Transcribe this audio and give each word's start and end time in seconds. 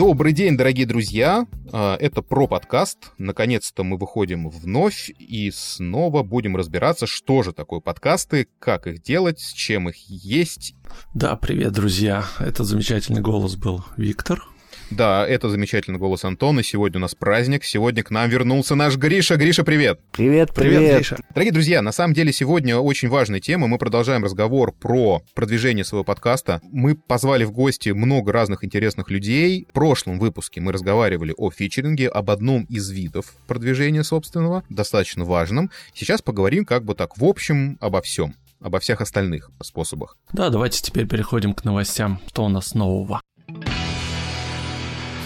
Добрый 0.00 0.32
день, 0.32 0.56
дорогие 0.56 0.86
друзья! 0.86 1.46
А, 1.74 1.94
это 2.00 2.22
про 2.22 2.46
подкаст. 2.46 3.12
Наконец-то 3.18 3.84
мы 3.84 3.98
выходим 3.98 4.48
вновь 4.48 5.10
и 5.18 5.50
снова 5.50 6.22
будем 6.22 6.56
разбираться, 6.56 7.06
что 7.06 7.42
же 7.42 7.52
такое 7.52 7.80
подкасты, 7.80 8.48
как 8.60 8.86
их 8.86 9.02
делать, 9.02 9.40
с 9.40 9.52
чем 9.52 9.90
их 9.90 9.96
есть. 10.08 10.74
Да, 11.12 11.36
привет, 11.36 11.74
друзья. 11.74 12.24
Это 12.38 12.64
замечательный 12.64 13.20
голос 13.20 13.56
был 13.56 13.84
Виктор. 13.98 14.42
Да, 14.90 15.24
это 15.26 15.48
замечательный 15.48 15.98
голос 15.98 16.24
Антона. 16.24 16.64
Сегодня 16.64 16.98
у 16.98 17.02
нас 17.02 17.14
праздник. 17.14 17.64
Сегодня 17.64 18.02
к 18.02 18.10
нам 18.10 18.28
вернулся 18.28 18.74
наш 18.74 18.96
Гриша. 18.96 19.36
Гриша, 19.36 19.62
привет! 19.62 20.00
Привет, 20.10 20.52
привет! 20.52 20.78
Привет, 20.78 20.96
Гриша! 20.96 21.16
Дорогие 21.32 21.52
друзья, 21.52 21.80
на 21.80 21.92
самом 21.92 22.12
деле 22.12 22.32
сегодня 22.32 22.76
очень 22.76 23.08
важная 23.08 23.38
тема. 23.38 23.68
Мы 23.68 23.78
продолжаем 23.78 24.24
разговор 24.24 24.72
про 24.72 25.22
продвижение 25.34 25.84
своего 25.84 26.02
подкаста. 26.02 26.60
Мы 26.72 26.96
позвали 26.96 27.44
в 27.44 27.52
гости 27.52 27.90
много 27.90 28.32
разных 28.32 28.64
интересных 28.64 29.10
людей. 29.10 29.68
В 29.70 29.72
прошлом 29.72 30.18
выпуске 30.18 30.60
мы 30.60 30.72
разговаривали 30.72 31.34
о 31.36 31.52
фичеринге, 31.52 32.08
об 32.08 32.28
одном 32.28 32.64
из 32.64 32.90
видов 32.90 33.36
продвижения 33.46 34.02
собственного, 34.02 34.64
достаточно 34.68 35.24
важном. 35.24 35.70
Сейчас 35.94 36.20
поговорим 36.20 36.64
как 36.64 36.84
бы 36.84 36.96
так 36.96 37.16
в 37.16 37.24
общем 37.24 37.78
обо 37.80 38.02
всем 38.02 38.34
обо 38.60 38.78
всех 38.78 39.00
остальных 39.00 39.50
способах. 39.62 40.18
Да, 40.32 40.50
давайте 40.50 40.82
теперь 40.82 41.06
переходим 41.06 41.54
к 41.54 41.64
новостям. 41.64 42.20
Что 42.28 42.44
у 42.44 42.48
нас 42.48 42.74
нового? 42.74 43.20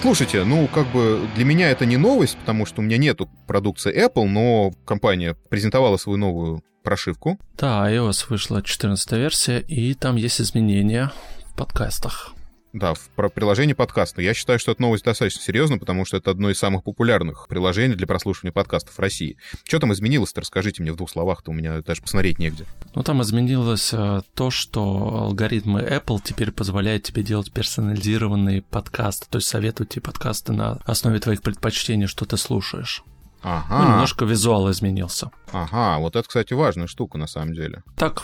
Слушайте, 0.05 0.45
ну, 0.45 0.69
как 0.69 0.87
бы 0.89 1.27
для 1.35 1.47
меня 1.47 1.71
это 1.71 1.87
не 1.87 1.97
новость, 1.97 2.37
потому 2.37 2.67
что 2.67 2.83
у 2.83 2.85
меня 2.85 2.99
нету 2.99 3.27
продукции 3.47 4.07
Apple, 4.07 4.27
но 4.27 4.71
компания 4.85 5.35
презентовала 5.49 5.97
свою 5.97 6.19
новую 6.19 6.63
прошивку. 6.83 7.39
Да, 7.57 7.91
iOS 7.91 8.27
вышла 8.29 8.63
14 8.63 9.13
версия, 9.13 9.61
и 9.61 9.95
там 9.95 10.17
есть 10.17 10.43
изменения 10.43 11.11
в 11.47 11.57
подкастах. 11.57 12.34
Да, 12.75 12.95
про 13.15 13.29
приложение 13.29 13.77
подкаста. 13.77 14.21
Я 14.21 14.35
считаю, 14.35 14.59
что 14.59 14.73
эта 14.73 14.83
новость 14.83 15.05
достаточно 15.05 15.41
серьезна, 15.41 15.79
потому 15.79 16.05
что 16.05 16.17
это 16.17 16.33
одно 16.33 16.51
из 16.51 16.59
самых 16.59 16.83
популярных 16.83 17.47
приложений 17.49 17.95
для 17.95 18.09
прослушивания 18.09 18.51
подкастов 18.51 18.97
в 18.97 18.99
России. 18.99 19.37
Что 19.63 19.79
там 19.79 19.93
изменилось-то? 19.93 20.41
Расскажите 20.41 20.83
мне 20.83 20.93
в 20.93 20.97
двух 20.97 21.09
словах-то, 21.09 21.53
у 21.53 21.55
меня 21.55 21.81
даже 21.83 22.03
посмотреть 22.03 22.41
негде. 22.41 22.67
Ну, 22.97 23.05
там 23.05 23.23
изменилось 23.23 23.91
э, 23.93 24.23
то, 24.35 24.51
что 24.51 24.83
алгоритмы 25.23 25.83
Apple 25.83 26.19
теперь 26.25 26.51
позволяют 26.51 27.05
тебе 27.05 27.23
делать 27.23 27.53
персонализированные 27.53 28.63
подкасты, 28.63 29.27
то 29.31 29.39
есть 29.39 29.47
советовать 29.47 29.91
тебе 29.91 30.03
подкасты 30.03 30.53
на 30.53 30.81
основе 30.85 31.21
твоих 31.21 31.43
предпочтений, 31.43 32.09
что 32.09 32.25
ты 32.25 32.37
слушаешь. 32.37 33.05
Ага. 33.45 33.79
Ну, 33.79 33.91
немножко 33.91 34.25
визуал 34.25 34.71
изменился. 34.71 35.31
Ага, 35.53 35.99
вот 35.99 36.17
это, 36.17 36.27
кстати, 36.27 36.55
важная 36.55 36.87
штука 36.87 37.19
на 37.19 37.27
самом 37.27 37.55
деле. 37.55 37.83
Так 37.97 38.23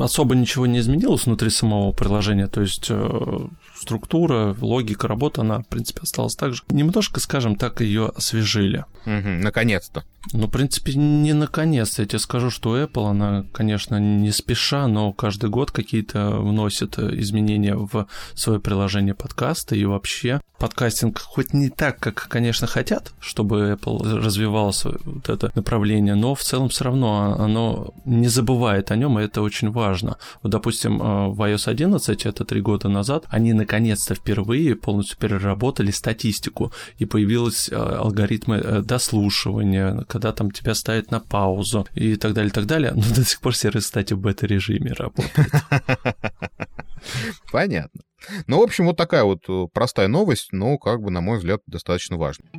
особо 0.00 0.34
ничего 0.34 0.66
не 0.66 0.78
изменилось 0.78 1.26
внутри 1.26 1.50
самого 1.50 1.92
приложения, 1.92 2.46
то 2.46 2.60
есть 2.60 2.86
э, 2.90 3.38
структура, 3.74 4.54
логика 4.60 5.08
работы, 5.08 5.40
она, 5.40 5.60
в 5.60 5.66
принципе, 5.66 6.00
осталась 6.02 6.36
так 6.36 6.54
же. 6.54 6.62
Немножко, 6.68 7.20
скажем 7.20 7.56
так, 7.56 7.80
ее 7.80 8.12
освежили. 8.14 8.84
Угу, 9.06 9.42
наконец-то. 9.42 10.04
Ну, 10.32 10.46
в 10.46 10.50
принципе, 10.50 10.94
не 10.94 11.32
наконец-то. 11.32 12.02
Я 12.02 12.08
тебе 12.08 12.18
скажу, 12.18 12.50
что 12.50 12.78
Apple, 12.78 13.08
она, 13.08 13.46
конечно, 13.52 13.98
не 13.98 14.30
спеша, 14.30 14.86
но 14.86 15.12
каждый 15.14 15.48
год 15.48 15.70
какие-то 15.70 16.30
вносит 16.30 16.98
изменения 16.98 17.74
в 17.74 18.06
свое 18.34 18.60
приложение 18.60 19.14
подкаста 19.14 19.74
и 19.74 19.84
вообще 19.86 20.40
подкастинг 20.58 21.18
хоть 21.18 21.54
не 21.54 21.70
так, 21.70 21.98
как, 21.98 22.28
конечно, 22.28 22.66
хотят, 22.66 23.12
чтобы 23.18 23.78
Apple 23.80 24.20
развивала 24.50 24.72
вот 25.04 25.28
это 25.28 25.50
направление, 25.54 26.14
но 26.14 26.34
в 26.34 26.42
целом 26.42 26.68
все 26.68 26.84
равно 26.84 27.36
оно 27.38 27.94
не 28.04 28.28
забывает 28.28 28.90
о 28.90 28.96
нем, 28.96 29.18
и 29.18 29.24
это 29.24 29.42
очень 29.42 29.70
важно. 29.70 30.16
Вот, 30.42 30.52
допустим, 30.52 31.00
э, 31.00 31.28
в 31.28 31.40
iOS 31.40 31.68
11, 31.68 32.26
это 32.26 32.44
три 32.44 32.60
года 32.60 32.88
назад, 32.88 33.24
они 33.28 33.52
наконец-то 33.52 34.14
впервые 34.14 34.74
полностью 34.74 35.18
переработали 35.18 35.90
статистику, 35.90 36.72
и 36.98 37.06
появились 37.06 37.68
э, 37.68 37.74
алгоритмы 37.74 38.56
э, 38.56 38.82
дослушивания, 38.82 40.04
когда 40.08 40.32
там 40.32 40.50
тебя 40.50 40.74
ставят 40.74 41.10
на 41.10 41.20
паузу 41.20 41.86
и 41.94 42.16
так 42.16 42.32
далее, 42.32 42.50
и 42.50 42.54
так 42.54 42.66
далее. 42.66 42.92
Но 42.94 43.02
до 43.14 43.24
сих 43.24 43.40
пор 43.40 43.54
сервис, 43.54 43.84
кстати, 43.84 44.14
в 44.14 44.18
бета-режиме 44.18 44.92
работает. 44.92 45.50
Понятно. 47.52 48.02
Ну, 48.46 48.58
в 48.58 48.62
общем, 48.62 48.86
вот 48.86 48.96
такая 48.96 49.24
вот 49.24 49.72
простая 49.72 50.08
новость, 50.08 50.52
но, 50.52 50.76
как 50.76 51.00
бы, 51.00 51.10
на 51.10 51.20
мой 51.22 51.38
взгляд, 51.38 51.60
достаточно 51.66 52.18
важная. 52.18 52.50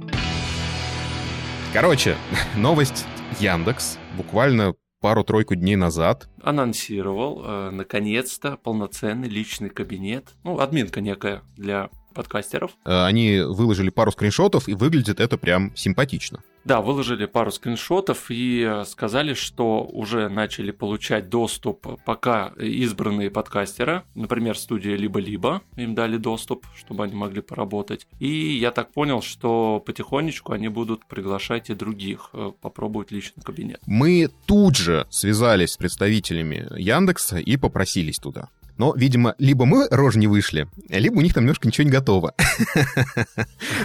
Короче, 1.74 2.18
новость 2.58 3.06
Яндекс 3.40 3.98
буквально 4.18 4.76
пару-тройку 5.00 5.56
дней 5.56 5.78
назад. 5.78 6.28
Анонсировал, 6.44 7.42
э, 7.44 7.70
наконец-то, 7.72 8.58
полноценный 8.58 9.30
личный 9.30 9.70
кабинет. 9.70 10.34
Ну, 10.44 10.60
админка 10.60 11.00
некая 11.00 11.44
для 11.56 11.90
подкастеров. 12.12 12.72
Э, 12.86 13.06
они 13.06 13.40
выложили 13.40 13.90
пару 13.90 14.12
скриншотов, 14.12 14.68
и 14.68 14.74
выглядит 14.74 15.20
это 15.20 15.38
прям 15.38 15.76
симпатично. 15.76 16.42
Да, 16.64 16.82
выложили 16.82 17.26
пару 17.26 17.52
скриншотов 17.52 18.30
и 18.30 18.62
э, 18.62 18.86
сказали, 18.86 19.34
что 19.34 19.84
уже 19.84 20.30
начали 20.30 20.72
получать 20.72 21.30
доступ 21.30 21.88
пока 22.06 22.54
избранные 22.60 23.32
подкастеры, 23.32 24.04
например, 24.14 24.58
студия 24.58 24.96
либо-либо, 24.96 25.62
им 25.76 25.96
дали 25.96 26.18
доступ, 26.18 26.66
чтобы 26.78 27.04
они 27.06 27.16
могли 27.16 27.42
поработать. 27.42 28.08
И 28.20 28.58
я 28.58 28.72
так 28.72 28.92
понял, 28.92 29.22
что 29.24 29.82
потихонечку 29.84 30.54
они 30.54 30.68
будут 30.68 31.06
приглашать 31.06 31.72
и 31.72 31.74
других 31.74 32.30
э, 32.34 32.52
попробовать 32.62 33.12
личный 33.12 33.42
кабинет. 33.44 33.82
Мы 33.88 34.30
тут 34.46 34.76
же 34.76 35.08
связались 35.10 35.72
с 35.72 35.78
представителями 35.78 36.68
Яндекса 36.78 37.38
и 37.38 37.58
попросились 37.58 38.20
туда. 38.20 38.50
Но, 38.78 38.94
видимо, 38.96 39.36
либо 39.38 39.66
мы 39.66 39.88
рожь 39.90 40.16
не 40.16 40.28
вышли, 40.28 40.68
либо 40.90 41.18
у 41.18 41.22
них 41.22 41.34
там 41.34 41.44
немножко 41.44 41.68
ничего 41.68 41.86
не 41.86 41.92
готово. 41.92 42.34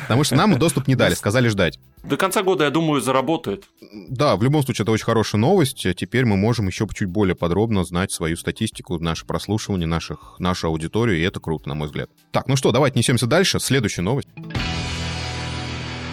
Потому 0.03 0.25
что 0.25 0.37
нам 0.37 0.59
доступ 0.59 0.89
не 0.89 0.95
дали, 0.95 1.15
сказали 1.15 1.49
ждать. 1.49 1.79
До 2.03 2.17
конца 2.17 2.43
года, 2.43 2.65
я 2.65 2.71
думаю, 2.71 3.01
заработает. 3.01 3.65
Да, 4.09 4.37
в 4.37 4.43
любом 4.43 4.63
случае, 4.63 4.85
это 4.85 4.93
очень 4.93 5.05
хорошая 5.05 5.41
новость. 5.41 5.87
Теперь 5.97 6.25
мы 6.25 6.37
можем 6.37 6.69
еще 6.69 6.87
чуть 6.95 7.09
более 7.09 7.35
подробно 7.35 7.85
знать 7.85 8.13
свою 8.13 8.37
статистику, 8.37 8.99
наше 8.99 9.27
прослушивание, 9.27 9.87
наших, 9.87 10.37
нашу 10.39 10.69
аудиторию, 10.69 11.19
и 11.19 11.23
это 11.23 11.41
круто, 11.41 11.69
на 11.69 11.75
мой 11.75 11.89
взгляд. 11.89 12.09
Так, 12.31 12.47
ну 12.49 12.57
что, 12.57 12.73
давайте 12.73 12.99
несемся 12.99 13.27
дальше. 13.27 13.59
Следующая 13.61 14.03
новость 14.03 14.29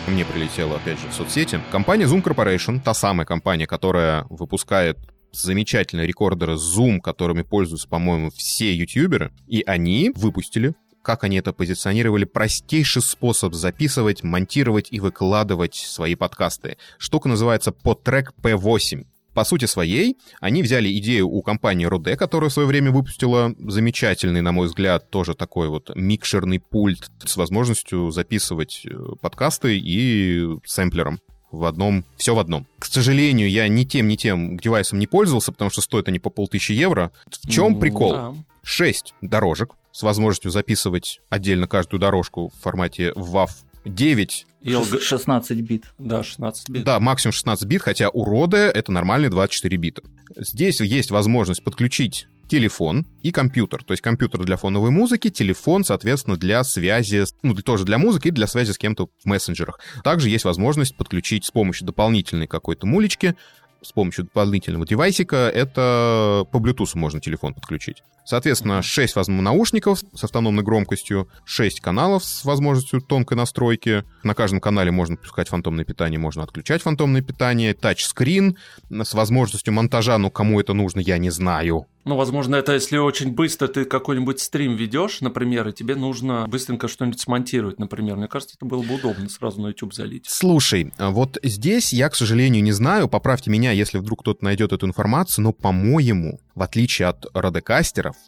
мне 0.07 0.25
прилетело, 0.25 0.75
опять 0.75 0.99
же, 0.99 1.07
в 1.09 1.13
соцсети. 1.13 1.59
Компания 1.71 2.05
Zoom 2.05 2.23
Corporation, 2.23 2.79
та 2.79 2.93
самая 2.93 3.25
компания, 3.25 3.65
которая 3.65 4.25
выпускает 4.29 4.97
замечательные 5.33 6.07
рекордеры 6.07 6.53
Zoom, 6.53 6.99
которыми 6.99 7.41
пользуются, 7.41 7.87
по-моему, 7.87 8.31
все 8.31 8.73
ютуберы, 8.73 9.31
и 9.47 9.63
они 9.65 10.11
выпустили 10.15 10.73
как 11.03 11.25
они 11.25 11.37
это 11.37 11.51
позиционировали, 11.51 12.23
простейший 12.23 13.01
способ 13.01 13.53
записывать, 13.53 14.23
монтировать 14.23 14.87
и 14.89 14.99
выкладывать 14.99 15.75
свои 15.75 16.15
подкасты. 16.15 16.77
Штука 16.97 17.27
называется 17.27 17.71
Podtrack 17.71 18.27
P8. 18.41 19.05
По 19.33 19.43
сути 19.43 19.65
своей, 19.65 20.17
они 20.39 20.61
взяли 20.61 20.95
идею 20.99 21.27
у 21.27 21.41
компании 21.41 21.87
Rode, 21.89 22.15
которая 22.15 22.49
в 22.49 22.53
свое 22.53 22.67
время 22.67 22.91
выпустила 22.91 23.53
замечательный, 23.57 24.41
на 24.41 24.51
мой 24.51 24.67
взгляд, 24.67 25.09
тоже 25.09 25.33
такой 25.33 25.69
вот 25.69 25.91
микшерный 25.95 26.59
пульт 26.59 27.09
с 27.25 27.35
возможностью 27.35 28.11
записывать 28.11 28.85
э, 28.85 28.95
подкасты 29.21 29.77
и 29.79 30.47
сэмплером 30.65 31.19
в 31.53 31.65
одном, 31.65 32.03
все 32.17 32.35
в 32.35 32.39
одном. 32.39 32.65
К 32.79 32.85
сожалению, 32.85 33.49
я 33.49 33.67
ни 33.67 33.83
тем, 33.83 34.07
ни 34.07 34.15
тем 34.15 34.57
девайсом 34.57 34.99
не 34.99 35.07
пользовался, 35.07 35.51
потому 35.51 35.69
что 35.69 35.81
стоит 35.81 36.07
они 36.07 36.19
по 36.19 36.29
полтысячи 36.29 36.73
евро. 36.73 37.11
В 37.25 37.49
чем 37.49 37.79
прикол? 37.79 38.11
Да. 38.11 38.33
6 38.63 39.13
дорожек 39.21 39.75
с 39.91 40.03
возможностью 40.03 40.49
записывать 40.49 41.21
отдельно 41.29 41.67
каждую 41.67 41.99
дорожку 41.99 42.49
в 42.49 42.61
формате 42.61 43.11
WAV 43.15 43.49
9 43.85 44.47
и 44.61 44.77
16 45.01 45.61
бит. 45.61 45.93
Да, 45.99 46.23
16 46.23 46.69
бит. 46.69 46.83
Да, 46.85 46.99
максимум 46.99 47.33
16 47.33 47.65
бит, 47.67 47.81
хотя 47.81 48.09
у 48.09 48.25
Rode 48.25 48.57
это 48.57 48.91
нормальные 48.91 49.29
24 49.29 49.77
бита. 49.77 50.01
Здесь 50.37 50.79
есть 50.79 51.11
возможность 51.11 51.63
подключить 51.63 52.27
телефон 52.47 53.05
и 53.21 53.31
компьютер. 53.31 53.83
То 53.83 53.93
есть 53.93 54.01
компьютер 54.01 54.43
для 54.43 54.57
фоновой 54.57 54.91
музыки, 54.91 55.29
телефон, 55.29 55.83
соответственно, 55.83 56.37
для 56.37 56.63
связи, 56.63 57.23
ну, 57.41 57.55
тоже 57.55 57.85
для 57.85 57.97
музыки 57.97 58.27
и 58.27 58.31
для 58.31 58.47
связи 58.47 58.71
с 58.71 58.77
кем-то 58.77 59.07
в 59.23 59.25
мессенджерах. 59.25 59.79
Также 60.03 60.29
есть 60.29 60.45
возможность 60.45 60.95
подключить 60.95 61.45
с 61.45 61.51
помощью 61.51 61.87
дополнительной 61.87 62.47
какой-то 62.47 62.85
мулечки 62.85 63.35
с 63.83 63.91
помощью 63.91 64.25
дополнительного 64.25 64.87
девайсика, 64.87 65.51
это 65.53 66.45
по 66.51 66.57
Bluetooth 66.57 66.91
можно 66.95 67.19
телефон 67.19 67.53
подключить. 67.53 68.01
Соответственно, 68.25 68.81
6 68.81 69.27
наушников 69.27 69.99
с 70.13 70.23
автономной 70.23 70.63
громкостью, 70.63 71.27
6 71.45 71.81
каналов 71.81 72.23
с 72.23 72.45
возможностью 72.45 73.01
тонкой 73.01 73.35
настройки. 73.35 74.03
На 74.23 74.33
каждом 74.33 74.61
канале 74.61 74.91
можно 74.91 75.17
пускать 75.17 75.49
фантомное 75.49 75.85
питание, 75.85 76.19
можно 76.19 76.43
отключать 76.43 76.81
фантомное 76.81 77.21
питание. 77.21 77.73
Тачскрин 77.73 78.57
с 78.89 79.13
возможностью 79.13 79.73
монтажа, 79.73 80.17
но 80.17 80.29
кому 80.29 80.59
это 80.59 80.73
нужно, 80.73 80.99
я 80.99 81.17
не 81.17 81.29
знаю. 81.29 81.87
Ну, 82.05 82.17
возможно, 82.17 82.57
это 82.57 82.73
если 82.73 82.97
очень 82.97 83.31
быстро 83.31 83.69
ты 83.69 83.85
какой-нибудь 83.85 84.41
стрим 84.41 84.75
ведешь, 84.75 85.21
например, 85.21 85.69
и 85.69 85.73
тебе 85.73 85.95
нужно 85.95 86.45
быстренько 86.49 86.89
что-нибудь 86.89 87.21
смонтировать, 87.21 87.79
например. 87.79 88.17
Мне 88.17 88.27
кажется, 88.27 88.57
это 88.57 88.65
было 88.65 88.83
бы 88.83 88.95
удобно 88.95 89.29
сразу 89.29 89.61
на 89.61 89.67
YouTube 89.67 89.93
залить. 89.93 90.25
Слушай, 90.27 90.91
вот 90.99 91.37
здесь 91.43 91.93
я, 91.93 92.09
к 92.09 92.15
сожалению, 92.15 92.61
не 92.61 92.73
знаю, 92.73 93.07
поправьте 93.07 93.49
меня, 93.49 93.71
если 93.71 93.99
вдруг 93.99 94.19
кто-то 94.19 94.43
найдет 94.43 94.73
эту 94.73 94.85
информацию, 94.85 95.43
но, 95.43 95.53
по-моему, 95.53 96.41
в 96.55 96.61
отличие 96.61 97.07
от 97.07 97.25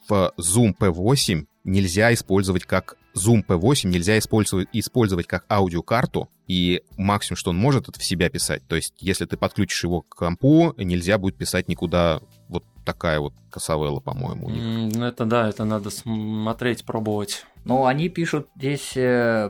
В 0.07 0.33
Zoom 0.37 0.75
P8 0.77 1.45
нельзя 1.63 2.13
использовать 2.13 2.65
как 2.65 2.97
Zoom 3.15 3.45
P8 3.45 3.87
нельзя 3.87 4.17
использовать, 4.17 4.67
использовать 4.73 5.25
как 5.25 5.45
аудиокарту, 5.49 6.29
и 6.47 6.83
максимум, 6.97 7.37
что 7.37 7.51
он 7.51 7.57
может, 7.57 7.87
это 7.89 7.99
в 7.99 8.03
себя 8.03 8.29
писать. 8.29 8.61
То 8.67 8.75
есть, 8.75 8.93
если 8.99 9.25
ты 9.25 9.37
подключишь 9.37 9.83
его 9.83 10.01
к 10.01 10.15
компу, 10.15 10.73
нельзя 10.77 11.17
будет 11.17 11.37
писать 11.37 11.67
никуда 11.67 12.19
вот 12.49 12.63
такая 12.83 13.19
вот 13.19 13.33
косовела, 13.49 13.99
по-моему, 13.99 14.47
у 14.47 14.49
них. 14.49 14.95
Ну, 14.95 15.05
это 15.05 15.25
да, 15.25 15.49
это 15.49 15.65
надо 15.65 15.89
смотреть, 15.89 16.85
пробовать. 16.85 17.45
Но 17.63 17.85
они 17.85 18.09
пишут 18.09 18.47
здесь, 18.55 18.95
э, 18.95 19.49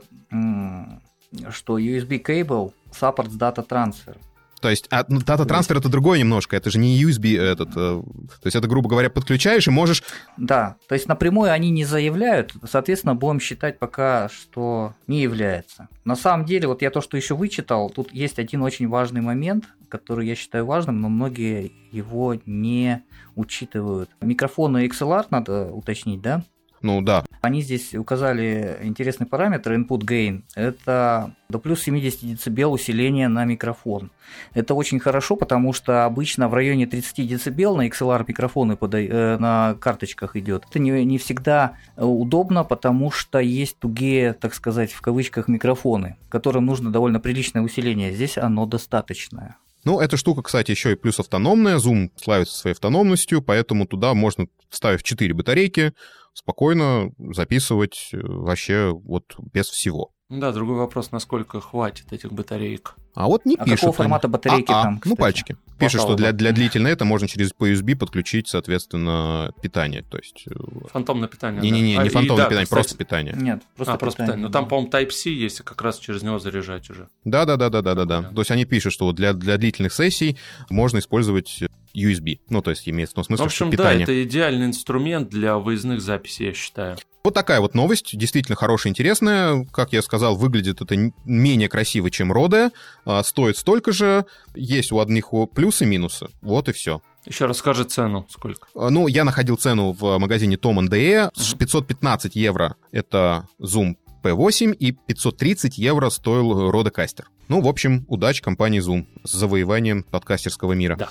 что 1.49 1.79
USB 1.79 2.23
cable 2.23 2.71
supports 2.91 3.37
data 3.37 3.67
transfer. 3.67 4.17
То 4.65 4.71
есть, 4.71 4.87
а, 4.89 5.05
ну, 5.07 5.19
дата 5.19 5.45
трансфер 5.45 5.77
это 5.77 5.89
другое 5.89 6.17
немножко, 6.17 6.55
это 6.55 6.71
же 6.71 6.79
не 6.79 6.99
USB 6.99 7.39
этот, 7.39 7.69
э, 7.69 8.01
то 8.01 8.45
есть 8.45 8.55
это, 8.55 8.67
грубо 8.67 8.89
говоря, 8.89 9.11
подключаешь 9.11 9.67
и 9.67 9.69
можешь... 9.69 10.01
Да, 10.37 10.77
то 10.87 10.95
есть 10.95 11.07
напрямую 11.07 11.51
они 11.51 11.69
не 11.69 11.85
заявляют, 11.85 12.55
соответственно, 12.67 13.13
будем 13.13 13.39
считать 13.39 13.77
пока, 13.77 14.27
что 14.29 14.95
не 15.05 15.21
является. 15.21 15.87
На 16.03 16.15
самом 16.15 16.47
деле, 16.47 16.67
вот 16.67 16.81
я 16.81 16.89
то, 16.89 17.01
что 17.01 17.15
еще 17.15 17.35
вычитал, 17.35 17.91
тут 17.91 18.11
есть 18.11 18.39
один 18.39 18.63
очень 18.63 18.87
важный 18.87 19.21
момент, 19.21 19.65
который 19.87 20.27
я 20.27 20.33
считаю 20.33 20.65
важным, 20.65 20.99
но 20.99 21.09
многие 21.09 21.71
его 21.91 22.35
не 22.47 23.03
учитывают. 23.35 24.09
Микрофоны 24.19 24.87
XLR 24.87 25.27
надо 25.29 25.71
уточнить, 25.73 26.23
да? 26.23 26.43
Ну 26.81 27.01
да. 27.01 27.24
Они 27.45 27.61
здесь 27.61 27.93
указали 27.93 28.79
интересный 28.81 29.27
параметр 29.27 29.73
input 29.73 29.99
gain. 29.99 30.41
Это 30.55 31.33
до 31.47 31.59
плюс 31.59 31.83
70 31.83 32.43
дБ 32.43 32.65
усиление 32.65 33.27
на 33.27 33.45
микрофон. 33.45 34.11
Это 34.53 34.73
очень 34.73 34.99
хорошо, 34.99 35.35
потому 35.35 35.71
что 35.71 36.05
обычно 36.05 36.49
в 36.49 36.53
районе 36.55 36.87
30 36.87 37.43
дБ 37.45 37.59
на 37.77 37.87
XLR 37.87 38.25
микрофоны 38.27 38.75
подай, 38.75 39.07
э, 39.07 39.37
на 39.37 39.75
карточках 39.79 40.35
идет. 40.35 40.65
Это 40.69 40.79
не, 40.79 41.05
не 41.05 41.17
всегда 41.19 41.77
удобно, 41.95 42.63
потому 42.63 43.11
что 43.11 43.39
есть 43.39 43.77
тугие, 43.77 44.33
так 44.33 44.55
сказать, 44.55 44.91
в 44.91 45.01
кавычках 45.01 45.47
микрофоны, 45.47 46.17
которым 46.29 46.65
нужно 46.65 46.91
довольно 46.91 47.19
приличное 47.19 47.61
усиление. 47.61 48.11
Здесь 48.11 48.37
оно 48.37 48.65
достаточное. 48.65 49.57
Ну, 49.85 49.99
эта 49.99 50.17
штука, 50.17 50.41
кстати, 50.41 50.71
еще 50.71 50.93
и 50.93 50.95
плюс 50.95 51.19
автономная. 51.19 51.77
Zoom 51.77 52.09
славится 52.19 52.57
своей 52.57 52.73
автономностью, 52.73 53.43
поэтому 53.43 53.85
туда 53.85 54.15
можно, 54.15 54.47
вставив 54.69 55.03
4 55.03 55.31
батарейки, 55.35 55.93
спокойно 56.35 57.11
записывать 57.17 58.09
э, 58.13 58.17
вообще 58.21 58.91
вот 58.93 59.35
без 59.53 59.69
всего. 59.69 60.11
Да, 60.29 60.51
другой 60.51 60.77
вопрос, 60.77 61.11
насколько 61.11 61.59
хватит 61.61 62.11
этих 62.13 62.31
батареек. 62.31 62.95
А 63.15 63.27
вот 63.27 63.45
не 63.45 63.55
а 63.55 63.63
пишут. 63.63 63.79
какого 63.79 63.93
формата 63.93 64.27
батарейки 64.27 64.71
а, 64.71 64.83
там, 64.83 65.01
а, 65.03 65.07
Ну, 65.07 65.15
пальчики. 65.15 65.55
Пишут, 65.79 66.01
что 66.01 66.15
для, 66.15 66.31
для 66.31 66.51
длительной 66.51 66.91
это 66.91 67.05
можно 67.05 67.27
через 67.27 67.53
по 67.53 67.69
USB 67.69 67.95
подключить, 67.95 68.47
соответственно, 68.47 69.51
питание. 69.61 70.03
То 70.03 70.17
есть... 70.17 70.43
Э, 70.47 70.53
фантомное 70.91 71.27
питание. 71.27 71.61
Не-не-не, 71.61 71.95
да. 71.95 72.03
не 72.03 72.09
а, 72.09 72.11
фантомное 72.11 72.45
и, 72.45 72.49
питание, 72.49 72.59
да, 72.59 72.63
кстати, 72.63 72.69
просто 72.69 72.97
питание. 72.97 73.33
Нет, 73.37 73.63
просто 73.75 73.93
а, 73.93 73.97
просто 73.97 74.23
питание. 74.23 74.45
Ну, 74.45 74.51
там, 74.51 74.67
по-моему, 74.67 74.91
Type-C 74.91 75.29
есть, 75.29 75.61
как 75.61 75.81
раз 75.81 75.99
через 75.99 76.23
него 76.23 76.39
заряжать 76.39 76.89
уже. 76.89 77.07
Да-да-да-да-да-да. 77.23 78.23
То 78.23 78.41
есть 78.41 78.51
они 78.51 78.65
пишут, 78.65 78.93
что 78.93 79.11
для, 79.13 79.33
для 79.33 79.57
длительных 79.57 79.93
сессий 79.93 80.37
можно 80.69 80.99
использовать 80.99 81.63
USB. 81.95 82.39
Ну, 82.49 82.61
то 82.61 82.71
есть 82.71 82.87
имеется 82.87 83.13
в 83.13 83.15
том 83.15 83.23
смысле, 83.23 83.43
в 83.43 83.45
общем, 83.47 83.67
что 83.67 83.71
питание... 83.71 84.05
да, 84.05 84.11
это 84.11 84.23
идеальный 84.23 84.65
инструмент 84.65 85.29
для 85.29 85.57
выездных 85.57 86.01
записей, 86.01 86.47
я 86.47 86.53
считаю. 86.53 86.97
Вот 87.25 87.33
такая 87.33 87.59
вот 87.59 87.73
новость, 87.73 88.15
действительно 88.15 88.55
хорошая, 88.55 88.91
интересная. 88.91 89.65
Как 89.71 89.93
я 89.93 90.03
сказал, 90.03 90.35
выглядит 90.35 90.81
это 90.81 90.95
менее 91.25 91.67
красиво, 91.67 92.11
чем 92.11 92.31
Rode, 92.31 92.71
а, 93.03 93.23
стоит 93.23 93.57
столько 93.57 93.91
же, 93.93 94.27
есть 94.53 94.91
у 94.91 94.99
одних 94.99 95.31
плюсы 95.55 95.85
и 95.85 95.87
минусы, 95.87 96.27
вот 96.43 96.69
и 96.69 96.71
все. 96.71 97.01
Еще 97.25 97.47
расскажи 97.47 97.83
цену, 97.85 98.27
сколько? 98.29 98.67
А, 98.75 98.91
ну, 98.91 99.07
я 99.07 99.23
находил 99.23 99.57
цену 99.57 99.91
в 99.91 100.19
магазине 100.19 100.55
Tom 100.55 100.87
NDE, 100.87 101.31
uh-huh. 101.31 101.57
515 101.57 102.35
евро 102.35 102.75
это 102.91 103.47
Zoom 103.59 103.95
P8 104.21 104.75
и 104.75 104.91
530 104.91 105.79
евро 105.79 106.11
стоил 106.11 106.69
Rodecaster. 106.69 107.23
Ну, 107.47 107.61
в 107.61 107.67
общем, 107.67 108.05
удачи 108.07 108.43
компании 108.43 108.81
Zoom 108.81 109.07
с 109.23 109.31
завоеванием 109.31 110.03
подкастерского 110.03 110.73
мира. 110.73 110.95
Да. 110.95 111.09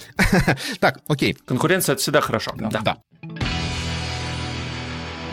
так, 0.81 1.00
окей. 1.08 1.34
Конкуренция— 1.34 1.93
это 1.94 2.02
всегда 2.02 2.20
хорошо. 2.20 2.52
Да. 2.56 2.81
да. 2.84 2.96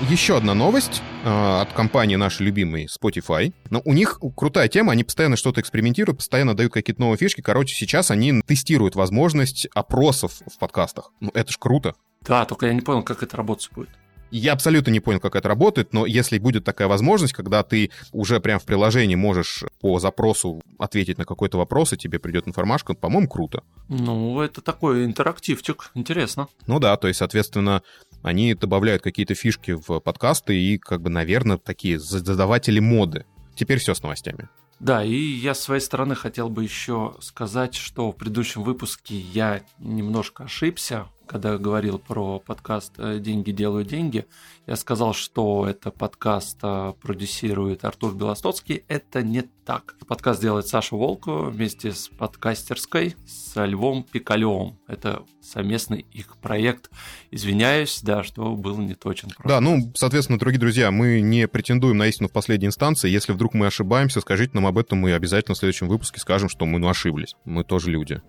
Еще 0.10 0.36
одна 0.36 0.56
новость 0.56 1.02
э, 1.24 1.30
от 1.30 1.72
компании 1.74 2.16
нашей 2.16 2.44
любимой 2.44 2.88
Spotify. 2.88 3.54
Но 3.70 3.82
у 3.86 3.94
них 3.94 4.20
крутая 4.36 4.68
тема, 4.68 4.94
они 4.94 5.04
постоянно 5.04 5.36
что-то 5.36 5.62
экспериментируют, 5.62 6.18
постоянно 6.18 6.56
дают 6.56 6.74
какие-то 6.74 7.00
новые 7.00 7.18
фишки. 7.18 7.42
Короче, 7.42 7.76
сейчас 7.76 8.10
они 8.10 8.42
тестируют 8.42 8.96
возможность 8.96 9.68
опросов 9.74 10.42
в 10.52 10.58
подкастах. 10.58 11.12
Ну, 11.20 11.30
это 11.34 11.52
ж 11.52 11.58
круто. 11.58 11.94
Да, 12.22 12.46
только 12.46 12.66
я 12.66 12.74
не 12.74 12.82
понял, 12.82 13.04
как 13.04 13.22
это 13.22 13.38
работать 13.38 13.70
будет. 13.74 13.90
Я 14.32 14.54
абсолютно 14.54 14.92
не 14.92 15.02
понял, 15.02 15.20
как 15.20 15.36
это 15.36 15.50
работает, 15.50 15.92
но 15.92 16.06
если 16.06 16.40
будет 16.40 16.64
такая 16.64 16.88
возможность, 16.88 17.34
когда 17.34 17.64
ты 17.64 17.92
уже 18.14 18.40
прям 18.40 18.60
в 18.60 18.64
приложении 18.64 19.16
можешь 19.16 19.66
по 19.82 20.00
запросу 20.00 20.62
ответить 20.80 21.18
на 21.18 21.26
какой-то 21.26 21.58
вопрос, 21.58 21.92
и 21.92 21.98
тебе 21.98 22.18
придет 22.18 22.48
информашка, 22.48 22.94
по-моему, 22.94 23.28
круто. 23.28 23.62
Ну, 23.90 24.40
это 24.40 24.62
такой 24.62 25.04
интерактивчик, 25.04 25.92
интересно. 25.96 26.48
Ну 26.66 26.80
да, 26.80 26.96
то 26.96 27.10
есть, 27.10 27.18
соответственно, 27.18 27.84
они 28.22 28.54
добавляют 28.54 29.02
какие-то 29.02 29.36
фишки 29.36 29.72
в 29.72 30.00
подкасты 30.00 30.60
и, 30.60 30.78
как 30.78 31.02
бы, 31.02 31.10
наверное, 31.10 31.58
такие 31.58 32.00
задаватели 32.00 32.80
моды. 32.80 33.26
Теперь 33.56 33.80
все 33.80 33.94
с 33.94 34.02
новостями. 34.02 34.50
Да, 34.80 35.04
и 35.04 35.16
я 35.16 35.54
с 35.54 35.60
своей 35.60 35.82
стороны 35.82 36.16
хотел 36.16 36.50
бы 36.50 36.64
еще 36.64 37.16
сказать, 37.20 37.76
что 37.76 38.12
в 38.12 38.16
предыдущем 38.16 38.64
выпуске 38.64 39.16
я 39.16 39.62
немножко 39.78 40.46
ошибся 40.46 41.08
когда 41.32 41.58
говорил 41.58 41.98
про 41.98 42.40
подкаст 42.40 42.96
э, 42.98 43.20
«Деньги 43.20 43.52
делают 43.52 43.88
деньги», 43.88 44.26
я 44.68 44.76
сказал, 44.76 45.14
что 45.14 45.66
это 45.66 45.90
подкаст 45.90 46.58
э, 46.62 46.92
продюсирует 47.02 47.86
Артур 47.86 48.14
Белостоцкий. 48.14 48.84
Это 48.90 49.24
не 49.24 49.44
так. 49.66 49.96
Подкаст 50.10 50.42
делает 50.42 50.68
Саша 50.68 50.98
Волкова 50.98 51.50
вместе 51.50 51.94
с 51.94 52.10
подкастерской, 52.10 53.16
с 53.26 53.66
Львом 53.66 54.04
Пикалевым. 54.04 54.78
Это 54.90 55.24
совместный 55.42 56.06
их 56.12 56.36
проект. 56.36 56.90
Извиняюсь, 57.32 58.02
да, 58.02 58.24
что 58.24 58.54
был 58.58 58.78
не 58.80 58.96
точен. 58.96 59.30
Да, 59.46 59.62
ну, 59.62 59.90
соответственно, 59.96 60.38
дорогие 60.38 60.60
друзья, 60.60 60.92
мы 60.92 61.22
не 61.22 61.48
претендуем 61.48 61.98
на 61.98 62.08
истину 62.08 62.28
в 62.28 62.34
последней 62.34 62.68
инстанции. 62.68 63.10
Если 63.10 63.32
вдруг 63.32 63.54
мы 63.54 63.68
ошибаемся, 63.68 64.20
скажите 64.20 64.52
нам 64.54 64.68
об 64.68 64.78
этом, 64.78 64.98
мы 64.98 65.14
обязательно 65.14 65.56
в 65.56 65.58
следующем 65.58 65.88
выпуске 65.88 66.20
скажем, 66.20 66.50
что 66.50 66.66
мы 66.66 66.78
ну, 66.78 66.90
ошиблись. 66.90 67.38
Мы 67.46 67.64
тоже 67.64 67.90
люди. 67.90 68.22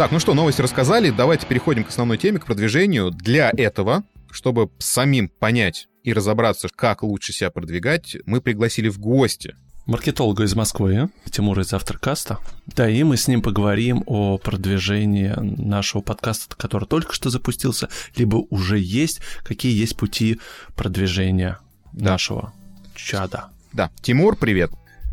Так, 0.00 0.12
ну 0.12 0.18
что, 0.18 0.32
новости 0.32 0.62
рассказали. 0.62 1.10
Давайте 1.10 1.46
переходим 1.46 1.84
к 1.84 1.90
основной 1.90 2.16
теме, 2.16 2.38
к 2.38 2.46
продвижению. 2.46 3.10
Для 3.10 3.52
этого, 3.54 4.02
чтобы 4.30 4.70
самим 4.78 5.28
понять 5.28 5.88
и 6.04 6.14
разобраться, 6.14 6.68
как 6.74 7.02
лучше 7.02 7.34
себя 7.34 7.50
продвигать, 7.50 8.16
мы 8.24 8.40
пригласили 8.40 8.88
в 8.88 8.98
гости 8.98 9.56
маркетолога 9.84 10.44
из 10.44 10.54
Москвы, 10.54 11.10
Тимура 11.30 11.64
из 11.64 11.74
Авторкаста. 11.74 12.38
Да, 12.64 12.88
и 12.88 13.02
мы 13.02 13.18
с 13.18 13.28
ним 13.28 13.42
поговорим 13.42 14.02
о 14.06 14.38
продвижении 14.38 15.34
нашего 15.38 16.00
подкаста, 16.00 16.56
который 16.56 16.88
только 16.88 17.12
что 17.12 17.28
запустился, 17.28 17.90
либо 18.16 18.36
уже 18.48 18.78
есть, 18.78 19.20
какие 19.44 19.78
есть 19.78 19.98
пути 19.98 20.40
продвижения 20.76 21.58
да. 21.92 22.12
нашего 22.12 22.54
чада. 22.94 23.50
Да, 23.74 23.90
Тимур, 24.00 24.34
привет. 24.36 24.70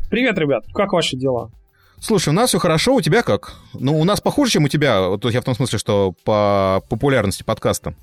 Привет, 0.10 0.38
ребят, 0.38 0.64
как 0.74 0.94
ваши 0.94 1.18
дела? 1.18 1.52
Слушай, 2.00 2.30
у 2.30 2.34
нас 2.34 2.50
все 2.50 2.60
хорошо, 2.60 2.96
у 2.96 3.02
тебя 3.02 3.24
как? 3.24 3.56
Ну, 3.74 4.00
у 4.00 4.04
нас 4.04 4.22
похуже, 4.22 4.52
чем 4.52 4.66
у 4.66 4.68
тебя, 4.68 5.18
есть 5.28 5.36
я 5.36 5.42
в 5.42 5.46
том 5.46 5.56
смысле, 5.56 5.80
что 5.80 6.14
по 6.24 6.82
популярности 6.90 7.44
подкаста. 7.44 7.96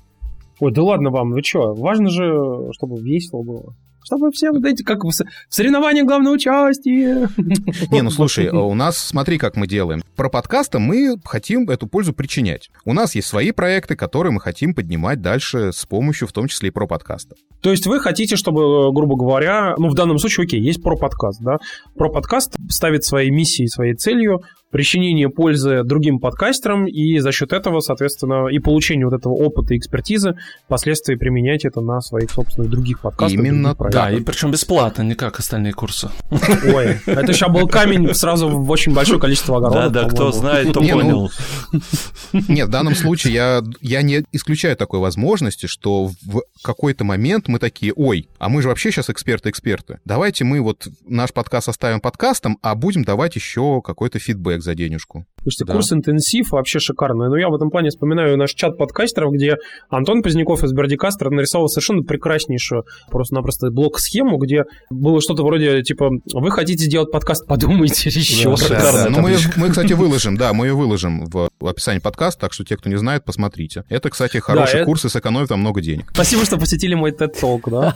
Ой, 0.59 0.71
да 0.71 0.83
ладно 0.83 1.11
вам, 1.11 1.31
вы 1.31 1.41
что? 1.43 1.73
Важно 1.73 2.09
же, 2.09 2.71
чтобы 2.73 2.99
весело 2.99 3.41
было 3.41 3.73
чтобы 4.05 4.31
все 4.31 4.51
вот 4.51 4.63
эти, 4.65 4.83
как 4.83 5.03
в 5.03 5.11
соревнованиях 5.49 6.05
главного 6.05 6.35
участия. 6.35 7.27
Не, 7.91 8.01
ну 8.01 8.09
слушай, 8.11 8.47
у 8.49 8.73
нас, 8.73 8.97
смотри, 8.97 9.37
как 9.37 9.55
мы 9.55 9.67
делаем. 9.67 10.03
Про 10.15 10.29
подкасты 10.29 10.79
мы 10.79 11.15
хотим 11.25 11.69
эту 11.69 11.87
пользу 11.87 12.13
причинять. 12.13 12.69
У 12.85 12.93
нас 12.93 13.15
есть 13.15 13.27
свои 13.27 13.51
проекты, 13.51 13.95
которые 13.95 14.31
мы 14.31 14.39
хотим 14.39 14.73
поднимать 14.73 15.21
дальше 15.21 15.71
с 15.73 15.85
помощью, 15.85 16.27
в 16.27 16.31
том 16.31 16.47
числе 16.47 16.69
и 16.69 16.71
про 16.71 16.87
подкаста. 16.87 17.35
То 17.61 17.71
есть 17.71 17.87
вы 17.87 17.99
хотите, 17.99 18.35
чтобы, 18.35 18.93
грубо 18.93 19.15
говоря, 19.15 19.73
ну, 19.77 19.89
в 19.89 19.95
данном 19.95 20.19
случае, 20.19 20.45
окей, 20.45 20.61
есть 20.61 20.83
про 20.83 20.95
подкаст, 20.95 21.41
да? 21.41 21.57
Про 21.95 22.09
подкаст 22.09 22.55
ставит 22.69 23.03
своей 23.03 23.31
миссией, 23.31 23.67
своей 23.67 23.95
целью 23.95 24.41
причинение 24.71 25.29
пользы 25.29 25.83
другим 25.83 26.19
подкастерам 26.19 26.85
и 26.85 27.19
за 27.19 27.31
счет 27.31 27.53
этого, 27.53 27.79
соответственно, 27.79 28.47
и 28.47 28.59
получение 28.59 29.07
вот 29.07 29.15
этого 29.15 29.33
опыта 29.33 29.73
и 29.73 29.77
экспертизы, 29.77 30.35
впоследствии 30.65 31.15
применять 31.15 31.65
это 31.65 31.81
на 31.81 32.01
своих 32.01 32.31
собственных 32.31 32.69
других 32.69 32.99
подкастах. 32.99 33.39
Именно 33.39 33.75
да, 33.91 34.11
и 34.11 34.21
причем 34.21 34.51
бесплатно, 34.51 35.03
не 35.03 35.15
как 35.15 35.39
остальные 35.39 35.73
курсы. 35.73 36.09
Ой, 36.31 36.99
это 37.05 37.33
сейчас 37.33 37.51
был 37.51 37.67
камень 37.67 38.13
сразу 38.13 38.49
в 38.49 38.69
очень 38.69 38.93
большое 38.93 39.19
количество 39.19 39.57
огородов. 39.57 39.91
Да, 39.91 40.03
да, 40.03 40.09
кто 40.09 40.31
знает, 40.31 40.73
то 40.73 40.81
ну, 40.81 40.89
понял. 40.89 41.31
Нет, 42.33 42.67
в 42.67 42.71
данном 42.71 42.95
случае 42.95 43.33
я, 43.33 43.63
я 43.81 44.01
не 44.01 44.25
исключаю 44.31 44.75
такой 44.75 44.99
возможности, 44.99 45.67
что 45.67 46.07
в 46.07 46.43
какой-то 46.61 47.03
момент 47.03 47.47
мы 47.47 47.59
такие, 47.59 47.93
ой, 47.93 48.27
а 48.39 48.49
мы 48.49 48.61
же 48.61 48.67
вообще 48.67 48.91
сейчас 48.91 49.09
эксперты-эксперты. 49.09 49.99
Давайте 50.05 50.43
мы 50.43 50.61
вот 50.61 50.87
наш 51.07 51.33
подкаст 51.33 51.69
оставим 51.69 52.01
подкастом, 52.01 52.57
а 52.61 52.75
будем 52.75 53.03
давать 53.03 53.35
еще 53.35 53.81
какой-то 53.81 54.19
фидбэк 54.19 54.54
за 54.63 54.75
денежку. 54.75 55.25
Слушайте, 55.41 55.65
да. 55.65 55.73
курс 55.73 55.93
интенсив 55.93 56.51
вообще 56.51 56.79
шикарный. 56.79 57.29
Но 57.29 57.37
я 57.37 57.49
в 57.49 57.55
этом 57.55 57.69
плане 57.69 57.89
вспоминаю 57.89 58.37
наш 58.37 58.53
чат 58.53 58.77
подкастеров, 58.77 59.31
где 59.31 59.57
Антон 59.89 60.23
Поздняков 60.23 60.63
из 60.63 60.73
Бердикастера 60.73 61.29
нарисовал 61.29 61.67
совершенно 61.67 62.01
прекраснейшую 62.01 62.85
просто-напросто 63.09 63.69
блок-схему, 63.69 64.37
где 64.37 64.63
было 64.89 65.21
что-то 65.21 65.43
вроде 65.43 65.83
типа 65.83 66.09
«Вы 66.33 66.51
хотите 66.51 66.89
делать 66.89 67.11
подкаст, 67.11 67.45
подумайте 67.47 68.09
еще». 68.09 68.55
Да. 68.69 69.07
Ну, 69.09 69.21
мы, 69.21 69.35
мы, 69.57 69.69
кстати, 69.69 69.93
выложим, 69.93 70.35
да, 70.37 70.53
мы 70.53 70.67
ее 70.67 70.73
выложим 70.73 71.25
в 71.25 71.49
описании 71.61 71.99
подкаста, 71.99 72.41
так 72.41 72.53
что 72.53 72.63
те, 72.63 72.77
кто 72.77 72.89
не 72.89 72.97
знает, 72.97 73.23
посмотрите. 73.23 73.83
Это, 73.89 74.09
кстати, 74.09 74.37
хороший 74.37 74.83
курс 74.83 75.05
и 75.05 75.09
сэкономит 75.09 75.49
вам 75.49 75.59
много 75.59 75.81
денег. 75.81 76.09
Спасибо, 76.13 76.45
что 76.45 76.57
посетили 76.57 76.95
мой 76.95 77.11
TED 77.11 77.39
Talk, 77.39 77.69
да? 77.69 77.95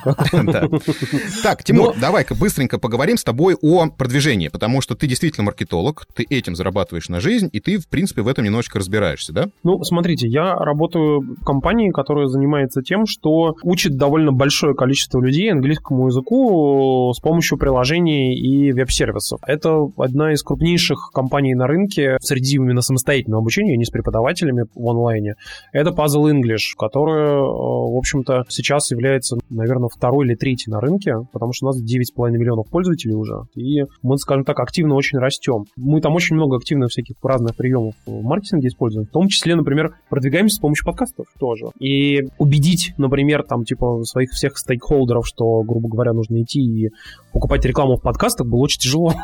Так, 1.44 1.63
Тимур, 1.63 1.96
давай-ка 2.00 2.36
быстренько 2.36 2.78
поговорим 2.78 3.18
с 3.18 3.24
тобой 3.24 3.56
о 3.60 3.88
продвижении, 3.88 4.50
потому 4.50 4.82
что 4.82 4.96
ты 4.96 5.08
действительно 5.08 5.46
маркетолог, 5.46 6.06
ты 6.13 6.25
этим 6.30 6.49
зарабатываешь 6.56 7.10
на 7.10 7.20
жизнь, 7.20 7.50
и 7.51 7.60
ты, 7.60 7.77
в 7.77 7.88
принципе, 7.88 8.22
в 8.22 8.27
этом 8.27 8.46
немножечко 8.46 8.79
разбираешься, 8.79 9.34
да? 9.34 9.50
Ну, 9.63 9.84
смотрите, 9.84 10.27
я 10.27 10.56
работаю 10.56 11.22
в 11.22 11.44
компании, 11.44 11.91
которая 11.91 12.27
занимается 12.27 12.82
тем, 12.82 13.06
что 13.06 13.56
учит 13.63 13.98
довольно 13.98 14.32
большое 14.32 14.75
количество 14.75 15.22
людей 15.22 15.51
английскому 15.51 16.08
языку 16.08 17.12
с 17.15 17.20
помощью 17.20 17.58
приложений 17.58 18.36
и 18.36 18.72
веб-сервисов. 18.72 19.39
Это 19.46 19.88
одна 19.98 20.34
из 20.34 20.44
крупнейших 20.44 21.12
компаний 21.13 21.56
на 21.56 21.68
рынке 21.68 22.18
среди 22.22 22.56
именно 22.56 22.82
самостоятельного 22.82 23.41
обучения, 23.41 23.77
не 23.77 23.86
с 23.86 23.89
преподавателями 23.89 24.65
в 24.74 24.88
онлайне. 24.89 25.36
Это 25.72 25.91
Puzzle 25.91 26.32
English, 26.32 26.75
которая, 26.77 27.38
э, 27.38 27.41
в 27.41 27.98
общем-то, 27.98 28.46
сейчас 28.50 28.91
является, 28.91 29.38
наверное, 29.50 29.89
второй 29.89 30.25
или 30.25 30.36
третий 30.36 30.70
на 30.72 30.79
рынке, 30.79 31.15
потому 31.32 31.53
что 31.53 31.68
у 31.68 31.70
нас 31.70 31.82
9,5 31.82 32.38
миллионов 32.38 32.70
пользователей 32.70 33.15
уже, 33.15 33.44
и 33.56 33.84
мы, 34.01 34.18
скажем 34.18 34.46
так, 34.46 34.60
активно 34.60 34.96
очень 34.96 35.20
растем. 35.20 35.65
Мы 35.77 36.01
там 36.01 36.15
очень 36.15 36.36
много 36.39 36.58
активных 36.58 36.89
всяких 36.89 37.15
разных 37.22 37.55
приемов 37.55 37.96
в 38.05 38.24
маркетинге 38.24 38.69
используем, 38.69 39.05
в 39.05 39.10
том 39.12 39.27
числе, 39.27 39.55
например, 39.55 39.96
продвигаемся 40.10 40.55
с 40.55 40.60
помощью 40.60 40.86
подкастов 40.86 41.27
тоже. 41.39 41.65
И 41.79 42.27
убедить, 42.38 42.93
например, 42.98 43.43
там, 43.43 43.65
типа, 43.65 44.03
своих 44.03 44.31
всех 44.31 44.58
стейкхолдеров, 44.58 45.27
что, 45.27 45.62
грубо 45.63 45.89
говоря, 45.89 46.13
нужно 46.13 46.41
идти 46.41 46.60
и 46.60 46.89
покупать 47.34 47.65
рекламу 47.65 47.98
в 47.98 48.01
подкастах, 48.01 48.48
было 48.48 48.62
очень 48.62 48.79
тяжело. 48.79 49.13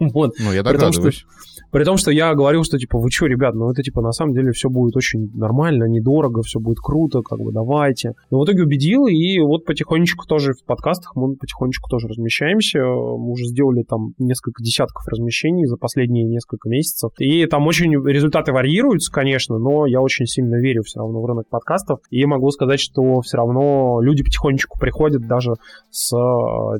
Вот. 0.00 0.32
Ну, 0.40 0.52
я 0.52 0.64
догадываюсь. 0.64 1.14
Что, 1.14 1.55
при 1.70 1.84
том, 1.84 1.96
что 1.96 2.10
я 2.10 2.34
говорил, 2.34 2.64
что, 2.64 2.78
типа, 2.78 2.98
вы 2.98 3.10
что, 3.10 3.26
ребят, 3.26 3.54
ну 3.54 3.70
это, 3.70 3.82
типа, 3.82 4.00
на 4.00 4.12
самом 4.12 4.34
деле 4.34 4.52
все 4.52 4.68
будет 4.68 4.96
очень 4.96 5.30
нормально, 5.34 5.84
недорого, 5.84 6.42
все 6.42 6.60
будет 6.60 6.78
круто, 6.78 7.22
как 7.22 7.38
бы, 7.38 7.52
давайте. 7.52 8.14
Но 8.30 8.40
в 8.40 8.44
итоге 8.44 8.62
убедил, 8.64 9.06
и 9.06 9.38
вот 9.40 9.64
потихонечку 9.64 10.26
тоже 10.26 10.52
в 10.52 10.64
подкастах 10.64 11.14
мы 11.16 11.36
потихонечку 11.36 11.88
тоже 11.88 12.08
размещаемся. 12.08 12.78
Мы 12.78 13.30
уже 13.30 13.44
сделали 13.44 13.82
там 13.82 14.14
несколько 14.18 14.62
десятков 14.62 15.06
размещений 15.08 15.66
за 15.66 15.76
последние 15.76 16.24
несколько 16.24 16.68
месяцев. 16.68 17.10
И 17.18 17.46
там 17.46 17.66
очень 17.66 17.92
результаты 18.06 18.52
варьируются, 18.52 19.12
конечно, 19.12 19.58
но 19.58 19.86
я 19.86 20.00
очень 20.00 20.26
сильно 20.26 20.56
верю 20.56 20.82
все 20.82 21.00
равно 21.00 21.20
в 21.20 21.26
рынок 21.26 21.48
подкастов. 21.48 22.00
И 22.10 22.24
могу 22.26 22.50
сказать, 22.50 22.80
что 22.80 23.20
все 23.20 23.36
равно 23.36 24.00
люди 24.00 24.22
потихонечку 24.22 24.78
приходят 24.78 25.26
даже 25.26 25.54
с, 25.90 26.12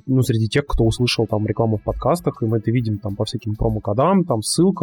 ну, 0.06 0.22
среди 0.22 0.48
тех, 0.48 0.66
кто 0.66 0.84
услышал 0.84 1.26
там 1.26 1.46
рекламу 1.46 1.78
в 1.78 1.82
подкастах, 1.82 2.42
и 2.42 2.46
мы 2.46 2.58
это 2.58 2.70
видим 2.70 2.98
там 2.98 3.16
по 3.16 3.24
всяким 3.24 3.54
промокодам, 3.54 4.24
там 4.24 4.42
ссылкам, 4.42 4.75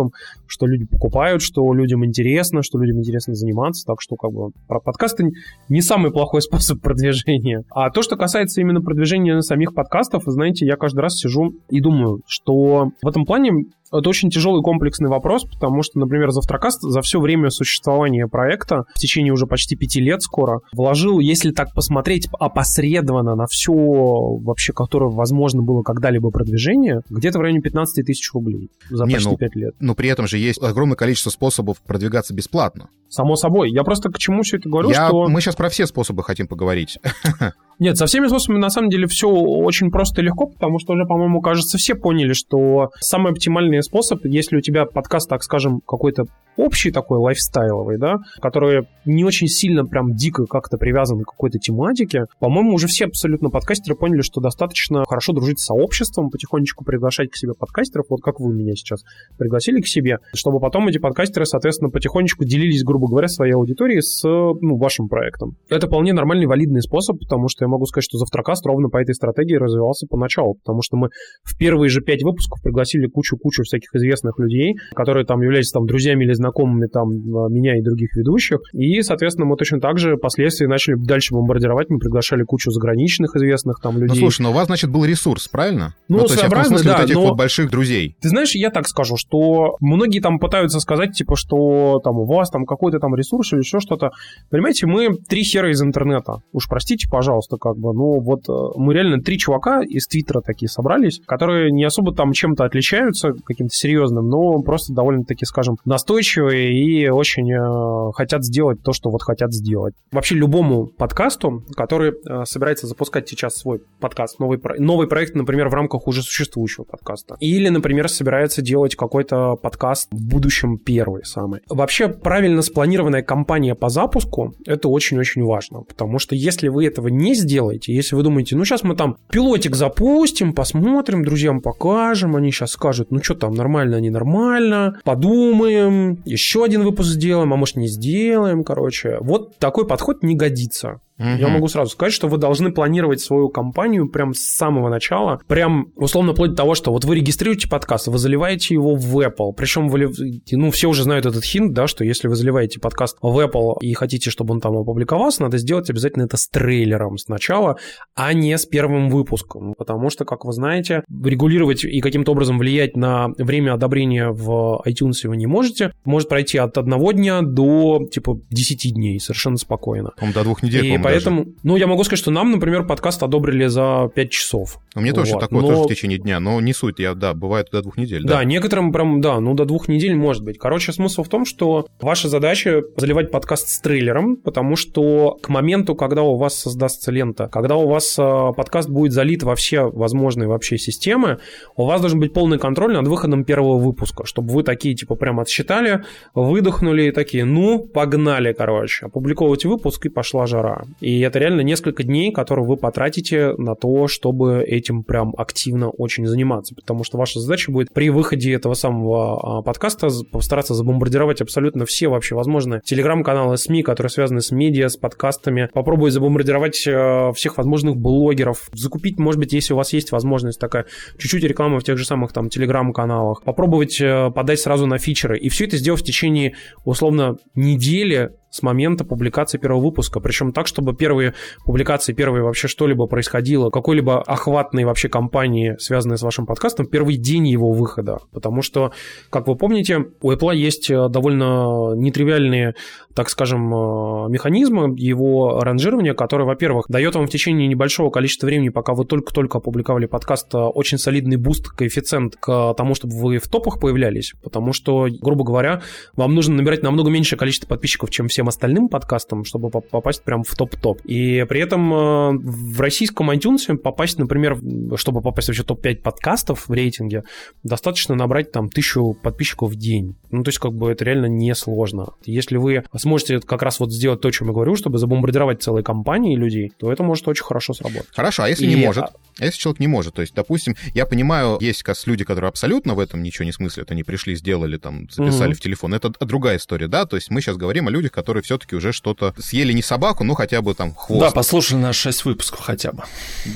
что 0.47 0.65
люди 0.65 0.85
покупают, 0.85 1.41
что 1.41 1.73
людям 1.73 2.05
интересно, 2.05 2.63
что 2.63 2.79
людям 2.79 2.99
интересно 2.99 3.33
заниматься, 3.35 3.85
так 3.85 4.01
что 4.01 4.15
как 4.15 4.31
бы 4.31 4.51
про 4.67 4.79
подкасты 4.79 5.31
не 5.69 5.81
самый 5.81 6.11
плохой 6.11 6.41
способ 6.43 6.81
продвижения. 6.81 7.63
А 7.71 7.89
то, 7.89 8.01
что 8.01 8.15
касается 8.15 8.61
именно 8.61 8.81
продвижения 8.81 9.41
самих 9.41 9.73
подкастов, 9.73 10.23
знаете, 10.25 10.65
я 10.65 10.75
каждый 10.75 10.99
раз 10.99 11.17
сижу 11.17 11.53
и 11.69 11.81
думаю, 11.81 12.21
что 12.27 12.91
в 13.01 13.07
этом 13.07 13.25
плане 13.25 13.65
это 13.93 14.09
очень 14.09 14.29
тяжелый 14.29 14.63
комплексный 14.63 15.09
вопрос, 15.09 15.45
потому 15.45 15.83
что, 15.83 15.99
например, 15.99 16.31
Завтракаст 16.31 16.81
за 16.81 17.01
все 17.01 17.19
время 17.19 17.49
существования 17.49 18.27
проекта, 18.27 18.85
в 18.95 18.99
течение 18.99 19.31
уже 19.31 19.45
почти 19.45 19.75
пяти 19.75 20.01
лет 20.01 20.21
скоро, 20.23 20.61
вложил, 20.73 21.19
если 21.19 21.51
так 21.51 21.73
посмотреть 21.75 22.27
опосредованно 22.39 23.35
на 23.35 23.45
все 23.45 23.71
вообще, 23.73 24.73
которое 24.73 25.11
возможно 25.11 25.61
было 25.61 25.83
когда-либо 25.83 26.31
продвижение, 26.31 27.01
где-то 27.09 27.37
в 27.37 27.41
районе 27.41 27.61
15 27.61 28.05
тысяч 28.05 28.33
рублей 28.33 28.69
за 28.89 29.05
Не, 29.05 29.13
почти 29.13 29.29
ну, 29.29 29.37
5 29.37 29.55
лет. 29.55 29.73
Но 29.83 29.95
при 29.95 30.07
этом 30.07 30.27
же 30.27 30.37
есть 30.37 30.63
огромное 30.63 30.95
количество 30.95 31.29
способов 31.29 31.81
продвигаться 31.81 32.33
бесплатно. 32.33 32.87
Само 33.09 33.35
собой. 33.35 33.69
Я 33.69 33.83
просто 33.83 34.09
к 34.09 34.17
чему 34.17 34.41
все 34.43 34.55
это 34.55 34.69
говорю, 34.69 34.89
Я... 34.89 35.09
что... 35.09 35.27
Мы 35.27 35.41
сейчас 35.41 35.57
про 35.57 35.67
все 35.67 35.85
способы 35.85 36.23
хотим 36.23 36.47
поговорить. 36.47 36.99
Нет, 37.79 37.97
со 37.97 38.05
всеми 38.05 38.27
способами 38.27 38.59
на 38.59 38.69
самом 38.69 38.89
деле 38.89 39.07
все 39.07 39.27
очень 39.27 39.91
просто 39.91 40.21
и 40.21 40.23
легко, 40.23 40.47
потому 40.47 40.79
что 40.79 40.93
уже, 40.93 41.05
по-моему, 41.05 41.41
кажется, 41.41 41.77
все 41.77 41.95
поняли, 41.95 42.31
что 42.31 42.91
самый 43.01 43.33
оптимальный 43.33 43.83
способ, 43.83 44.23
если 44.23 44.55
у 44.55 44.61
тебя 44.61 44.85
подкаст, 44.85 45.29
так 45.29 45.43
скажем, 45.43 45.81
какой-то 45.85 46.25
общий 46.55 46.91
такой 46.91 47.17
лайфстайловый, 47.17 47.97
да, 47.97 48.17
который 48.39 48.87
не 49.05 49.23
очень 49.25 49.47
сильно 49.47 49.85
прям 49.85 50.15
дико 50.15 50.45
как-то 50.45 50.77
привязан 50.77 51.21
к 51.23 51.31
какой-то 51.31 51.57
тематике, 51.57 52.25
по-моему, 52.39 52.75
уже 52.75 52.87
все 52.87 53.05
абсолютно 53.05 53.49
подкастеры 53.49 53.95
поняли, 53.95 54.21
что 54.21 54.39
достаточно 54.39 55.03
хорошо 55.07 55.33
дружить 55.33 55.59
с 55.59 55.65
сообществом, 55.65 56.29
потихонечку 56.29 56.85
приглашать 56.85 57.31
к 57.31 57.35
себе 57.35 57.53
подкастеров, 57.53 58.05
вот 58.09 58.21
как 58.21 58.39
вы 58.39 58.53
меня 58.53 58.75
сейчас 58.75 59.03
пригласили 59.37 59.72
к 59.81 59.87
себе, 59.87 60.17
чтобы 60.33 60.59
потом 60.59 60.87
эти 60.87 60.97
подкастеры, 60.97 61.45
соответственно, 61.45 61.89
потихонечку 61.89 62.45
делились, 62.45 62.83
грубо 62.83 63.07
говоря, 63.07 63.27
своей 63.27 63.53
аудиторией 63.53 64.01
с 64.01 64.23
ну, 64.23 64.77
вашим 64.77 65.07
проектом. 65.07 65.57
Это 65.69 65.87
вполне 65.87 66.13
нормальный, 66.13 66.45
валидный 66.45 66.81
способ, 66.81 67.19
потому 67.19 67.47
что 67.47 67.65
я 67.65 67.69
могу 67.69 67.85
сказать, 67.85 68.05
что 68.05 68.17
Завтракаст 68.17 68.65
ровно 68.65 68.89
по 68.89 68.97
этой 68.97 69.13
стратегии 69.15 69.55
развивался 69.55 70.07
поначалу, 70.07 70.55
потому 70.55 70.81
что 70.81 70.97
мы 70.97 71.09
в 71.43 71.57
первые 71.57 71.89
же 71.89 72.01
пять 72.01 72.23
выпусков 72.23 72.61
пригласили 72.61 73.07
кучу-кучу 73.07 73.63
всяких 73.63 73.93
известных 73.95 74.39
людей, 74.39 74.75
которые 74.95 75.25
там 75.25 75.41
являются 75.41 75.73
там 75.73 75.85
друзьями 75.85 76.25
или 76.25 76.33
знакомыми 76.33 76.87
там 76.87 77.09
а, 77.09 77.49
меня 77.49 77.77
и 77.77 77.81
других 77.81 78.15
ведущих. 78.15 78.59
И, 78.73 79.01
соответственно, 79.01 79.45
мы 79.45 79.55
точно 79.55 79.79
так 79.79 79.97
же 79.97 80.15
впоследствии 80.17 80.65
начали 80.65 80.95
дальше 80.95 81.33
бомбардировать. 81.33 81.89
Мы 81.89 81.99
приглашали 81.99 82.43
кучу 82.43 82.71
заграничных 82.71 83.35
известных 83.35 83.79
там 83.81 83.97
людей. 83.97 84.09
Ну, 84.09 84.15
слушай, 84.15 84.41
но 84.41 84.51
у 84.51 84.53
вас, 84.53 84.67
значит, 84.67 84.89
был 84.89 85.05
ресурс, 85.05 85.47
правильно? 85.47 85.95
Ну, 86.07 86.17
ну 86.17 86.25
то 86.25 86.33
есть, 86.33 86.43
в 86.43 86.63
смысле, 86.65 86.89
да, 86.89 86.97
вот 86.97 87.05
этих 87.05 87.15
но... 87.15 87.21
вот 87.27 87.37
больших 87.37 87.69
друзей. 87.69 88.15
Ты 88.21 88.29
знаешь, 88.29 88.55
я 88.55 88.69
так 88.69 88.87
скажу, 88.87 89.15
что 89.17 89.62
многие 89.79 90.19
там 90.19 90.39
пытаются 90.39 90.79
сказать, 90.79 91.13
типа, 91.13 91.35
что 91.35 91.99
там 92.03 92.19
у 92.19 92.25
вас 92.25 92.49
там 92.49 92.65
какой-то 92.65 92.99
там 92.99 93.15
ресурс 93.15 93.53
или 93.53 93.59
еще 93.59 93.79
что-то. 93.79 94.11
Понимаете, 94.49 94.87
мы 94.87 95.09
три 95.13 95.43
хера 95.43 95.71
из 95.71 95.81
интернета. 95.81 96.41
Уж 96.51 96.67
простите, 96.67 97.07
пожалуйста, 97.09 97.57
как 97.57 97.77
бы. 97.77 97.93
Ну, 97.93 98.19
вот 98.19 98.49
э, 98.49 98.79
мы 98.79 98.93
реально 98.93 99.21
три 99.21 99.37
чувака 99.37 99.81
из 99.81 100.07
Твиттера 100.07 100.41
такие 100.41 100.69
собрались, 100.69 101.21
которые 101.25 101.71
не 101.71 101.83
особо 101.83 102.13
там 102.13 102.33
чем-то 102.33 102.63
отличаются, 102.63 103.33
каким-то 103.45 103.73
серьезным, 103.73 104.27
но 104.27 104.61
просто 104.61 104.93
довольно-таки, 104.93 105.45
скажем, 105.45 105.77
настойчивые 105.85 106.73
и 106.73 107.09
очень 107.09 107.51
э, 107.51 108.11
хотят 108.13 108.43
сделать 108.43 108.81
то, 108.83 108.93
что 108.93 109.09
вот 109.09 109.21
хотят 109.23 109.53
сделать. 109.53 109.93
Вообще 110.11 110.35
любому 110.35 110.87
подкасту, 110.87 111.63
который 111.75 112.11
э, 112.11 112.45
собирается 112.45 112.87
запускать 112.87 113.27
сейчас 113.27 113.55
свой 113.55 113.81
подкаст, 113.99 114.39
новый, 114.39 114.59
новый 114.79 115.07
проект, 115.07 115.35
например, 115.35 115.69
в 115.69 115.73
рамках 115.73 116.07
уже 116.07 116.21
существующего 116.21 116.83
подкаста, 116.83 117.35
или, 117.39 117.69
например, 117.69 118.09
собирается 118.09 118.61
делать 118.61 118.95
какой-то 118.95 119.52
подкаст 119.55 120.09
в 120.11 120.21
будущем 120.21 120.77
первый 120.77 121.25
самый. 121.25 121.61
Вообще 121.69 122.07
правильно 122.07 122.61
спланированная 122.61 123.21
кампания 123.21 123.75
по 123.75 123.89
запуску— 123.89 124.55
это 124.65 124.89
очень-очень 124.89 125.43
важно, 125.43 125.81
потому 125.81 126.19
что 126.19 126.35
если 126.35 126.67
вы 126.67 126.85
этого 126.85 127.07
не 127.07 127.35
сделаете, 127.35 127.93
если 127.93 128.15
вы 128.15 128.23
думаете, 128.23 128.55
ну 128.55 128.65
сейчас 128.65 128.83
мы 128.83 128.95
там 128.95 129.17
пилотик 129.29 129.75
запустим, 129.75 130.53
посмотрим, 130.53 131.23
друзьям 131.23 131.61
покажем, 131.61 132.35
они 132.35 132.51
сейчас 132.51 132.71
скажут, 132.71 133.11
ну 133.11 133.21
что 133.21 133.35
там, 133.35 133.53
нормально, 133.53 133.99
ненормально, 133.99 134.99
подумаем, 135.03 136.21
еще 136.25 136.63
один 136.63 136.83
выпуск 136.83 137.09
сделаем, 137.09 137.53
а 137.53 137.55
может 137.55 137.75
не 137.75 137.87
сделаем, 137.87 138.63
короче. 138.63 139.17
Вот 139.21 139.57
такой 139.57 139.87
подход 139.87 140.23
не 140.23 140.35
годится. 140.35 140.99
Угу. 141.19 141.27
Я 141.27 141.47
могу 141.47 141.67
сразу 141.67 141.91
сказать, 141.91 142.13
что 142.13 142.27
вы 142.27 142.37
должны 142.37 142.71
планировать 142.71 143.21
свою 143.21 143.49
компанию 143.49 144.09
прям 144.09 144.33
с 144.33 144.41
самого 144.41 144.89
начала, 144.89 145.39
прям 145.47 145.87
условно 145.95 146.33
вплоть 146.33 146.51
до 146.51 146.57
того, 146.57 146.75
что 146.75 146.91
вот 146.91 147.05
вы 147.05 147.15
регистрируете 147.15 147.69
подкаст, 147.69 148.07
вы 148.07 148.17
заливаете 148.17 148.73
его 148.73 148.95
в 148.95 149.19
Apple, 149.19 149.53
причем 149.55 149.89
вы, 149.89 150.11
ну, 150.51 150.71
все 150.71 150.89
уже 150.89 151.03
знают 151.03 151.25
этот 151.25 151.43
хинт, 151.43 151.73
да, 151.73 151.87
что 151.87 152.03
если 152.03 152.27
вы 152.27 152.35
заливаете 152.35 152.79
подкаст 152.79 153.17
в 153.21 153.39
Apple 153.39 153.77
и 153.81 153.93
хотите, 153.93 154.29
чтобы 154.29 154.53
он 154.53 154.61
там 154.61 154.75
опубликовался, 154.75 155.43
надо 155.43 155.57
сделать 155.57 155.89
обязательно 155.89 156.23
это 156.23 156.37
с 156.37 156.47
трейлером 156.47 157.17
сначала, 157.17 157.77
а 158.15 158.33
не 158.33 158.57
с 158.57 158.65
первым 158.65 159.09
выпуском, 159.09 159.75
потому 159.77 160.09
что, 160.09 160.25
как 160.25 160.45
вы 160.45 160.53
знаете, 160.53 161.03
регулировать 161.23 161.83
и 161.83 162.01
каким-то 162.01 162.31
образом 162.31 162.57
влиять 162.57 162.95
на 162.95 163.29
время 163.37 163.73
одобрения 163.73 164.29
в 164.29 164.81
iTunes 164.85 165.27
вы 165.27 165.37
не 165.37 165.45
можете, 165.45 165.93
может 166.05 166.29
пройти 166.29 166.57
от 166.57 166.77
одного 166.77 167.11
дня 167.11 167.41
до, 167.41 168.01
типа, 168.11 168.39
10 168.49 168.93
дней 168.93 169.19
совершенно 169.19 169.57
спокойно. 169.57 170.11
По-моему, 170.17 170.33
до 170.33 170.43
двух 170.43 170.63
недель, 170.63 170.85
и 170.85 170.97
Поэтому, 171.13 171.45
ну, 171.63 171.75
я 171.77 171.87
могу 171.87 172.03
сказать, 172.03 172.19
что 172.19 172.31
нам, 172.31 172.51
например, 172.51 172.85
подкаст 172.85 173.23
одобрили 173.23 173.67
за 173.67 174.09
5 174.13 174.29
часов. 174.31 174.79
У 174.95 175.01
меня 175.01 175.13
тоже 175.13 175.33
Вот, 175.33 175.39
такое 175.39 175.61
но- 175.61 175.67
тоже 175.67 175.81
в 175.83 175.87
течение 175.87 176.17
дня, 176.19 176.39
но 176.39 176.59
не 176.61 176.73
суть, 176.73 176.99
я, 176.99 177.13
да, 177.15 177.33
бывает 177.33 177.67
до 177.71 177.81
двух 177.81 177.97
недель, 177.97 178.23
Да, 178.23 178.37
да. 178.37 178.43
некоторым 178.43 178.91
прям, 178.91 179.21
да, 179.21 179.39
ну 179.39 179.53
до 179.53 179.65
двух 179.65 179.87
недель 179.87 180.15
может 180.15 180.43
быть. 180.43 180.57
Короче, 180.57 180.91
смысл 180.91 181.23
в 181.23 181.29
том, 181.29 181.45
что 181.45 181.87
ваша 182.01 182.29
задача 182.29 182.81
заливать 182.97 183.31
подкаст 183.31 183.67
с 183.69 183.79
трейлером, 183.79 184.35
потому 184.37 184.75
что 184.75 185.37
к 185.41 185.49
моменту, 185.49 185.95
когда 185.95 186.21
у 186.21 186.35
вас 186.37 186.59
создастся 186.59 187.11
лента, 187.11 187.47
когда 187.47 187.75
у 187.75 187.87
вас 187.87 188.15
э, 188.19 188.51
подкаст 188.55 188.89
будет 188.89 189.13
залит 189.13 189.43
во 189.43 189.55
все 189.55 189.89
возможные 189.89 190.47
вообще 190.47 190.77
системы, 190.77 191.39
у 191.75 191.85
вас 191.85 192.01
должен 192.01 192.19
быть 192.19 192.33
полный 192.33 192.59
контроль 192.59 192.93
над 192.93 193.07
выходом 193.07 193.43
первого 193.45 193.77
выпуска, 193.77 194.25
чтобы 194.25 194.53
вы 194.53 194.63
такие, 194.63 194.95
типа, 194.95 195.15
прям 195.15 195.39
отсчитали, 195.39 196.03
выдохнули 196.33 197.03
и 197.03 197.11
такие, 197.11 197.45
ну, 197.45 197.79
погнали, 197.79 198.53
короче, 198.53 199.07
опубликовывать 199.07 199.65
выпуск 199.65 200.05
и 200.05 200.09
пошла 200.09 200.45
жара. 200.47 200.83
И 200.99 201.19
это 201.21 201.39
реально 201.39 201.61
несколько 201.61 202.03
дней, 202.03 202.31
которые 202.31 202.65
вы 202.65 202.77
потратите 202.77 203.53
на 203.57 203.75
то, 203.75 204.07
чтобы 204.07 204.63
этим 204.63 205.03
прям 205.03 205.33
активно 205.37 205.89
очень 205.89 206.25
заниматься, 206.25 206.75
потому 206.75 207.03
что 207.03 207.17
ваша 207.17 207.39
задача 207.39 207.71
будет 207.71 207.93
при 207.93 208.09
выходе 208.09 208.53
этого 208.53 208.73
самого 208.73 209.59
а, 209.59 209.61
подкаста 209.61 210.09
постараться 210.31 210.73
забомбардировать 210.73 211.41
абсолютно 211.41 211.85
все 211.85 212.07
вообще 212.07 212.35
возможные 212.35 212.81
телеграм-каналы, 212.83 213.57
СМИ, 213.57 213.83
которые 213.83 214.09
связаны 214.09 214.41
с 214.41 214.51
медиа, 214.51 214.89
с 214.89 214.97
подкастами, 214.97 215.69
попробовать 215.73 216.13
забомбардировать 216.13 216.85
э, 216.87 217.31
всех 217.35 217.57
возможных 217.57 217.97
блогеров, 217.97 218.69
закупить, 218.73 219.19
может 219.19 219.39
быть, 219.39 219.53
если 219.53 219.73
у 219.73 219.77
вас 219.77 219.93
есть 219.93 220.11
возможность 220.11 220.59
такая, 220.59 220.85
чуть-чуть 221.17 221.43
рекламы 221.43 221.79
в 221.79 221.83
тех 221.83 221.97
же 221.97 222.05
самых 222.05 222.33
там 222.33 222.49
телеграм-каналах, 222.49 223.43
попробовать 223.43 223.99
э, 224.01 224.31
подать 224.31 224.59
сразу 224.59 224.85
на 224.85 224.97
фичеры, 224.97 225.37
и 225.37 225.49
все 225.49 225.65
это 225.65 225.77
сделать 225.77 226.01
в 226.01 226.05
течение, 226.05 226.55
условно, 226.85 227.37
недели 227.55 228.31
с 228.53 228.61
момента 228.61 229.03
публикации 229.03 229.57
первого 229.57 229.81
выпуска. 229.81 230.19
Причем 230.19 230.53
так, 230.53 230.67
чтобы 230.67 230.95
первые 230.95 231.33
публикации, 231.65 232.13
первые 232.13 232.43
вообще 232.43 232.67
что-либо 232.67 233.07
происходило, 233.07 233.71
какой-либо 233.71 234.21
охватной 234.21 234.85
вообще 234.85 235.09
кампании, 235.09 235.75
связанной 235.79 236.19
с 236.19 236.21
вашим 236.21 236.45
подкастом, 236.45 236.85
первый 236.85 237.17
день 237.17 237.47
его 237.47 237.71
выхода. 237.71 238.19
Потому 238.31 238.61
что, 238.61 238.91
как 239.31 239.47
вы 239.47 239.55
помните, 239.55 240.05
у 240.21 240.31
Apple 240.31 240.55
есть 240.55 240.91
э, 240.91 241.09
довольно 241.09 241.95
нетривиальные, 241.95 242.75
так 243.15 243.29
скажем, 243.29 243.73
э, 243.73 244.29
механизмы 244.29 244.93
его 244.97 245.59
ранжирования, 245.61 246.13
которые, 246.13 246.45
во-первых, 246.45 246.85
дает 246.89 247.15
вам 247.15 247.25
в 247.25 247.31
течение 247.31 247.67
небольшого 247.67 248.11
количества 248.11 248.45
времени, 248.45 248.69
пока 248.69 248.93
вы 248.93 249.05
только-только 249.05 249.57
опубликовали 249.57 250.05
подкаст, 250.05 250.53
э, 250.53 250.59
очень 250.59 250.99
солидный 250.99 251.37
буст, 251.37 251.69
коэффициент 251.69 252.35
к 252.35 252.75
тому, 252.75 252.93
чтобы 252.93 253.15
вы 253.15 253.39
в 253.39 253.47
топах 253.47 253.79
появлялись. 253.79 254.33
Потому 254.43 254.73
что, 254.73 255.07
грубо 255.09 255.43
говоря, 255.43 255.81
вам 256.15 256.35
нужно 256.35 256.57
набирать 256.57 256.83
намного 256.83 257.09
меньшее 257.09 257.39
количество 257.39 257.67
подписчиков, 257.67 258.11
чем 258.11 258.29
всем 258.43 258.49
остальным 258.49 258.89
подкастам, 258.89 259.45
чтобы 259.45 259.69
поп- 259.69 259.87
попасть 259.89 260.23
прям 260.23 260.43
в 260.43 260.53
топ-топ. 260.55 260.99
И 261.05 261.45
при 261.47 261.61
этом 261.61 261.93
э, 261.93 262.31
в 262.43 262.79
российском 262.81 263.31
iTunes 263.31 263.75
попасть, 263.77 264.17
например, 264.19 264.57
чтобы 264.97 265.21
попасть 265.21 265.47
вообще 265.47 265.63
в 265.63 265.65
топ-5 265.65 265.95
подкастов 266.01 266.67
в 266.67 266.71
рейтинге, 266.73 267.23
достаточно 267.63 268.15
набрать 268.15 268.51
там 268.51 268.69
тысячу 268.69 269.13
подписчиков 269.13 269.71
в 269.71 269.75
день. 269.75 270.15
Ну, 270.31 270.43
то 270.43 270.49
есть, 270.49 270.59
как 270.59 270.73
бы 270.73 270.91
это 270.91 271.05
реально 271.05 271.27
несложно. 271.27 272.07
Если 272.25 272.57
вы 272.57 272.83
сможете 272.97 273.39
как 273.39 273.61
раз 273.61 273.79
вот 273.79 273.91
сделать 273.93 274.19
то, 274.21 274.27
о 274.27 274.31
чем 274.31 274.47
я 274.47 274.53
говорю, 274.53 274.75
чтобы 274.75 274.97
забомбардировать 274.97 275.61
целые 275.63 275.83
компании 275.83 276.35
людей, 276.35 276.71
то 276.77 276.91
это 276.91 277.03
может 277.03 277.27
очень 277.27 277.43
хорошо 277.43 277.73
сработать. 277.73 278.07
Хорошо, 278.13 278.43
а 278.43 278.49
если 278.49 278.65
И- 278.65 278.75
не 278.75 278.85
может? 278.85 279.05
А 279.39 279.45
если 279.45 279.57
человек 279.59 279.79
не 279.79 279.87
может? 279.87 280.13
То 280.15 280.21
есть, 280.21 280.33
допустим, 280.35 280.75
я 280.93 281.05
понимаю, 281.05 281.57
есть 281.61 281.83
как 281.83 281.93
люди, 282.05 282.23
которые 282.25 282.49
абсолютно 282.49 282.95
в 282.95 282.99
этом 282.99 283.21
ничего 283.21 283.45
не 283.45 283.51
смыслят, 283.51 283.91
они 283.91 284.03
пришли, 284.03 284.35
сделали, 284.35 284.77
там, 284.77 285.07
записали 285.11 285.49
Мгм. 285.49 285.55
в 285.55 285.61
телефон. 285.61 285.93
Это 285.93 286.11
другая 286.25 286.57
история, 286.57 286.87
да? 286.87 287.05
То 287.05 287.15
есть 287.17 287.29
мы 287.29 287.39
сейчас 287.39 287.55
говорим 287.55 287.87
о 287.87 287.91
людях, 287.91 288.11
которые 288.11 288.32
все-таки 288.41 288.75
уже 288.75 288.91
что-то 288.91 289.33
съели 289.39 289.73
не 289.73 289.81
собаку, 289.81 290.23
ну 290.23 290.33
хотя 290.33 290.61
бы 290.61 290.73
там 290.73 290.93
хвост. 290.93 291.21
Да, 291.21 291.31
послушали 291.31 291.79
наши 291.79 292.01
6 292.01 292.25
выпусков 292.25 292.61
хотя 292.61 292.91
бы. 292.91 293.03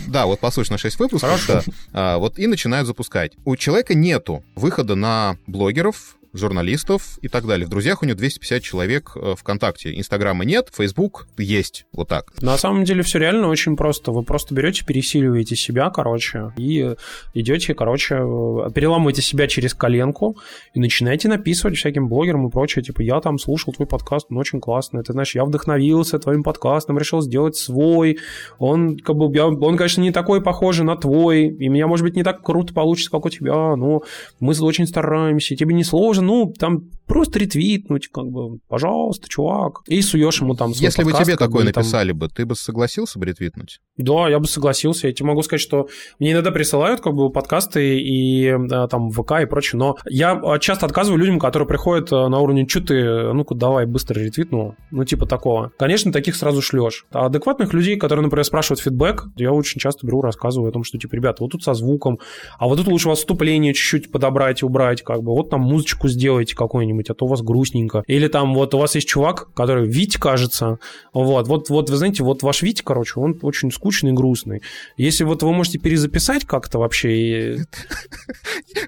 Да, 0.08 0.26
вот 0.26 0.40
послушай 0.40 0.72
на 0.72 0.78
6 0.78 1.00
выпусков, 1.00 1.46
да, 1.48 1.64
а, 1.94 2.18
вот 2.18 2.38
и 2.38 2.48
начинают 2.48 2.88
запускать. 2.88 3.34
У 3.46 3.56
человека 3.56 3.94
нету 3.94 4.44
выхода 4.56 4.96
на 4.96 5.38
блогеров, 5.48 6.17
журналистов 6.34 7.18
и 7.22 7.28
так 7.28 7.46
далее. 7.46 7.66
В 7.68 7.70
друзьях 7.70 8.02
у 8.02 8.06
него 8.06 8.18
250 8.18 8.62
человек 8.64 9.12
э, 9.16 9.36
ВКонтакте. 9.38 9.98
Инстаграма 9.98 10.46
нет, 10.46 10.70
Фейсбук 10.76 11.28
есть. 11.38 11.86
Вот 11.94 12.08
так. 12.10 12.32
На 12.42 12.58
самом 12.58 12.84
деле 12.84 13.04
все 13.04 13.20
реально 13.20 13.48
очень 13.50 13.76
просто. 13.76 14.12
Вы 14.12 14.24
просто 14.24 14.54
берете, 14.54 14.86
пересиливаете 14.86 15.56
себя, 15.56 15.90
короче, 15.90 16.54
и 16.58 16.96
идете, 17.34 17.74
короче, 17.74 18.16
э, 18.16 18.70
переламываете 18.74 19.22
себя 19.22 19.48
через 19.48 19.74
коленку 19.74 20.38
и 20.74 20.80
начинаете 20.80 21.28
написывать 21.30 21.78
всяким 21.78 22.08
блогерам 22.10 22.48
и 22.48 22.52
прочее. 22.52 22.84
Типа, 22.84 23.02
я 23.02 23.20
там 23.22 23.38
слушал 23.40 23.74
твой 23.74 23.88
подкаст, 23.88 24.28
он 24.30 24.38
очень 24.38 24.60
классный. 24.60 25.04
Ты 25.04 25.14
знаешь, 25.14 25.36
я 25.36 25.46
вдохновился 25.46 26.20
твоим 26.20 26.44
подкастом, 26.44 26.98
решил 26.98 27.22
сделать 27.22 27.56
свой. 27.56 28.18
Он, 28.60 28.98
как 28.98 29.16
бы, 29.16 29.34
я- 29.36 29.48
он, 29.48 29.78
конечно, 29.78 30.02
не 30.02 30.12
такой 30.12 30.42
похожий 30.42 30.86
на 30.86 30.96
твой, 30.96 31.48
и 31.48 31.70
меня, 31.70 31.88
может 31.88 32.04
быть, 32.04 32.16
не 32.16 32.24
так 32.24 32.42
круто 32.44 32.74
получится, 32.74 33.12
как 33.12 33.26
у 33.26 33.30
тебя, 33.30 33.76
но 33.76 34.04
мы 34.40 34.54
очень 34.62 34.88
стараемся, 34.88 35.56
тебе 35.56 35.74
не 35.74 35.84
сложно, 35.84 36.17
ну, 36.22 36.54
там 36.58 36.90
просто 37.06 37.40
ретвитнуть, 37.40 38.10
как 38.10 38.26
бы, 38.28 38.60
пожалуйста, 38.68 39.30
чувак. 39.30 39.80
И 39.88 40.02
суешь 40.02 40.42
ему 40.42 40.56
там 40.56 40.72
Если 40.72 41.04
бы 41.04 41.12
подкаст, 41.12 41.26
тебе 41.26 41.38
как 41.38 41.48
такое 41.48 41.64
бы, 41.64 41.70
и 41.70 41.74
там- 41.74 41.82
написали 41.82 42.12
бы, 42.12 42.28
ты 42.28 42.46
бы 42.46 42.56
согласился 42.56 43.18
бы 43.18 43.26
ретвитнуть? 43.26 43.80
да, 43.98 44.30
я 44.30 44.40
бы 44.40 44.48
согласился. 44.48 45.08
Я 45.08 45.14
тебе 45.14 45.28
могу 45.28 45.42
сказать, 45.42 45.62
что 45.62 45.88
мне 46.20 46.34
иногда 46.34 46.52
присылают 46.52 47.02
как 47.02 47.14
бы 47.14 47.32
подкасты 47.32 48.00
и 48.00 48.54
там 48.90 49.10
ВК 49.10 49.42
и 49.42 49.46
прочее, 49.46 49.80
но 49.80 49.98
я 50.06 50.34
а, 50.34 50.60
часто 50.60 50.86
отказываю 50.86 51.20
людям, 51.20 51.40
которые 51.40 51.68
приходят 51.68 52.12
а, 52.14 52.28
на 52.30 52.40
уровне 52.40 52.68
«Чё 52.68 52.82
ты, 52.82 53.34
ну-ка 53.34 53.56
давай 53.56 53.86
быстро 53.86 54.20
ретвитну», 54.20 54.76
ну 54.92 55.04
типа 55.06 55.26
такого. 55.26 55.72
Конечно, 55.80 56.12
таких 56.12 56.36
сразу 56.36 56.62
шлешь. 56.62 57.06
А 57.12 57.26
адекватных 57.26 57.74
людей, 57.74 57.98
которые, 57.98 58.24
например, 58.24 58.44
спрашивают 58.44 58.82
фидбэк, 58.82 59.30
я 59.38 59.52
очень 59.52 59.80
часто 59.80 60.06
беру, 60.06 60.22
рассказываю 60.22 60.70
о 60.70 60.72
том, 60.74 60.84
что 60.84 60.98
типа, 60.98 61.16
ребята, 61.16 61.38
вот 61.44 61.52
тут 61.54 61.64
со 61.64 61.74
звуком, 61.74 62.20
а 62.60 62.68
вот 62.68 62.78
тут 62.78 62.88
лучше 62.88 63.08
у 63.08 63.10
вас 63.12 63.20
вступление 63.20 63.74
чуть-чуть 63.74 64.12
подобрать 64.12 64.62
убрать, 64.62 65.02
как 65.02 65.24
бы, 65.24 65.34
вот 65.34 65.50
там 65.50 65.62
музычку 65.62 66.07
сделайте 66.10 66.56
какую-нибудь, 66.56 67.10
а 67.10 67.14
то 67.14 67.26
у 67.26 67.28
вас 67.28 67.42
грустненько. 67.42 68.04
Или 68.08 68.28
там 68.28 68.54
вот 68.54 68.74
у 68.74 68.78
вас 68.78 68.96
есть 68.96 69.08
чувак, 69.08 69.50
который 69.54 69.88
Вить, 69.88 70.18
кажется, 70.18 70.80
вот, 71.14 71.48
вот, 71.48 71.70
вот, 71.70 71.90
вы 71.90 71.96
знаете, 71.96 72.24
вот 72.24 72.44
ваш 72.44 72.62
Витя, 72.62 72.82
короче, 72.84 73.20
он 73.20 73.38
очень 73.42 73.72
скучный 73.72 74.12
и 74.12 74.14
грустный. 74.14 74.62
Если 74.98 75.24
вот 75.24 75.44
вы 75.44 75.54
можете 75.54 75.80
перезаписать 75.80 76.46
как-то 76.46 76.80
вообще, 76.80 77.66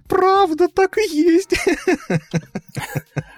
Правда, 0.08 0.67
так 0.67 0.97
и 0.97 1.15
есть. 1.15 1.55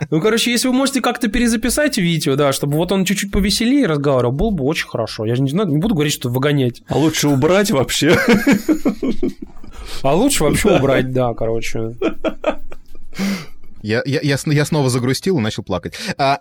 ну, 0.09 0.21
короче, 0.21 0.51
если 0.51 0.67
вы 0.67 0.73
можете 0.73 1.01
как-то 1.01 1.27
перезаписать 1.27 1.97
Витю, 1.97 2.35
да, 2.35 2.53
чтобы 2.53 2.77
вот 2.77 2.91
он 2.91 3.05
чуть-чуть 3.05 3.31
повеселее 3.31 3.87
разговаривал, 3.87 4.31
было 4.31 4.49
бы 4.51 4.63
очень 4.63 4.87
хорошо. 4.87 5.25
Я 5.25 5.35
же 5.35 5.41
не 5.41 5.49
знаю, 5.49 5.69
не 5.69 5.77
буду 5.77 5.95
говорить, 5.95 6.13
что 6.13 6.29
выгонять. 6.29 6.81
А 6.87 6.97
лучше 6.97 7.27
убрать 7.27 7.71
вообще. 7.71 8.17
А 10.03 10.15
лучше 10.15 10.43
вообще 10.43 10.77
убрать, 10.77 11.11
да, 11.11 11.33
короче. 11.33 11.95
Я, 13.81 14.01
я, 14.05 14.19
я, 14.21 14.65
снова 14.65 14.89
загрустил 14.89 15.37
и 15.39 15.41
начал 15.41 15.63
плакать. 15.63 15.93
А, 16.17 16.39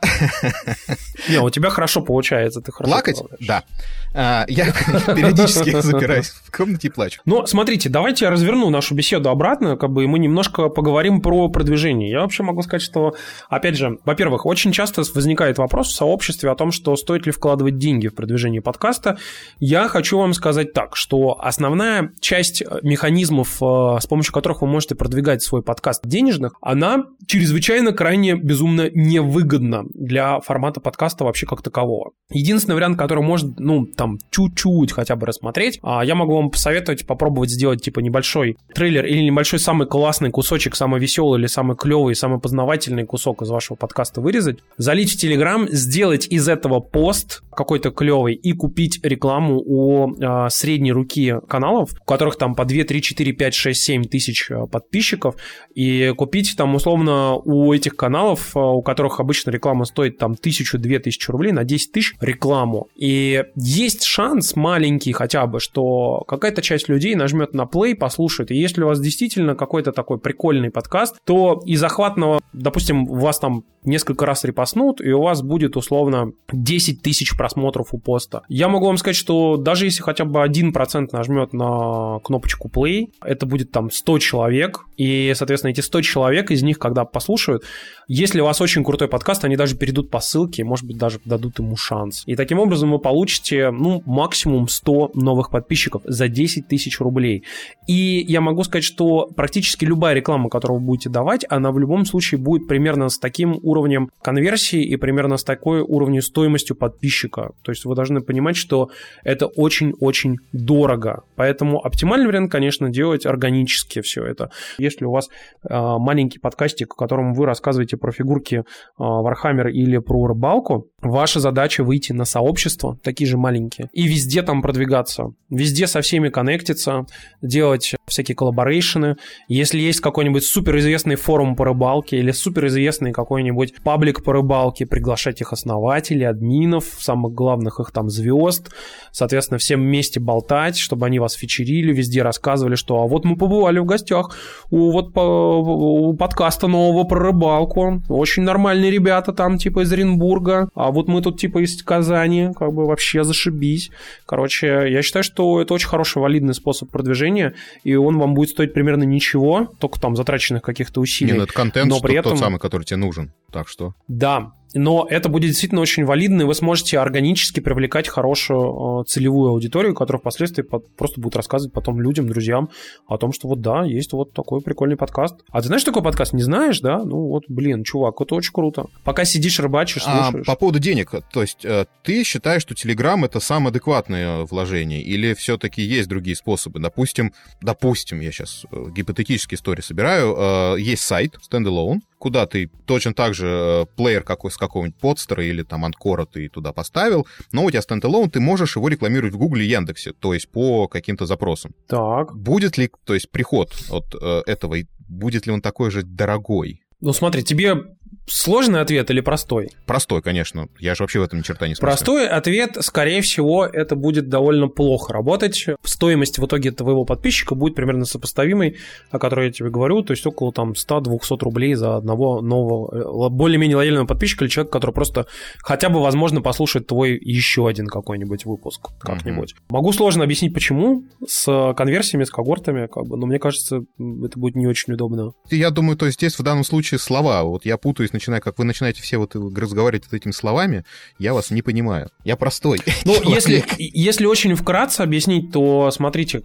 Не, 1.29 1.41
у 1.41 1.51
тебя 1.51 1.71
хорошо 1.71 2.03
получается, 2.03 2.61
ты 2.61 2.73
хорошо 2.73 2.93
плакать? 2.93 3.19
плаваешь. 3.19 3.47
Да. 3.47 3.65
А, 4.13 4.45
я 4.49 4.67
периодически 4.67 5.81
запираюсь 5.81 6.29
в 6.29 6.51
комнате 6.51 6.89
и 6.89 6.91
плачу. 6.91 7.21
Но 7.25 7.47
смотрите, 7.47 7.89
давайте 7.89 8.25
я 8.25 8.31
разверну 8.31 8.71
нашу 8.71 8.95
беседу 8.95 9.31
обратно, 9.31 9.77
как 9.77 9.91
бы 9.91 10.05
и 10.05 10.07
мы 10.07 10.19
немножко 10.19 10.69
поговорим 10.69 11.21
про 11.21 11.49
продвижение. 11.49 12.11
Я 12.11 12.21
вообще 12.21 12.43
могу 12.43 12.63
сказать, 12.63 12.83
что, 12.83 13.15
опять 13.49 13.77
же, 13.77 13.99
во-первых, 14.05 14.47
очень 14.47 14.73
часто 14.73 15.03
возникает 15.15 15.59
вопрос 15.59 15.89
в 15.89 15.95
сообществе 15.95 16.51
о 16.51 16.55
том, 16.55 16.73
что 16.73 16.97
стоит 16.97 17.27
ли 17.27 17.33
вкладывать 17.33 17.79
деньги 17.79 18.09
в 18.09 18.15
продвижение 18.15 18.61
подкаста. 18.61 19.19
Я 19.59 19.89
хочу 19.89 20.19
вам 20.19 20.35
сказать 20.35 20.73
так, 20.73 20.97
что 20.97 21.39
основная 21.41 22.13
часть 22.21 22.63
механизмов, 22.83 23.63
э, 23.63 23.99
с 24.01 24.07
помощью 24.07 24.33
которых 24.33 24.63
вы 24.63 24.69
можете 24.69 24.95
продвигать 24.95 25.43
свой 25.43 25.63
подкаст 25.63 26.03
денежных, 26.05 26.55
она 26.61 27.05
чрезвычайно 27.31 27.93
крайне 27.93 28.35
безумно 28.35 28.91
невыгодна 28.93 29.85
для 29.95 30.41
формата 30.41 30.81
подкаста 30.81 31.23
вообще 31.23 31.47
как 31.47 31.63
такового. 31.63 32.11
Единственный 32.33 32.75
вариант, 32.75 32.99
который 32.99 33.23
может, 33.23 33.61
ну, 33.61 33.87
там, 33.87 34.19
чуть-чуть 34.31 34.91
хотя 34.91 35.15
бы 35.15 35.27
рассмотреть, 35.27 35.79
а 35.85 36.05
я 36.05 36.17
могу 36.17 36.35
вам 36.35 36.51
посоветовать 36.51 37.07
попробовать 37.07 37.51
сделать, 37.51 37.83
типа, 37.83 38.01
небольшой 38.01 38.57
трейлер 38.75 39.07
или 39.07 39.23
небольшой 39.23 39.61
самый 39.61 39.87
классный 39.87 40.31
кусочек, 40.31 40.75
самый 40.75 41.01
веселый 41.01 41.39
или 41.39 41.47
самый 41.47 41.77
клевый, 41.77 42.17
самый 42.17 42.41
познавательный 42.41 43.05
кусок 43.05 43.43
из 43.43 43.51
вашего 43.51 43.77
подкаста 43.77 44.21
вырезать, 44.21 44.59
залить 44.77 45.13
в 45.13 45.17
Телеграм, 45.17 45.69
сделать 45.71 46.27
из 46.27 46.49
этого 46.49 46.81
пост 46.81 47.45
какой-то 47.55 47.93
клевый 47.93 48.35
и 48.35 48.53
купить 48.55 48.99
рекламу 49.05 49.63
у 49.65 50.17
а, 50.21 50.49
средней 50.49 50.93
руки 50.93 51.37
каналов, 51.49 51.93
у 51.93 52.05
которых 52.05 52.37
там 52.37 52.57
по 52.57 52.65
2, 52.65 52.85
3, 52.85 53.03
4, 53.03 53.33
5, 53.33 53.55
6, 53.55 53.81
7 53.81 54.05
тысяч 54.05 54.51
а, 54.51 54.67
подписчиков, 54.67 55.37
и 55.75 56.13
купить 56.17 56.57
там 56.57 56.75
условно 56.75 57.20
у 57.45 57.73
этих 57.73 57.97
каналов, 57.97 58.57
э, 58.57 58.61
у 58.61 58.83
которых 58.83 59.21
обычно 59.21 59.51
реклама 59.51 59.85
стоит 59.85 60.19
там 60.19 60.35
тысячу-две 60.35 60.99
тысячи 60.99 61.31
рублей, 61.31 61.53
на 61.53 61.65
10 61.65 61.93
тысяч 61.93 62.15
рекламу. 62.21 62.89
И 62.95 63.45
есть 63.57 64.05
шанс 64.05 64.57
маленький 64.57 65.13
хотя 65.13 65.47
бы, 65.47 65.61
что 65.61 66.25
какая-то 66.27 66.63
часть 66.63 66.89
людей 66.89 67.15
нажмет 67.15 67.55
на 67.55 67.63
play, 67.63 67.95
послушает. 67.95 68.51
И 68.51 68.57
если 68.57 68.83
у 68.83 68.87
вас 68.87 69.01
действительно 69.01 69.55
какой-то 69.55 69.93
такой 69.93 70.19
прикольный 70.19 70.71
подкаст, 70.71 71.17
то 71.25 71.63
и 71.65 71.77
захватного, 71.77 72.41
допустим, 72.53 73.07
вас 73.07 73.39
там 73.39 73.65
несколько 73.85 74.27
раз 74.27 74.45
репостнут, 74.45 75.01
и 75.01 75.11
у 75.13 75.23
вас 75.23 75.43
будет 75.43 75.77
условно 75.77 76.33
10 76.53 77.03
тысяч 77.03 77.37
просмотров 77.37 77.89
у 77.93 77.99
поста. 77.99 78.43
Я 78.49 78.69
могу 78.69 78.87
вам 78.87 78.99
сказать, 78.99 79.17
что 79.17 79.57
даже 79.57 79.87
если 79.87 80.03
хотя 80.03 80.25
бы 80.25 80.41
1% 80.41 81.09
нажмет 81.13 81.53
на 81.53 82.19
кнопочку 82.21 82.69
play, 82.69 83.09
это 83.25 83.47
будет 83.47 83.71
там 83.71 83.91
100 83.91 84.19
человек, 84.19 84.85
и, 84.97 85.33
соответственно, 85.35 85.71
эти 85.71 85.81
100 85.81 86.03
человек 86.03 86.51
из 86.51 86.63
них, 86.63 86.79
когда 86.79 87.05
послушают, 87.11 87.65
если 88.13 88.41
у 88.41 88.45
вас 88.45 88.61
очень 88.61 88.83
крутой 88.83 89.07
подкаст, 89.07 89.45
они 89.45 89.57
даже 89.57 89.77
перейдут 89.77 90.11
по 90.11 90.19
ссылке, 90.19 90.65
может 90.65 90.85
быть, 90.85 90.99
даже 90.99 91.21
дадут 91.25 91.61
ему 91.61 91.77
шанс. 91.77 92.25
И 92.27 92.35
таким 92.35 92.59
образом 92.59 92.91
вы 92.91 92.99
получите, 92.99 93.71
ну, 93.71 94.03
максимум 94.05 94.67
100 94.67 95.13
новых 95.15 95.51
подписчиков 95.51 96.03
за 96.05 96.27
10 96.27 96.67
тысяч 96.67 96.99
рублей. 96.99 97.45
И 97.87 98.25
я 98.27 98.41
могу 98.41 98.65
сказать, 98.65 98.83
что 98.83 99.27
практически 99.27 99.85
любая 99.85 100.15
реклама, 100.15 100.49
которую 100.49 100.81
вы 100.81 100.87
будете 100.87 101.09
давать, 101.09 101.45
она 101.49 101.71
в 101.71 101.79
любом 101.79 102.05
случае 102.05 102.41
будет 102.41 102.67
примерно 102.67 103.11
с 103.11 103.19
таким 103.19 103.61
уровнем 103.63 104.11
конверсии 104.23 104.83
и 104.83 104.97
примерно 104.97 105.37
с 105.37 105.45
такой 105.45 105.81
уровнем 105.81 106.23
стоимостью 106.23 106.75
подписчика. 106.75 107.53
То 107.63 107.71
есть 107.71 107.85
вы 107.85 107.95
должны 107.95 108.21
понимать, 108.23 108.57
что 108.57 108.91
это 109.23 109.47
очень-очень 109.47 110.39
дорого. 110.53 111.23
Поэтому 111.37 111.79
оптимальный 111.79 112.27
вариант, 112.27 112.51
конечно, 112.51 112.91
делать 112.91 113.25
органически 113.25 114.01
все 114.01 114.25
это. 114.25 114.51
Если 114.79 115.05
у 115.05 115.13
вас 115.13 115.29
э, 115.63 115.69
маленький 115.71 116.41
подкастик, 116.41 116.95
котором 117.01 117.33
вы 117.33 117.47
рассказываете 117.47 117.97
про 117.97 118.13
фигурки 118.13 118.57
э, 118.57 118.63
Warhammer 118.99 119.71
или 119.71 119.99
про 119.99 120.27
рыбалку, 120.29 120.89
ваша 121.01 121.41
задача 121.41 121.83
выйти 121.83 122.13
на 122.13 122.25
сообщество, 122.25 122.99
такие 123.03 123.27
же 123.27 123.39
маленькие, 123.39 123.89
и 123.93 124.07
везде 124.07 124.43
там 124.43 124.61
продвигаться. 124.63 125.33
Везде 125.49 125.87
со 125.87 126.03
всеми 126.03 126.29
коннектиться, 126.29 127.07
делать 127.43 127.95
всякие 128.07 128.37
collaboration 128.37 129.06
ы. 129.06 129.17
Если 129.49 129.81
есть 129.81 130.01
какой-нибудь 130.01 130.45
суперизвестный 130.45 131.17
форум 131.17 131.57
по 131.57 131.65
рыбалке 131.65 132.19
или 132.19 132.33
суперизвестный 132.33 133.13
какой-нибудь 133.13 133.83
паблик 133.83 134.23
по 134.23 134.33
рыбалке, 134.35 134.87
приглашать 134.87 135.41
их 135.41 135.53
основателей, 135.53 136.27
админов, 136.27 136.85
самых 136.99 137.33
главных 137.33 137.81
их 137.81 137.93
там 137.93 138.11
звезд, 138.11 138.71
соответственно, 139.11 139.59
всем 139.59 139.81
вместе 139.81 140.21
болтать, 140.21 140.77
чтобы 140.77 141.07
они 141.07 141.19
вас 141.19 141.33
фичерили, 141.33 141.93
везде 141.93 142.23
рассказывали, 142.23 142.75
что 142.75 143.03
а 143.03 143.07
вот 143.07 143.25
мы 143.25 143.37
побывали 143.37 143.79
в 143.79 143.87
гостях 143.87 144.37
у 144.71 144.91
вот 144.91 145.15
по, 145.15 145.21
у 145.21 146.15
подкаста 146.15 146.67
нового 146.67 146.90
про 147.05 147.21
рыбалку, 147.21 148.03
очень 148.09 148.43
нормальные 148.43 148.91
ребята 148.91 149.33
там 149.33 149.59
типа 149.59 149.83
из 149.83 149.93
Оренбурга, 149.93 150.69
а 150.75 150.91
вот 150.91 151.09
мы 151.09 151.23
тут 151.23 151.39
типа 151.39 151.63
из 151.63 151.83
Казани, 151.83 152.51
как 152.57 152.73
бы 152.73 152.87
вообще 152.87 153.25
зашибись. 153.25 153.91
Короче, 154.27 154.67
я 154.89 155.03
считаю, 155.03 155.23
что 155.23 155.61
это 155.61 155.75
очень 155.75 155.89
хороший 155.89 156.21
валидный 156.21 156.55
способ 156.55 156.91
продвижения, 156.91 157.55
и 157.85 157.95
он 157.95 158.19
вам 158.19 158.35
будет 158.35 158.51
стоить 158.51 158.73
примерно 158.73 159.05
ничего, 159.05 159.69
только 159.79 160.01
там 160.01 160.17
затраченных 160.17 160.63
каких-то 160.63 161.01
усилий. 161.01 161.33
Не, 161.33 161.39
ну 161.39 161.45
это 161.45 161.53
контент, 161.53 161.91
но 161.91 162.01
при 162.01 162.17
этом... 162.17 162.33
тот 162.33 162.41
самый, 162.41 162.59
который 162.59 162.85
тебе 162.85 162.99
нужен, 162.99 163.33
так 163.51 163.69
что... 163.69 163.95
Да, 164.09 164.53
но 164.75 165.07
это 165.09 165.29
будет 165.29 165.49
действительно 165.49 165.81
очень 165.81 166.05
валидно, 166.05 166.43
и 166.43 166.45
вы 166.45 166.55
сможете 166.55 166.99
органически 166.99 167.61
привлекать 167.61 168.09
хорошую 168.09 169.01
э, 169.01 169.05
целевую 169.09 169.51
аудиторию, 169.51 169.95
которая 169.95 170.21
впоследствии 170.21 170.63
просто 170.63 171.21
будет 171.21 171.37
рассказывать 171.37 171.73
потом 171.73 172.01
людям, 172.01 172.29
друзьям 172.29 172.71
о 173.07 173.19
том, 173.19 173.33
что 173.33 173.49
вот 173.49 173.61
да, 173.61 173.85
есть 173.85 174.13
вот 174.13 174.33
такой 174.33 174.61
прикольный 174.61 174.97
подкаст. 174.97 175.37
А 175.51 175.61
ты 175.61 175.67
знаешь 175.67 175.85
такой 175.85 176.03
подкаст? 176.03 176.33
Не 176.33 176.43
знаешь, 176.43 176.81
да? 176.81 177.03
Ну 177.03 177.29
вот, 177.29 177.45
блин, 177.49 177.83
чувак, 177.83 178.21
это 178.21 178.35
очень 178.35 178.53
круто. 178.53 178.87
Пока 179.05 179.25
сидишь, 179.25 179.59
рыбачишь, 179.59 180.03
а 180.07 180.25
слушаешь. 180.25 180.49
А, 180.49 180.53
по 180.53 180.59
поводу 180.59 180.79
денег, 180.79 181.13
то 181.33 181.43
есть 181.43 181.65
э, 181.65 181.87
ты 182.05 182.23
считаешь, 182.23 182.63
что 182.63 182.75
Telegram 182.75 183.25
это 183.25 183.41
самое 183.41 183.71
адекватное 183.71 184.45
вложение, 184.45 185.03
или 185.03 185.35
все-таки 185.35 185.83
есть 185.83 186.09
другие 186.09 186.37
способы? 186.37 186.79
Допустим, 186.79 187.33
допустим, 187.61 188.21
я 188.21 188.31
сейчас 188.31 188.65
э, 188.71 188.85
гипотетические 188.95 189.57
истории 189.57 189.83
собираю, 189.83 190.77
есть 190.77 191.03
сайт 191.03 191.37
standalone, 191.51 192.01
куда 192.21 192.47
ты 192.47 192.71
точно 192.85 193.15
так 193.15 193.35
же 193.35 193.47
э, 193.47 193.87
плеер 193.97 194.23
какой, 194.23 194.51
с 194.51 194.59
какого-нибудь 194.59 195.01
подстера 195.01 195.43
или 195.45 195.63
там 195.63 195.85
анкора 195.85 196.27
ты 196.27 196.49
туда 196.49 196.73
поставил, 196.73 197.27
но 197.51 197.65
у 197.65 197.71
тебя 197.71 197.83
стендалон, 197.83 198.31
ты 198.31 198.41
можешь 198.41 198.77
его 198.77 198.89
рекламировать 198.89 199.35
в 199.35 199.39
Гугле 199.39 199.65
и 199.65 199.69
Яндексе, 199.69 200.13
то 200.13 200.35
есть 200.35 200.51
по 200.51 200.87
каким-то 200.87 201.27
запросам. 201.27 201.75
Так. 201.89 202.37
Будет 202.37 202.77
ли, 202.77 202.91
то 203.05 203.15
есть 203.15 203.31
приход 203.31 203.73
от 203.91 204.15
э, 204.15 204.43
этого, 204.47 204.77
будет 205.09 205.47
ли 205.47 205.53
он 205.53 205.63
такой 205.63 205.91
же 205.91 206.03
дорогой? 206.03 206.83
Ну 207.01 207.15
смотри, 207.15 207.43
тебе 207.43 207.97
Сложный 208.27 208.81
ответ 208.81 209.11
или 209.11 209.21
простой? 209.21 209.71
Простой, 209.87 210.23
конечно. 210.23 210.69
Я 210.79 210.95
же 210.95 211.03
вообще 211.03 211.21
в 211.21 211.23
этом 211.23 211.41
ни 211.41 211.43
черта 211.43 211.67
не 211.67 211.75
смысле. 211.75 211.87
Простой 211.87 212.29
ответ, 212.29 212.77
скорее 212.81 213.23
всего, 213.23 213.67
это 213.67 213.97
будет 213.97 214.29
довольно 214.29 214.69
плохо 214.69 215.13
работать. 215.13 215.67
Стоимость 215.83 216.39
в 216.39 216.47
итоге 216.47 216.71
твоего 216.71 217.05
подписчика 217.05 217.55
будет 217.55 217.75
примерно 217.75 218.05
сопоставимой, 218.05 218.77
о 219.11 219.19
которой 219.19 219.47
я 219.47 219.53
тебе 219.53 219.71
говорю, 219.71 220.03
то 220.03 220.13
есть 220.13 220.27
около 220.27 220.53
там 220.53 220.73
100-200 220.73 221.39
рублей 221.41 221.75
за 221.75 221.97
одного 221.97 222.41
нового, 222.41 223.27
э, 223.27 223.31
более-менее 223.31 223.77
лояльного 223.77 224.07
подписчика 224.07 224.45
или 224.45 224.51
человека, 224.51 224.73
который 224.73 224.93
просто 224.93 225.27
хотя 225.59 225.89
бы, 225.89 226.01
возможно, 226.01 226.41
послушает 226.41 226.87
твой 226.87 227.19
еще 227.21 227.67
один 227.67 227.87
какой-нибудь 227.87 228.45
выпуск 228.45 228.91
как-нибудь. 229.01 229.53
Uh-huh. 229.53 229.63
Могу 229.71 229.93
сложно 229.93 230.25
объяснить, 230.25 230.55
почему, 230.55 231.05
с 231.27 231.75
конверсиями, 231.75 232.25
с 232.25 232.31
когортами, 232.31 232.87
как 232.87 233.07
бы, 233.07 233.17
но 233.17 233.27
мне 233.27 233.39
кажется, 233.39 233.81
это 233.99 234.39
будет 234.39 234.55
не 234.55 234.67
очень 234.67 234.95
удобно. 234.95 235.33
Я 235.51 235.71
думаю, 235.71 235.97
то 235.97 236.07
есть 236.07 236.19
здесь 236.19 236.39
в 236.39 236.43
данном 236.43 236.65
случае 236.65 236.99
слова. 236.99 237.43
Вот 237.43 237.65
я 237.65 237.77
путаюсь 237.77 238.10
начиная, 238.13 238.41
как 238.41 238.59
вы 238.59 238.65
начинаете 238.65 239.03
все 239.03 239.19
вот 239.19 239.35
разговаривать 239.35 240.05
вот 240.11 240.17
этими 240.17 240.33
словами, 240.33 240.85
я 241.19 241.35
вас 241.35 241.51
не 241.51 241.63
понимаю. 241.63 242.11
Я 242.25 242.37
простой. 242.37 242.79
Ну, 243.05 243.15
если, 243.25 243.65
если 243.79 244.27
очень 244.27 244.55
вкратце 244.55 245.01
объяснить, 245.01 245.53
то 245.53 245.91
смотрите, 245.91 246.43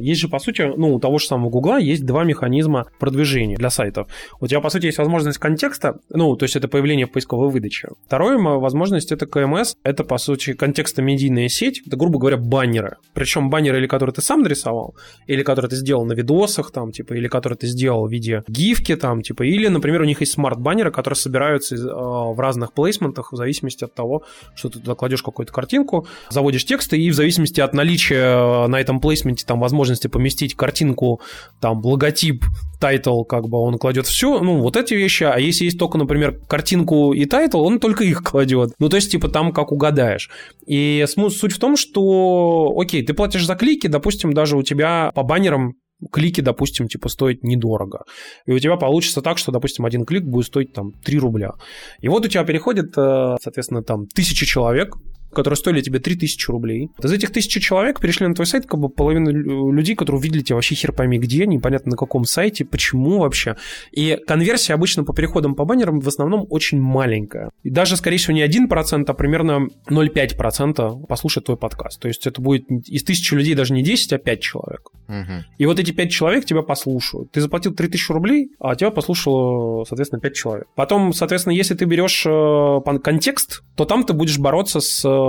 есть 0.00 0.20
же, 0.20 0.28
по 0.28 0.38
сути, 0.38 0.62
ну, 0.62 0.94
у 0.94 1.00
того 1.00 1.18
же 1.18 1.26
самого 1.26 1.50
Гугла 1.50 1.78
есть 1.78 2.06
два 2.06 2.24
механизма 2.24 2.86
продвижения 2.98 3.56
для 3.56 3.68
сайтов. 3.68 4.08
У 4.40 4.46
тебя, 4.46 4.60
по 4.60 4.70
сути, 4.70 4.86
есть 4.86 4.98
возможность 4.98 5.38
контекста, 5.38 5.98
ну, 6.08 6.36
то 6.36 6.44
есть 6.44 6.56
это 6.56 6.68
появление 6.68 7.06
в 7.06 7.10
поисковой 7.12 7.50
выдаче. 7.50 7.88
Второе 8.06 8.38
возможность 8.38 9.12
это 9.12 9.26
КМС, 9.26 9.74
это, 9.82 10.04
по 10.04 10.18
сути, 10.18 10.54
контекстно-медийная 10.54 11.48
сеть, 11.48 11.82
это, 11.86 11.96
грубо 11.96 12.18
говоря, 12.18 12.36
баннеры. 12.36 12.96
Причем 13.12 13.50
баннеры, 13.50 13.78
или 13.78 13.86
которые 13.86 14.14
ты 14.14 14.22
сам 14.22 14.42
нарисовал, 14.42 14.94
или 15.26 15.42
которые 15.42 15.70
ты 15.70 15.76
сделал 15.76 16.04
на 16.04 16.12
видосах, 16.12 16.70
там, 16.70 16.92
типа, 16.92 17.14
или 17.14 17.28
которые 17.28 17.56
ты 17.56 17.66
сделал 17.66 18.06
в 18.06 18.10
виде 18.10 18.44
гифки, 18.48 18.96
там, 18.96 19.22
типа, 19.22 19.42
или, 19.42 19.68
например, 19.68 20.02
у 20.02 20.04
них 20.04 20.20
есть 20.20 20.32
смарт-баннеры, 20.32 20.90
которые 20.98 21.16
собираются 21.16 21.76
э, 21.76 21.78
в 21.78 22.40
разных 22.40 22.72
placement 22.72 23.15
ах 23.15 23.30
в 23.30 23.36
зависимости 23.36 23.84
от 23.84 23.94
того, 23.94 24.24
что 24.56 24.68
ты 24.68 24.80
туда 24.80 24.96
кладешь 24.96 25.22
какую-то 25.22 25.52
картинку, 25.52 26.08
заводишь 26.28 26.64
тексты, 26.64 26.98
и 26.98 27.08
в 27.10 27.14
зависимости 27.14 27.60
от 27.60 27.72
наличия 27.72 28.64
э, 28.64 28.66
на 28.66 28.80
этом 28.80 29.00
placement 29.00 29.41
е 29.41 29.46
там 29.46 29.60
возможности 29.60 30.08
поместить 30.08 30.56
картинку, 30.56 31.20
там, 31.60 31.84
логотип, 31.84 32.44
title, 32.80 33.22
как 33.22 33.48
бы 33.48 33.58
он 33.58 33.78
кладет 33.78 34.08
все, 34.08 34.40
ну, 34.40 34.58
вот 34.58 34.76
эти 34.76 34.94
вещи, 34.94 35.22
а 35.22 35.38
если 35.38 35.66
есть 35.66 35.78
только, 35.78 35.98
например, 35.98 36.40
картинку 36.48 37.12
и 37.12 37.26
title, 37.26 37.62
он 37.62 37.78
только 37.78 38.02
их 38.02 38.24
кладет. 38.24 38.72
Ну, 38.80 38.88
то 38.88 38.96
есть, 38.96 39.12
типа, 39.12 39.28
там 39.28 39.52
как 39.52 39.70
угадаешь. 39.70 40.30
И 40.66 41.04
суть 41.06 41.52
в 41.52 41.60
том, 41.60 41.76
что, 41.76 42.74
окей, 42.76 43.06
ты 43.06 43.14
платишь 43.14 43.46
за 43.46 43.54
клики, 43.54 43.86
допустим, 43.86 44.32
даже 44.32 44.56
у 44.56 44.64
тебя 44.64 45.12
по 45.14 45.22
баннерам 45.22 45.76
клики, 46.12 46.40
допустим, 46.40 46.88
типа 46.88 47.08
стоят 47.08 47.42
недорого. 47.42 48.04
И 48.46 48.52
у 48.52 48.58
тебя 48.58 48.76
получится 48.76 49.22
так, 49.22 49.38
что, 49.38 49.52
допустим, 49.52 49.84
один 49.84 50.04
клик 50.04 50.24
будет 50.24 50.46
стоить 50.46 50.72
там 50.72 50.92
3 51.04 51.18
рубля. 51.18 51.52
И 52.00 52.08
вот 52.08 52.24
у 52.24 52.28
тебя 52.28 52.44
переходит, 52.44 52.96
э, 52.96 53.36
соответственно, 53.40 53.82
там 53.82 54.06
тысячи 54.06 54.46
человек, 54.46 54.96
которые 55.38 55.56
стоили 55.56 55.80
тебе 55.80 56.00
3000 56.00 56.50
рублей. 56.50 56.90
Из 57.00 57.12
этих 57.12 57.30
тысячи 57.30 57.60
человек 57.60 58.00
перешли 58.00 58.26
на 58.26 58.34
твой 58.34 58.44
сайт, 58.44 58.66
как 58.66 58.80
бы 58.80 58.88
половина 58.88 59.28
людей, 59.28 59.94
которые 59.94 60.18
увидели 60.18 60.42
тебя 60.42 60.56
вообще 60.56 60.74
хер 60.74 60.92
пойми 60.92 61.16
где, 61.20 61.46
непонятно 61.46 61.92
на 61.92 61.96
каком 61.96 62.24
сайте, 62.24 62.64
почему 62.64 63.20
вообще. 63.20 63.54
И 63.92 64.18
конверсия 64.26 64.74
обычно 64.74 65.04
по 65.04 65.14
переходам 65.14 65.54
по 65.54 65.64
баннерам 65.64 66.00
в 66.00 66.08
основном 66.08 66.44
очень 66.50 66.80
маленькая. 66.80 67.50
И 67.62 67.70
даже, 67.70 67.96
скорее 67.96 68.16
всего, 68.16 68.34
не 68.34 68.44
1%, 68.44 69.04
а 69.06 69.14
примерно 69.14 69.68
0,5% 69.88 71.06
послушает 71.06 71.46
твой 71.46 71.56
подкаст. 71.56 72.00
То 72.00 72.08
есть 72.08 72.26
это 72.26 72.42
будет 72.42 72.68
из 72.68 73.04
тысячи 73.04 73.32
людей 73.34 73.54
даже 73.54 73.74
не 73.74 73.84
10, 73.84 74.14
а 74.14 74.18
5 74.18 74.40
человек. 74.40 74.90
Угу. 75.06 75.44
И 75.58 75.66
вот 75.66 75.78
эти 75.78 75.92
5 75.92 76.10
человек 76.10 76.46
тебя 76.46 76.62
послушают. 76.62 77.30
Ты 77.30 77.40
заплатил 77.40 77.72
3000 77.74 78.10
рублей, 78.10 78.50
а 78.58 78.74
тебя 78.74 78.90
послушало, 78.90 79.84
соответственно, 79.84 80.20
5 80.20 80.34
человек. 80.34 80.66
Потом, 80.74 81.12
соответственно, 81.12 81.52
если 81.52 81.76
ты 81.76 81.84
берешь 81.84 82.26
э, 82.26 82.98
контекст, 82.98 83.62
то 83.76 83.84
там 83.84 84.02
ты 84.02 84.14
будешь 84.14 84.40
бороться 84.40 84.80
с 84.80 85.04
в 85.04 85.27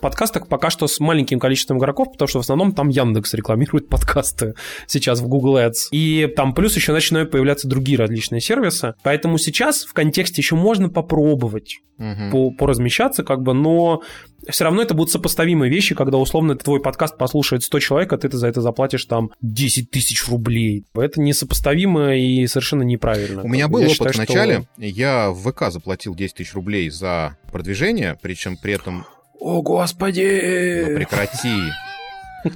подкастах 0.00 0.48
пока 0.48 0.70
что 0.70 0.86
с 0.86 1.00
маленьким 1.00 1.38
количеством 1.38 1.78
игроков, 1.78 2.12
потому 2.12 2.28
что 2.28 2.38
в 2.38 2.42
основном 2.42 2.72
там 2.72 2.88
Яндекс 2.88 3.34
рекламирует 3.34 3.88
подкасты 3.90 4.54
сейчас 4.86 5.20
в 5.20 5.28
Google 5.28 5.58
Ads. 5.58 5.88
И 5.92 6.32
там 6.36 6.54
плюс 6.54 6.76
еще 6.76 6.92
начинают 6.92 7.30
появляться 7.30 7.68
другие 7.68 7.98
различные 7.98 8.40
сервисы. 8.40 8.94
Поэтому 9.02 9.38
сейчас 9.38 9.84
в 9.84 9.92
контексте 9.92 10.40
еще 10.40 10.54
можно 10.54 10.88
попробовать 10.88 11.80
угу. 11.98 12.30
по, 12.30 12.50
поразмещаться, 12.50 13.24
как 13.24 13.42
бы, 13.42 13.54
но 13.54 14.02
все 14.48 14.64
равно 14.64 14.82
это 14.82 14.94
будут 14.94 15.10
сопоставимые 15.10 15.70
вещи, 15.70 15.94
когда 15.94 16.16
условно 16.16 16.56
твой 16.56 16.80
подкаст 16.80 17.18
послушает 17.18 17.62
100 17.64 17.80
человек, 17.80 18.12
а 18.12 18.18
ты 18.18 18.30
за 18.30 18.46
это 18.46 18.60
заплатишь 18.60 19.04
там 19.04 19.30
10 19.42 19.90
тысяч 19.90 20.26
рублей. 20.28 20.84
Это 20.94 21.20
несопоставимо 21.20 22.16
и 22.16 22.46
совершенно 22.46 22.82
неправильно. 22.82 23.42
У 23.42 23.48
меня 23.48 23.68
был 23.68 23.80
я 23.80 23.86
опыт 23.86 23.96
считаю, 23.96 24.14
в 24.14 24.18
начале. 24.18 24.54
Что... 24.54 24.84
Я 24.84 25.30
в 25.30 25.50
ВК 25.50 25.70
заплатил 25.70 26.14
10 26.14 26.34
тысяч 26.34 26.54
рублей 26.54 26.88
за 26.90 27.36
продвижение, 27.50 28.16
причем 28.20 28.56
при 28.56 28.74
этом... 28.74 29.06
О, 29.40 29.62
господи! 29.62 30.84
Ну, 30.88 30.96
прекрати. 30.96 31.56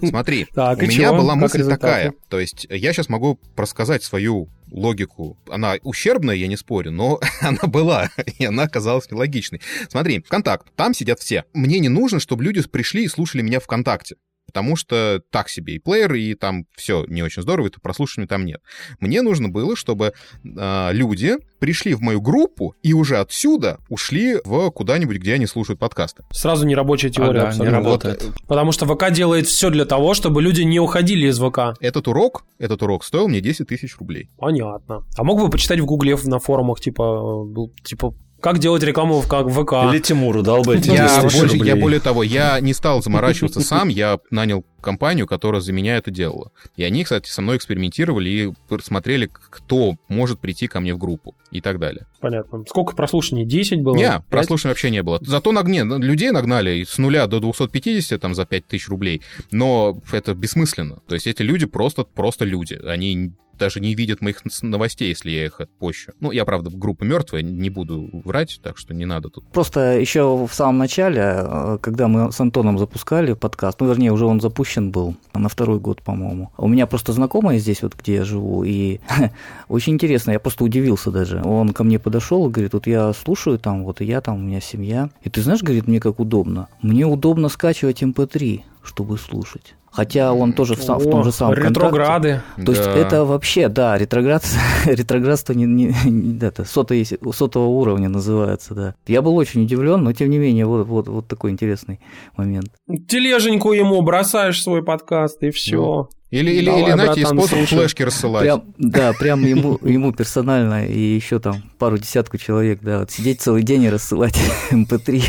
Смотри, 0.03 0.47
так, 0.55 0.79
у 0.79 0.83
меня 0.83 0.93
чего? 0.93 1.17
была 1.17 1.35
мысль 1.35 1.69
такая. 1.69 2.13
То 2.29 2.41
есть 2.41 2.67
я 2.71 2.93
сейчас 2.93 3.09
могу 3.09 3.39
рассказать 3.57 4.03
свою 4.03 4.49
логику. 4.71 5.37
Она 5.49 5.77
ущербная, 5.83 6.35
я 6.35 6.47
не 6.47 6.57
спорю, 6.57 6.91
но 6.93 7.21
она 7.41 7.63
была, 7.65 8.11
и 8.39 8.45
она 8.45 8.65
оказалась 8.65 9.11
нелогичной. 9.11 9.61
Смотри, 9.89 10.23
ВКонтакт, 10.23 10.69
там 10.77 10.95
сидят 10.95 11.21
все. 11.21 11.45
Мне 11.53 11.79
не 11.79 11.89
нужно, 11.89 12.21
чтобы 12.21 12.45
люди 12.45 12.63
пришли 12.63 13.05
и 13.05 13.09
слушали 13.09 13.43
меня 13.43 13.61
ВКонтакте 13.61 14.17
потому 14.53 14.77
что 14.77 15.23
так 15.31 15.49
себе 15.49 15.77
и 15.77 15.79
плеер, 15.79 16.13
и 16.13 16.35
там 16.35 16.67
все 16.77 17.07
не 17.09 17.23
очень 17.23 17.41
здорово, 17.41 17.69
и 17.69 17.71
прослушивания 17.83 18.29
там 18.29 18.45
нет. 18.45 18.61
Мне 19.01 19.23
нужно 19.23 19.49
было, 19.49 19.77
чтобы 19.77 20.13
э, 20.45 20.89
люди 20.93 21.37
пришли 21.59 21.95
в 21.95 22.03
мою 22.03 22.21
группу 22.21 22.75
и 22.83 22.93
уже 22.93 23.17
отсюда 23.17 23.79
ушли 23.89 24.37
в 24.45 24.71
куда-нибудь, 24.71 25.17
где 25.17 25.35
они 25.35 25.47
слушают 25.47 25.81
подкасты. 25.81 26.25
Сразу 26.33 26.67
нерабочая 26.67 27.11
теория. 27.11 27.43
Ага, 27.45 27.65
не 27.65 27.71
работает. 27.71 28.23
Вот, 28.23 28.35
потому 28.47 28.73
что 28.73 28.87
ВК 28.87 29.11
делает 29.11 29.47
все 29.47 29.71
для 29.71 29.87
того, 29.87 30.13
чтобы 30.13 30.43
люди 30.43 30.63
не 30.63 30.81
уходили 30.81 31.29
из 31.29 31.39
ВК. 31.39 31.79
Этот 31.81 32.09
урок, 32.09 32.45
этот 32.59 32.83
урок 32.83 33.05
стоил 33.05 33.29
мне 33.29 33.41
10 33.41 33.69
тысяч 33.69 33.97
рублей. 33.97 34.29
Понятно. 34.37 35.05
А 35.17 35.25
мог 35.25 35.41
бы 35.41 35.49
почитать 35.49 35.81
в 35.81 35.87
Гугле 35.87 36.19
на 36.25 36.39
форумах, 36.39 36.81
типа, 36.81 37.49
типа 37.83 38.15
как 38.43 38.59
делать 38.59 38.83
рекламу 38.83 39.21
в 39.21 39.27
ВК? 39.27 39.73
Или 39.93 40.01
Тимуру 40.01 40.43
дал 40.43 40.63
бы 40.63 40.77
эти 40.77 40.91
я, 40.91 41.23
больше, 41.23 41.57
я 41.59 41.77
более 41.77 42.01
того, 42.01 42.23
я 42.25 42.59
не 42.61 42.75
стал 42.75 43.01
заморачиваться 43.03 43.61
сам, 43.61 43.89
я 43.89 44.19
нанял 44.31 44.65
компанию, 44.81 45.29
которая 45.29 45.61
за 45.61 45.73
меня 45.73 45.97
это 45.97 46.11
делала. 46.11 46.51
И 46.77 46.83
они, 46.83 47.05
кстати, 47.05 47.31
со 47.31 47.41
мной 47.41 47.57
экспериментировали 47.57 48.29
и 48.29 48.53
смотрели, 48.83 49.31
кто 49.33 49.95
может 50.09 50.41
прийти 50.41 50.67
ко 50.67 50.81
мне 50.81 50.93
в 50.93 50.99
группу 50.99 51.37
и 51.53 51.61
так 51.61 51.79
далее. 51.79 52.07
Понятно. 52.21 52.65
Сколько 52.69 52.97
прослушаний? 52.97 53.45
10 53.45 53.81
было? 53.81 53.95
Нет, 53.95 54.23
прослушиваний 54.29 54.73
вообще 54.73 54.91
не 54.91 55.05
было. 55.05 55.21
Зато 55.23 55.53
нагне, 55.53 55.85
людей 55.85 56.33
нагнали 56.33 56.83
с 56.83 56.99
нуля 56.99 57.29
до 57.29 57.39
250 57.39 58.21
там, 58.21 58.35
за 58.35 58.45
5000 58.45 58.89
рублей, 58.89 59.23
но 59.53 60.01
это 60.11 60.35
бессмысленно. 60.35 60.99
То 61.07 61.15
есть 61.15 61.29
эти 61.29 61.43
люди 61.43 61.67
просто, 61.67 62.03
просто 62.03 62.45
люди. 62.45 62.75
Они 62.85 63.33
даже 63.59 63.81
не 63.81 63.95
видят 63.95 64.21
моих 64.21 64.43
новостей, 64.63 65.09
если 65.09 65.31
я 65.31 65.47
их 65.47 65.61
отпощу. 65.61 66.13
Ну, 66.21 66.33
я, 66.33 66.45
правда, 66.45 66.71
группа 66.73 67.05
мертвая, 67.05 67.43
не 67.43 67.71
буду 67.71 68.11
врать, 68.25 68.61
так 68.63 68.79
что 68.79 68.95
не 68.95 69.05
надо 69.05 69.29
тут. 69.29 69.47
Просто 69.53 69.99
еще 69.99 70.47
в 70.47 70.53
самом 70.53 70.79
начале, 70.79 71.23
э, 71.23 71.79
когда 71.81 72.09
мы 72.09 72.33
с 72.33 72.41
Антоном 72.41 72.79
запускали 72.79 73.35
подкаст, 73.35 73.81
ну, 73.81 73.89
вернее, 73.89 74.13
уже 74.13 74.27
он 74.27 74.41
запущен 74.41 74.91
был 74.91 75.17
на 75.35 75.49
второй 75.49 75.79
год, 75.79 76.03
по-моему. 76.03 76.51
У 76.57 76.69
меня 76.69 76.87
просто 76.87 77.13
знакомая 77.13 77.59
здесь, 77.59 77.83
вот 77.83 77.95
где 77.95 78.17
я 78.17 78.25
живу, 78.25 78.65
и 78.65 79.01
очень 79.69 79.95
интересно, 79.95 80.33
я 80.33 80.41
просто 80.41 80.65
удивился 80.65 81.11
даже. 81.11 81.43
Он 81.43 81.73
ко 81.73 81.85
мне 81.85 81.99
подошел 81.99 82.49
и 82.49 82.51
говорит, 82.51 82.75
вот 82.75 82.87
я 82.87 83.13
слушаю 83.13 83.59
там, 83.59 83.85
вот 83.85 84.01
и 84.01 84.05
я 84.05 84.21
там, 84.21 84.37
у 84.37 84.43
меня 84.43 84.61
семья. 84.61 85.11
И 85.23 85.31
ты 85.31 85.43
знаешь, 85.43 85.63
говорит, 85.63 85.87
мне 85.87 86.01
как 86.01 86.21
удобно. 86.21 86.69
Мне 86.81 87.07
удобно 87.07 87.49
скачивать 87.49 88.03
MP3, 88.03 88.57
эм 88.57 88.63
чтобы 88.83 89.17
слушать. 89.17 89.75
Хотя 89.93 90.33
он 90.33 90.55
тоже 90.55 90.75
в, 90.75 90.89
О, 90.89 90.99
в 90.99 91.11
том 91.11 91.23
же 91.23 91.33
самом 91.33 91.55
ретрограды. 91.55 92.43
контракте. 92.57 92.65
То 92.65 92.73
да. 92.73 92.73
есть 92.73 93.07
это 93.07 93.25
вообще, 93.25 93.69
да, 93.69 93.99
ретроград, 93.99 94.43
ретроградство 94.87 95.53
не, 95.53 95.67
не, 95.67 95.95
не, 96.05 96.39
это, 96.39 96.65
сотого, 96.65 96.99
сотого 97.35 97.67
уровня 97.67 98.09
называется, 98.09 98.75
да. 98.75 98.95
Я 99.07 99.21
был 99.21 99.37
очень 99.37 99.65
удивлен, 99.65 100.03
но 100.03 100.15
тем 100.15 100.31
не 100.31 100.39
менее, 100.39 100.65
вот, 100.65 100.87
вот, 100.87 101.09
вот 101.09 101.29
такой 101.29 101.51
интересный 101.51 102.01
момент. 102.39 102.71
Тележеньку 103.07 103.73
ему 103.73 104.01
бросаешь 104.01 104.63
свой 104.63 104.83
подкаст, 104.83 105.43
и 105.43 105.51
все. 105.51 105.77
Ну. 105.77 106.09
Или, 106.33 106.51
или, 106.51 106.65
Давай, 106.65 106.83
или 106.83 106.93
знаете, 106.93 107.27
способ 107.27 107.59
флешки 107.69 108.03
рассылать. 108.03 108.43
Прям, 108.43 108.65
да, 108.79 109.13
прям 109.13 109.45
ему, 109.45 109.79
ему 109.83 110.15
персонально 110.15 110.87
и 110.87 110.99
еще 110.99 111.39
там 111.39 111.57
пару 111.79 111.99
десятку 111.99 112.39
человек, 112.39 112.81
да, 112.81 113.01
вот 113.01 113.11
сидеть 113.11 113.43
целый 113.43 113.63
день 113.63 113.83
и 113.83 113.91
рассылать 113.91 114.41
MP3. 114.71 115.23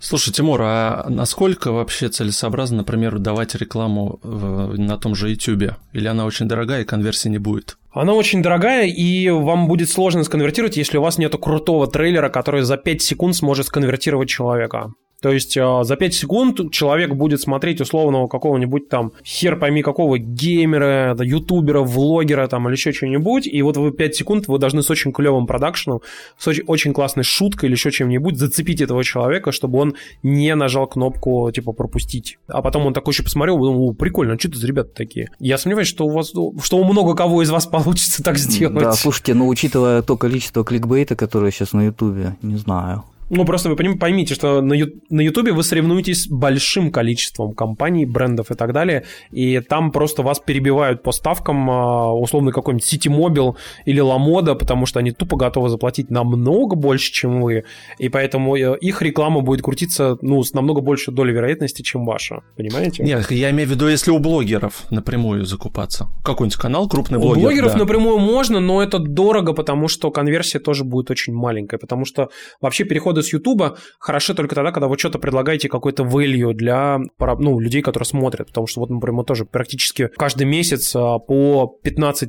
Слушай, 0.00 0.32
Тимур, 0.32 0.60
а 0.62 1.06
насколько 1.08 1.72
вообще 1.72 2.08
целесообразно, 2.08 2.78
например, 2.78 3.18
давать 3.18 3.54
рекламу 3.56 4.20
на 4.22 4.96
том 4.96 5.14
же 5.14 5.30
YouTube? 5.30 5.74
Или 5.92 6.06
она 6.06 6.24
очень 6.24 6.46
дорогая 6.46 6.82
и 6.82 6.84
конверсии 6.84 7.28
не 7.28 7.38
будет? 7.38 7.76
Она 7.90 8.12
очень 8.12 8.42
дорогая, 8.42 8.86
и 8.86 9.28
вам 9.28 9.66
будет 9.66 9.90
сложно 9.90 10.22
сконвертировать, 10.22 10.76
если 10.76 10.98
у 10.98 11.02
вас 11.02 11.18
нет 11.18 11.34
крутого 11.40 11.88
трейлера, 11.88 12.28
который 12.28 12.62
за 12.62 12.76
5 12.76 13.02
секунд 13.02 13.34
сможет 13.34 13.66
сконвертировать 13.66 14.28
человека. 14.28 14.92
То 15.20 15.32
есть 15.32 15.56
э, 15.56 15.80
за 15.82 15.96
5 15.96 16.14
секунд 16.14 16.60
человек 16.70 17.14
будет 17.14 17.40
смотреть 17.40 17.80
условного 17.80 18.28
какого-нибудь 18.28 18.88
там 18.88 19.12
хер 19.24 19.58
пойми 19.58 19.82
какого 19.82 20.16
геймера, 20.18 21.14
да, 21.16 21.24
ютубера, 21.24 21.80
влогера 21.80 22.46
там 22.46 22.68
или 22.68 22.76
еще 22.76 22.92
что-нибудь, 22.92 23.48
и 23.48 23.60
вот 23.62 23.76
вы 23.76 23.90
5 23.90 24.14
секунд 24.14 24.46
вы 24.46 24.58
должны 24.58 24.82
с 24.82 24.90
очень 24.90 25.12
клевым 25.12 25.48
продакшеном, 25.48 26.02
с 26.38 26.46
очень, 26.46 26.62
очень 26.68 26.92
классной 26.92 27.24
шуткой 27.24 27.68
или 27.68 27.74
еще 27.74 27.90
чем-нибудь 27.90 28.36
зацепить 28.36 28.80
этого 28.80 29.02
человека, 29.02 29.50
чтобы 29.50 29.80
он 29.80 29.94
не 30.22 30.54
нажал 30.54 30.86
кнопку 30.86 31.50
типа 31.52 31.72
пропустить. 31.72 32.38
А 32.46 32.62
потом 32.62 32.86
он 32.86 32.94
такой 32.94 33.12
еще 33.12 33.24
посмотрел, 33.24 33.58
думал, 33.58 33.94
прикольно, 33.94 34.34
а 34.34 34.38
что 34.38 34.48
это 34.48 34.58
за 34.58 34.68
ребята 34.68 34.90
такие? 34.94 35.30
Я 35.40 35.58
сомневаюсь, 35.58 35.88
что 35.88 36.06
у 36.06 36.10
вас, 36.10 36.28
что 36.28 36.78
у 36.78 36.84
много 36.84 37.16
кого 37.16 37.42
из 37.42 37.50
вас 37.50 37.66
получится 37.78 38.22
так 38.22 38.38
сделать. 38.38 38.78
Да, 38.78 38.92
слушайте, 38.92 39.34
ну 39.34 39.48
учитывая 39.48 40.02
то 40.02 40.16
количество 40.16 40.64
кликбейта, 40.64 41.16
которое 41.16 41.50
сейчас 41.50 41.72
на 41.72 41.86
ютубе, 41.86 42.36
не 42.40 42.56
знаю. 42.56 43.02
Ну, 43.30 43.44
просто 43.44 43.68
вы 43.68 43.76
поймите, 43.76 44.34
что 44.34 44.60
на 44.62 45.20
Ютубе 45.20 45.52
вы 45.52 45.62
соревнуетесь 45.62 46.24
с 46.24 46.28
большим 46.28 46.90
количеством 46.90 47.52
компаний, 47.52 48.06
брендов 48.06 48.50
и 48.50 48.54
так 48.54 48.72
далее, 48.72 49.04
и 49.30 49.60
там 49.60 49.92
просто 49.92 50.22
вас 50.22 50.40
перебивают 50.40 51.02
по 51.02 51.12
ставкам, 51.12 51.70
а, 51.70 52.12
условно, 52.12 52.52
какой-нибудь 52.52 53.06
Mobile 53.06 53.56
или 53.84 54.00
Ламода, 54.00 54.54
потому 54.54 54.86
что 54.86 55.00
они 55.00 55.12
тупо 55.12 55.36
готовы 55.36 55.68
заплатить 55.68 56.10
намного 56.10 56.74
больше, 56.74 57.12
чем 57.12 57.42
вы, 57.42 57.64
и 57.98 58.08
поэтому 58.08 58.56
э, 58.56 58.78
их 58.78 59.02
реклама 59.02 59.40
будет 59.40 59.62
крутиться, 59.62 60.16
ну, 60.22 60.42
с 60.42 60.52
намного 60.54 60.80
большей 60.80 61.14
долей 61.14 61.32
вероятности, 61.32 61.82
чем 61.82 62.04
ваша, 62.04 62.42
понимаете? 62.56 63.02
Нет, 63.02 63.30
я 63.30 63.50
имею 63.50 63.68
в 63.68 63.72
виду, 63.72 63.88
если 63.88 64.10
у 64.10 64.18
блогеров 64.18 64.84
напрямую 64.90 65.44
закупаться. 65.44 66.08
Какой-нибудь 66.24 66.58
канал 66.58 66.88
крупный 66.88 67.18
блогер. 67.18 67.38
У 67.38 67.40
блогеров 67.42 67.72
да. 67.72 67.78
напрямую 67.78 68.18
можно, 68.18 68.60
но 68.60 68.82
это 68.82 68.98
дорого, 68.98 69.52
потому 69.52 69.88
что 69.88 70.10
конверсия 70.10 70.58
тоже 70.58 70.84
будет 70.84 71.10
очень 71.10 71.34
маленькая, 71.34 71.78
потому 71.78 72.04
что 72.04 72.30
вообще 72.60 72.84
переход 72.84 73.17
доходы 73.18 73.22
с 73.22 73.32
Ютуба 73.32 73.76
хороши 73.98 74.34
только 74.34 74.54
тогда, 74.54 74.72
когда 74.72 74.88
вы 74.88 74.98
что-то 74.98 75.18
предлагаете 75.18 75.68
какой-то 75.68 76.04
value 76.04 76.52
для 76.52 76.98
ну, 77.38 77.60
людей, 77.60 77.82
которые 77.82 78.06
смотрят. 78.06 78.48
Потому 78.48 78.66
что 78.66 78.80
вот, 78.80 78.90
например, 78.90 79.12
мы 79.12 79.24
тоже 79.24 79.44
практически 79.44 80.08
каждый 80.16 80.46
месяц 80.46 80.94
а, 80.96 81.18
по 81.18 81.78
15-30 81.84 82.28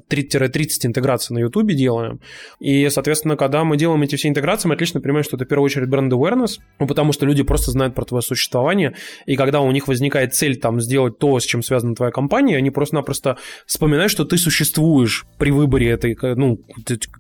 интеграций 0.84 1.36
на 1.36 1.39
Ютубе 1.39 1.75
делаем. 1.75 2.19
И, 2.60 2.89
соответственно, 2.89 3.36
когда 3.36 3.63
мы 3.63 3.78
делаем 3.78 4.02
эти 4.02 4.15
все 4.15 4.28
интеграции, 4.28 4.67
мы 4.67 4.75
отлично 4.75 5.02
понимаем, 5.02 5.23
что 5.23 5.38
это 5.38 5.45
в 5.45 5.47
первую 5.47 5.65
очередь 5.65 5.89
бренд 5.89 6.12
awareness, 6.13 6.60
ну, 6.80 6.88
потому 6.88 7.13
что 7.13 7.25
люди 7.25 7.43
просто 7.43 7.71
знают 7.71 7.95
про 7.95 8.06
твое 8.06 8.21
существование, 8.21 8.93
и 9.25 9.36
когда 9.36 9.62
у 9.62 9.71
них 9.71 9.88
возникает 9.88 10.34
цель 10.34 10.58
там 10.58 10.82
сделать 10.82 11.19
то, 11.19 11.39
с 11.39 11.43
чем 11.43 11.62
связана 11.62 11.95
твоя 11.95 12.12
компания, 12.12 12.58
они 12.58 12.71
просто-напросто 12.71 13.38
вспоминают, 13.65 14.12
что 14.12 14.25
ты 14.25 14.38
существуешь 14.38 15.25
при 15.38 15.52
выборе 15.52 15.89
этой, 15.89 16.17
ну, 16.36 16.60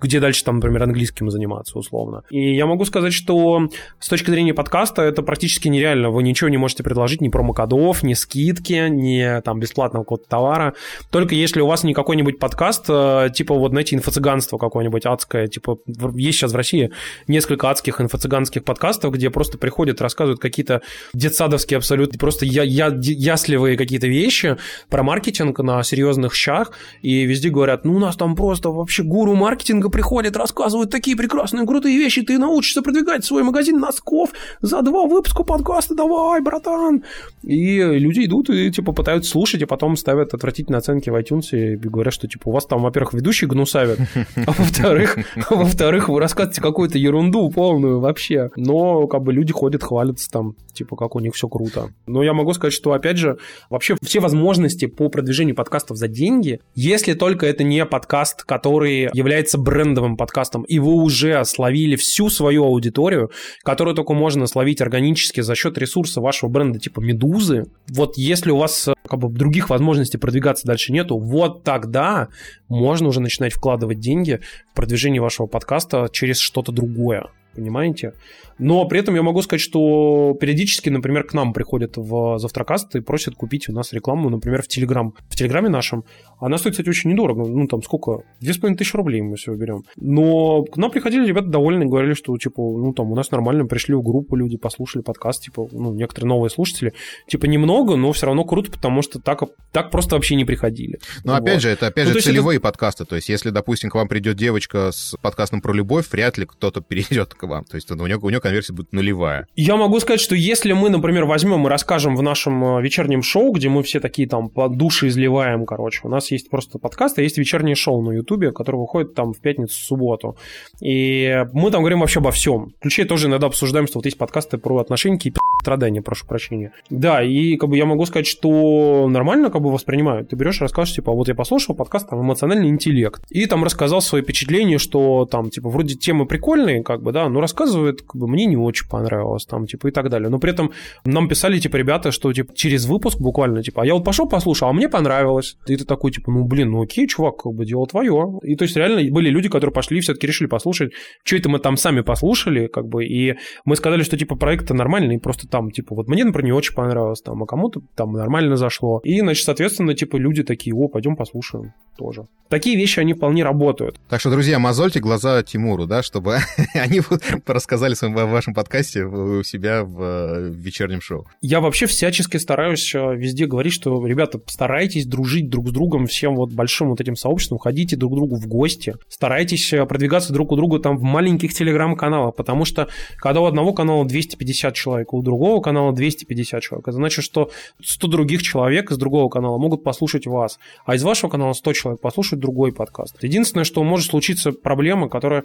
где 0.01 0.19
дальше 0.19 0.43
там, 0.43 0.55
например, 0.55 0.83
английским 0.83 1.29
заниматься 1.29 1.77
условно. 1.77 2.23
И 2.29 2.55
я 2.55 2.65
могу 2.65 2.85
сказать, 2.85 3.13
что 3.13 3.58
с 3.99 4.07
точки 4.07 4.29
зрения 4.29 4.53
подкаста 4.53 5.01
это 5.01 5.21
практически 5.21 5.67
нереально. 5.67 6.09
Вы 6.09 6.23
ничего 6.23 6.49
не 6.49 6.57
можете 6.57 6.83
предложить, 6.83 7.21
ни 7.21 7.29
промокодов, 7.29 8.03
ни 8.03 8.13
скидки, 8.13 8.87
ни 8.89 9.41
там 9.41 9.59
бесплатного 9.59 10.03
какого-то 10.03 10.29
товара. 10.29 10.73
Только 11.11 11.35
если 11.35 11.61
у 11.61 11.67
вас 11.67 11.83
не 11.83 11.93
какой-нибудь 11.93 12.39
подкаст, 12.39 12.85
э, 12.89 13.29
типа 13.33 13.55
вот, 13.55 13.71
знаете, 13.71 13.95
инфо-цыганство 13.95 14.57
какое-нибудь 14.57 15.05
адское, 15.05 15.47
типа 15.47 15.77
есть 16.15 16.39
сейчас 16.39 16.53
в 16.53 16.55
России 16.55 16.91
несколько 17.27 17.69
адских 17.69 17.99
инфо-цыганских 17.99 18.63
подкастов, 18.63 19.13
где 19.13 19.29
просто 19.29 19.57
приходят, 19.57 20.01
рассказывают 20.01 20.39
какие-то 20.39 20.81
детсадовские 21.13 21.77
абсолютно 21.77 22.19
просто 22.19 22.45
я, 22.45 22.63
я, 22.63 22.87
ясливые 22.99 23.77
какие-то 23.77 24.07
вещи 24.07 24.57
про 24.89 25.03
маркетинг 25.03 25.59
на 25.59 25.83
серьезных 25.83 26.33
щах, 26.35 26.71
и 27.01 27.23
везде 27.23 27.49
говорят, 27.49 27.85
ну 27.85 27.95
у 27.95 27.99
нас 27.99 28.15
там 28.15 28.35
просто 28.35 28.69
вообще 28.69 29.03
гуру 29.03 29.35
маркетинга 29.35 29.89
приходит, 29.89 30.37
рассказывают 30.37 30.91
такие 30.91 31.17
прекрасные, 31.17 31.65
крутые 31.65 31.97
вещи, 31.97 32.21
ты 32.21 32.37
научишься 32.37 32.81
продвигать 32.81 33.25
свой 33.25 33.43
магазин 33.49 33.79
носков 33.79 34.29
за 34.61 34.81
два 34.81 35.05
выпуска 35.07 35.43
подкаста, 35.43 35.95
давай, 35.95 36.41
братан. 36.41 37.03
И 37.43 37.81
люди 37.81 38.25
идут 38.25 38.49
и, 38.49 38.71
типа, 38.71 38.91
пытаются 38.91 39.31
слушать, 39.31 39.61
и 39.61 39.65
потом 39.65 39.95
ставят 39.95 40.33
отвратительные 40.33 40.77
оценки 40.77 41.09
в 41.09 41.15
iTunes 41.15 41.49
и 41.51 41.75
говорят, 41.75 42.13
что, 42.13 42.27
типа, 42.27 42.49
у 42.49 42.51
вас 42.51 42.65
там, 42.65 42.83
во-первых, 42.83 43.13
ведущий 43.13 43.47
гнусавит, 43.47 43.99
а 44.35 44.51
во-вторых, 44.51 45.17
во-вторых, 45.49 46.09
вы 46.09 46.19
рассказываете 46.19 46.61
какую-то 46.61 46.97
ерунду 46.97 47.49
полную 47.49 47.99
вообще. 47.99 48.49
Но, 48.55 49.07
как 49.07 49.23
бы, 49.23 49.33
люди 49.33 49.51
ходят, 49.51 49.83
хвалятся 49.83 50.29
там, 50.29 50.55
типа, 50.73 50.95
как 50.95 51.15
у 51.15 51.19
них 51.19 51.33
все 51.33 51.47
круто. 51.47 51.89
Но 52.05 52.23
я 52.23 52.33
могу 52.33 52.53
сказать, 52.53 52.73
что, 52.73 52.93
опять 52.93 53.17
же, 53.17 53.37
вообще 53.69 53.95
все 54.01 54.19
возможности 54.19 54.85
по 54.85 55.09
продвижению 55.09 55.55
подкастов 55.55 55.97
за 55.97 56.07
деньги, 56.07 56.59
если 56.75 57.13
только 57.13 57.47
это 57.47 57.63
не 57.63 57.85
подкаст, 57.85 58.43
который 58.43 59.09
является 59.13 59.57
брендовым 59.57 60.17
подкастом, 60.17 60.63
и 60.63 60.79
вы 60.79 60.93
уже 60.93 61.43
словили 61.45 61.95
всю 61.95 62.29
свою 62.29 62.65
аудиторию, 62.65 63.31
которую 63.63 63.95
только 63.95 64.13
можно 64.13 64.47
словить 64.47 64.81
органически 64.81 65.41
за 65.41 65.55
счет 65.55 65.77
ресурса 65.77 66.21
вашего 66.21 66.49
бренда 66.49 66.79
типа 66.79 66.99
Медузы, 66.99 67.65
вот 67.89 68.17
если 68.17 68.51
у 68.51 68.57
вас 68.57 68.89
как 69.07 69.19
бы 69.19 69.29
других 69.29 69.69
возможностей 69.69 70.17
продвигаться 70.17 70.67
дальше 70.67 70.91
нету, 70.91 71.17
вот 71.17 71.63
тогда 71.63 72.29
можно 72.67 73.07
уже 73.07 73.21
начинать 73.21 73.53
вкладывать 73.53 73.99
деньги 73.99 74.39
в 74.71 74.75
продвижение 74.75 75.21
вашего 75.21 75.47
подкаста 75.47 76.07
через 76.11 76.37
что-то 76.37 76.71
другое 76.71 77.27
понимаете? 77.55 78.13
Но 78.57 78.85
при 78.85 78.99
этом 78.99 79.15
я 79.15 79.23
могу 79.23 79.41
сказать, 79.41 79.61
что 79.61 80.35
периодически, 80.39 80.89
например, 80.89 81.23
к 81.23 81.33
нам 81.33 81.53
приходят 81.53 81.93
в 81.95 82.37
Завтракаст 82.39 82.95
и 82.95 83.01
просят 83.01 83.35
купить 83.35 83.69
у 83.69 83.73
нас 83.73 83.93
рекламу, 83.93 84.29
например, 84.29 84.61
в 84.61 84.67
Телеграм. 84.67 85.13
В 85.29 85.35
Телеграме 85.35 85.69
нашем. 85.69 86.03
Она 86.39 86.57
стоит, 86.57 86.73
кстати, 86.73 86.89
очень 86.89 87.09
недорого. 87.11 87.47
Ну, 87.47 87.67
там 87.67 87.81
сколько? 87.81 88.23
Две 88.41 88.53
с 88.53 88.57
половиной 88.57 88.77
тысячи 88.77 88.95
рублей 88.95 89.21
мы 89.21 89.37
все 89.37 89.53
берем. 89.55 89.83
Но 89.95 90.63
к 90.63 90.77
нам 90.77 90.91
приходили 90.91 91.25
ребята 91.25 91.47
довольны, 91.47 91.85
говорили, 91.85 92.13
что, 92.13 92.37
типа, 92.37 92.61
ну, 92.61 92.93
там, 92.93 93.11
у 93.11 93.15
нас 93.15 93.31
нормально, 93.31 93.65
пришли 93.65 93.95
в 93.95 94.01
группу 94.01 94.35
люди, 94.35 94.57
послушали 94.57 95.01
подкаст, 95.01 95.43
типа, 95.43 95.67
ну, 95.71 95.93
некоторые 95.93 96.27
новые 96.27 96.49
слушатели. 96.49 96.93
Типа, 97.27 97.45
немного, 97.45 97.95
но 97.95 98.11
все 98.11 98.25
равно 98.25 98.43
круто, 98.43 98.71
потому 98.71 99.01
что 99.01 99.19
так, 99.19 99.43
так 99.71 99.89
просто 99.89 100.15
вообще 100.15 100.35
не 100.35 100.45
приходили. 100.45 100.99
Но 101.23 101.33
вот. 101.33 101.41
опять 101.41 101.61
же, 101.61 101.69
это, 101.69 101.87
опять 101.87 102.07
ну, 102.07 102.13
же, 102.13 102.21
целевые 102.21 102.57
это... 102.57 102.63
подкасты. 102.63 103.05
То 103.05 103.15
есть, 103.15 103.29
если, 103.29 103.49
допустим, 103.49 103.89
к 103.89 103.95
вам 103.95 104.07
придет 104.07 104.35
девочка 104.35 104.91
с 104.91 105.15
подкастом 105.21 105.61
про 105.61 105.73
любовь, 105.73 106.09
вряд 106.11 106.37
ли 106.37 106.45
кто-то 106.45 106.81
перейдет 106.81 107.33
вам. 107.47 107.65
То 107.65 107.75
есть, 107.75 107.89
у 107.91 107.95
нее, 107.95 108.17
у 108.17 108.29
нее 108.29 108.39
конверсия 108.39 108.73
будет 108.73 108.91
нулевая. 108.93 109.47
Я 109.55 109.75
могу 109.75 109.99
сказать, 109.99 110.21
что 110.21 110.35
если 110.35 110.73
мы, 110.73 110.89
например, 110.89 111.25
возьмем 111.25 111.65
и 111.65 111.69
расскажем 111.69 112.15
в 112.15 112.21
нашем 112.21 112.77
э, 112.77 112.81
вечернем 112.81 113.23
шоу, 113.23 113.51
где 113.51 113.69
мы 113.69 113.83
все 113.83 113.99
такие 113.99 114.27
там 114.27 114.49
по 114.49 114.69
души 114.69 115.07
изливаем, 115.07 115.65
короче, 115.65 116.01
у 116.03 116.09
нас 116.09 116.31
есть 116.31 116.49
просто 116.49 116.79
подкаст, 116.79 117.19
а 117.19 117.21
есть 117.21 117.37
вечернее 117.37 117.75
шоу 117.75 118.01
на 118.01 118.11
Ютубе, 118.11 118.51
которое 118.51 118.77
выходит 118.77 119.13
там 119.13 119.33
в 119.33 119.39
пятницу, 119.39 119.73
в 119.73 119.83
субботу. 119.83 120.37
И 120.81 121.45
мы 121.53 121.71
там 121.71 121.81
говорим 121.81 121.99
вообще 121.99 122.19
обо 122.19 122.31
всем. 122.31 122.73
Включая 122.79 123.05
тоже 123.05 123.27
иногда 123.27 123.47
обсуждаем, 123.47 123.87
что 123.87 123.99
вот 123.99 124.05
есть 124.05 124.17
подкасты 124.17 124.57
про 124.57 124.77
отношения 124.77 125.17
страдания, 125.59 126.01
прошу 126.01 126.25
прощения. 126.25 126.71
Да, 126.89 127.23
и 127.23 127.55
как 127.57 127.69
бы 127.69 127.77
я 127.77 127.85
могу 127.85 128.05
сказать, 128.05 128.27
что 128.27 129.07
нормально 129.09 129.49
как 129.49 129.61
бы 129.61 129.71
воспринимают. 129.71 130.29
Ты 130.29 130.35
берешь 130.35 130.59
и 130.59 130.63
расскажешь, 130.63 130.95
типа, 130.95 131.11
вот 131.11 131.27
я 131.27 131.35
послушал 131.35 131.75
подкаст, 131.75 132.09
там, 132.09 132.21
эмоциональный 132.21 132.69
интеллект. 132.69 133.21
И 133.29 133.45
там 133.45 133.63
рассказал 133.63 134.01
свои 134.01 134.21
впечатления, 134.21 134.77
что 134.77 135.25
там, 135.25 135.49
типа, 135.49 135.69
вроде 135.69 135.95
темы 135.95 136.25
прикольные, 136.25 136.83
как 136.83 137.01
бы, 137.01 137.11
да, 137.11 137.29
но 137.29 137.41
рассказывает, 137.41 138.01
как 138.01 138.15
бы, 138.15 138.27
мне 138.27 138.45
не 138.45 138.57
очень 138.57 138.87
понравилось, 138.87 139.45
там, 139.45 139.67
типа, 139.67 139.87
и 139.87 139.91
так 139.91 140.09
далее. 140.09 140.29
Но 140.29 140.39
при 140.39 140.51
этом 140.51 140.71
нам 141.05 141.27
писали, 141.27 141.59
типа, 141.59 141.75
ребята, 141.75 142.11
что, 142.11 142.31
типа, 142.31 142.53
через 142.55 142.85
выпуск 142.85 143.19
буквально, 143.19 143.63
типа, 143.63 143.83
а 143.83 143.85
я 143.85 143.93
вот 143.93 144.03
пошел 144.03 144.27
послушал, 144.27 144.69
а 144.69 144.73
мне 144.73 144.89
понравилось. 144.89 145.57
И 145.67 145.75
ты 145.75 145.85
такой, 145.85 146.11
типа, 146.11 146.31
ну, 146.31 146.45
блин, 146.45 146.71
ну 146.71 146.83
окей, 146.83 147.07
чувак, 147.07 147.43
как 147.43 147.53
бы, 147.53 147.65
дело 147.65 147.85
твое. 147.87 148.39
И 148.43 148.55
то 148.55 148.63
есть 148.63 148.75
реально 148.75 149.11
были 149.11 149.29
люди, 149.29 149.49
которые 149.49 149.73
пошли 149.73 149.97
и 149.97 150.01
все-таки 150.01 150.27
решили 150.27 150.47
послушать, 150.47 150.91
что 151.23 151.35
это 151.35 151.49
мы 151.49 151.59
там 151.59 151.77
сами 151.77 152.01
послушали, 152.01 152.67
как 152.67 152.87
бы, 152.87 153.05
и 153.05 153.35
мы 153.65 153.75
сказали, 153.75 154.03
что, 154.03 154.17
типа, 154.17 154.35
проект 154.35 154.69
нормальный, 154.69 155.19
просто 155.19 155.47
там, 155.49 155.71
типа, 155.71 155.95
вот 155.95 156.07
мне, 156.07 156.23
например, 156.23 156.45
не 156.45 156.51
очень 156.51 156.73
понравилось, 156.73 157.21
там, 157.21 157.43
а 157.43 157.45
кому-то 157.45 157.81
там 157.95 158.13
нормально 158.13 158.55
зашло. 158.55 158.99
И, 159.03 159.19
значит, 159.19 159.45
соответственно, 159.45 159.93
типа, 159.93 160.17
люди 160.17 160.43
такие, 160.43 160.75
о, 160.75 160.87
пойдем 160.87 161.15
послушаем 161.15 161.73
тоже. 161.97 162.27
Такие 162.49 162.77
вещи, 162.77 162.99
они 162.99 163.13
вполне 163.13 163.43
работают. 163.43 163.99
Так 164.09 164.19
что, 164.21 164.31
друзья, 164.31 164.57
мозольте 164.57 164.99
глаза 164.99 165.43
Тимуру, 165.43 165.85
да, 165.85 166.01
чтобы 166.01 166.37
они 166.73 167.01
рассказали 167.45 167.93
в 167.93 168.31
вашем 168.31 168.53
подкасте 168.53 169.03
у 169.03 169.43
себя 169.43 169.83
в 169.83 170.01
э, 170.01 170.51
вечернем 170.55 171.01
шоу. 171.01 171.27
Я 171.41 171.59
вообще 171.59 171.85
всячески 171.85 172.37
стараюсь 172.37 172.95
э, 172.95 173.15
везде 173.15 173.45
говорить, 173.45 173.73
что, 173.73 174.05
ребята, 174.05 174.39
старайтесь 174.47 175.05
дружить 175.05 175.49
друг 175.49 175.69
с 175.69 175.71
другом, 175.71 176.07
всем 176.07 176.35
вот 176.35 176.51
большим 176.51 176.89
вот 176.89 177.01
этим 177.01 177.15
сообществом, 177.15 177.59
ходите 177.59 177.95
друг 177.95 178.13
к 178.13 178.15
другу 178.15 178.37
в 178.37 178.47
гости, 178.47 178.95
старайтесь 179.09 179.71
э, 179.73 179.85
продвигаться 179.85 180.33
друг 180.33 180.51
у 180.51 180.55
друга 180.55 180.79
там 180.79 180.97
в 180.97 181.03
маленьких 181.03 181.53
телеграм-каналах, 181.53 182.35
потому 182.35 182.65
что 182.65 182.87
когда 183.17 183.41
у 183.41 183.45
одного 183.45 183.73
канала 183.73 184.05
250 184.05 184.73
человек, 184.73 185.13
у 185.13 185.21
другого 185.21 185.38
канала 185.61 185.93
250 185.93 186.61
человек, 186.61 186.87
это 186.87 186.95
значит, 186.97 187.23
что 187.23 187.49
100 187.83 188.07
других 188.07 188.41
человек 188.41 188.91
из 188.91 188.97
другого 188.97 189.29
канала 189.29 189.57
могут 189.57 189.83
послушать 189.83 190.27
вас, 190.27 190.59
а 190.85 190.95
из 190.95 191.03
вашего 191.03 191.29
канала 191.29 191.53
100 191.53 191.73
человек 191.73 192.01
послушают 192.01 192.41
другой 192.41 192.71
подкаст. 192.71 193.21
Единственное, 193.23 193.63
что 193.63 193.83
может 193.83 194.09
случиться 194.09 194.51
проблема, 194.51 195.09
которая 195.09 195.43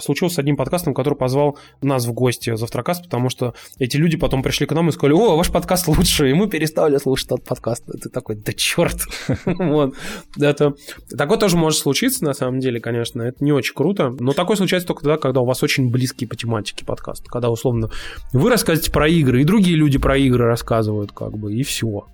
случилась 0.00 0.34
с 0.34 0.38
одним 0.38 0.56
подкастом, 0.56 0.94
который 0.94 1.14
позвал 1.14 1.58
нас 1.82 2.06
в 2.06 2.12
гости 2.12 2.54
Завтракаст, 2.56 3.04
потому 3.04 3.28
что 3.28 3.54
эти 3.78 3.96
люди 3.96 4.16
потом 4.16 4.42
пришли 4.42 4.66
к 4.66 4.72
нам 4.72 4.88
и 4.88 4.92
сказали, 4.92 5.14
о, 5.14 5.36
ваш 5.36 5.50
подкаст 5.50 5.88
лучше, 5.88 6.30
и 6.30 6.34
мы 6.34 6.48
перестали 6.48 6.96
слушать 6.98 7.26
этот 7.26 7.44
подкаст. 7.44 7.84
Ты 7.86 8.08
такой, 8.08 8.36
да 8.36 8.52
черт. 8.52 8.96
вот. 9.44 9.94
Это... 10.38 10.74
Такое 11.16 11.38
тоже 11.38 11.56
может 11.56 11.78
случиться, 11.80 12.24
на 12.24 12.34
самом 12.34 12.60
деле, 12.60 12.80
конечно, 12.80 13.22
это 13.22 13.44
не 13.44 13.52
очень 13.52 13.74
круто, 13.74 14.14
но 14.18 14.32
такое 14.32 14.56
случается 14.56 14.86
только 14.86 15.02
тогда, 15.02 15.18
когда 15.18 15.40
у 15.40 15.44
вас 15.44 15.62
очень 15.62 15.90
близкий 15.90 16.26
по 16.26 16.36
тематике 16.36 16.84
подкаст, 16.84 17.26
когда, 17.28 17.50
условно, 17.50 17.90
вы 18.32 18.50
рассказываете 18.50 18.90
про 18.90 19.08
игры, 19.20 19.42
и 19.42 19.44
другие 19.44 19.76
люди 19.76 19.98
про 19.98 20.16
игры 20.16 20.44
рассказывают, 20.44 21.12
как 21.12 21.36
бы, 21.36 21.54
и 21.54 21.62
все 21.62 22.06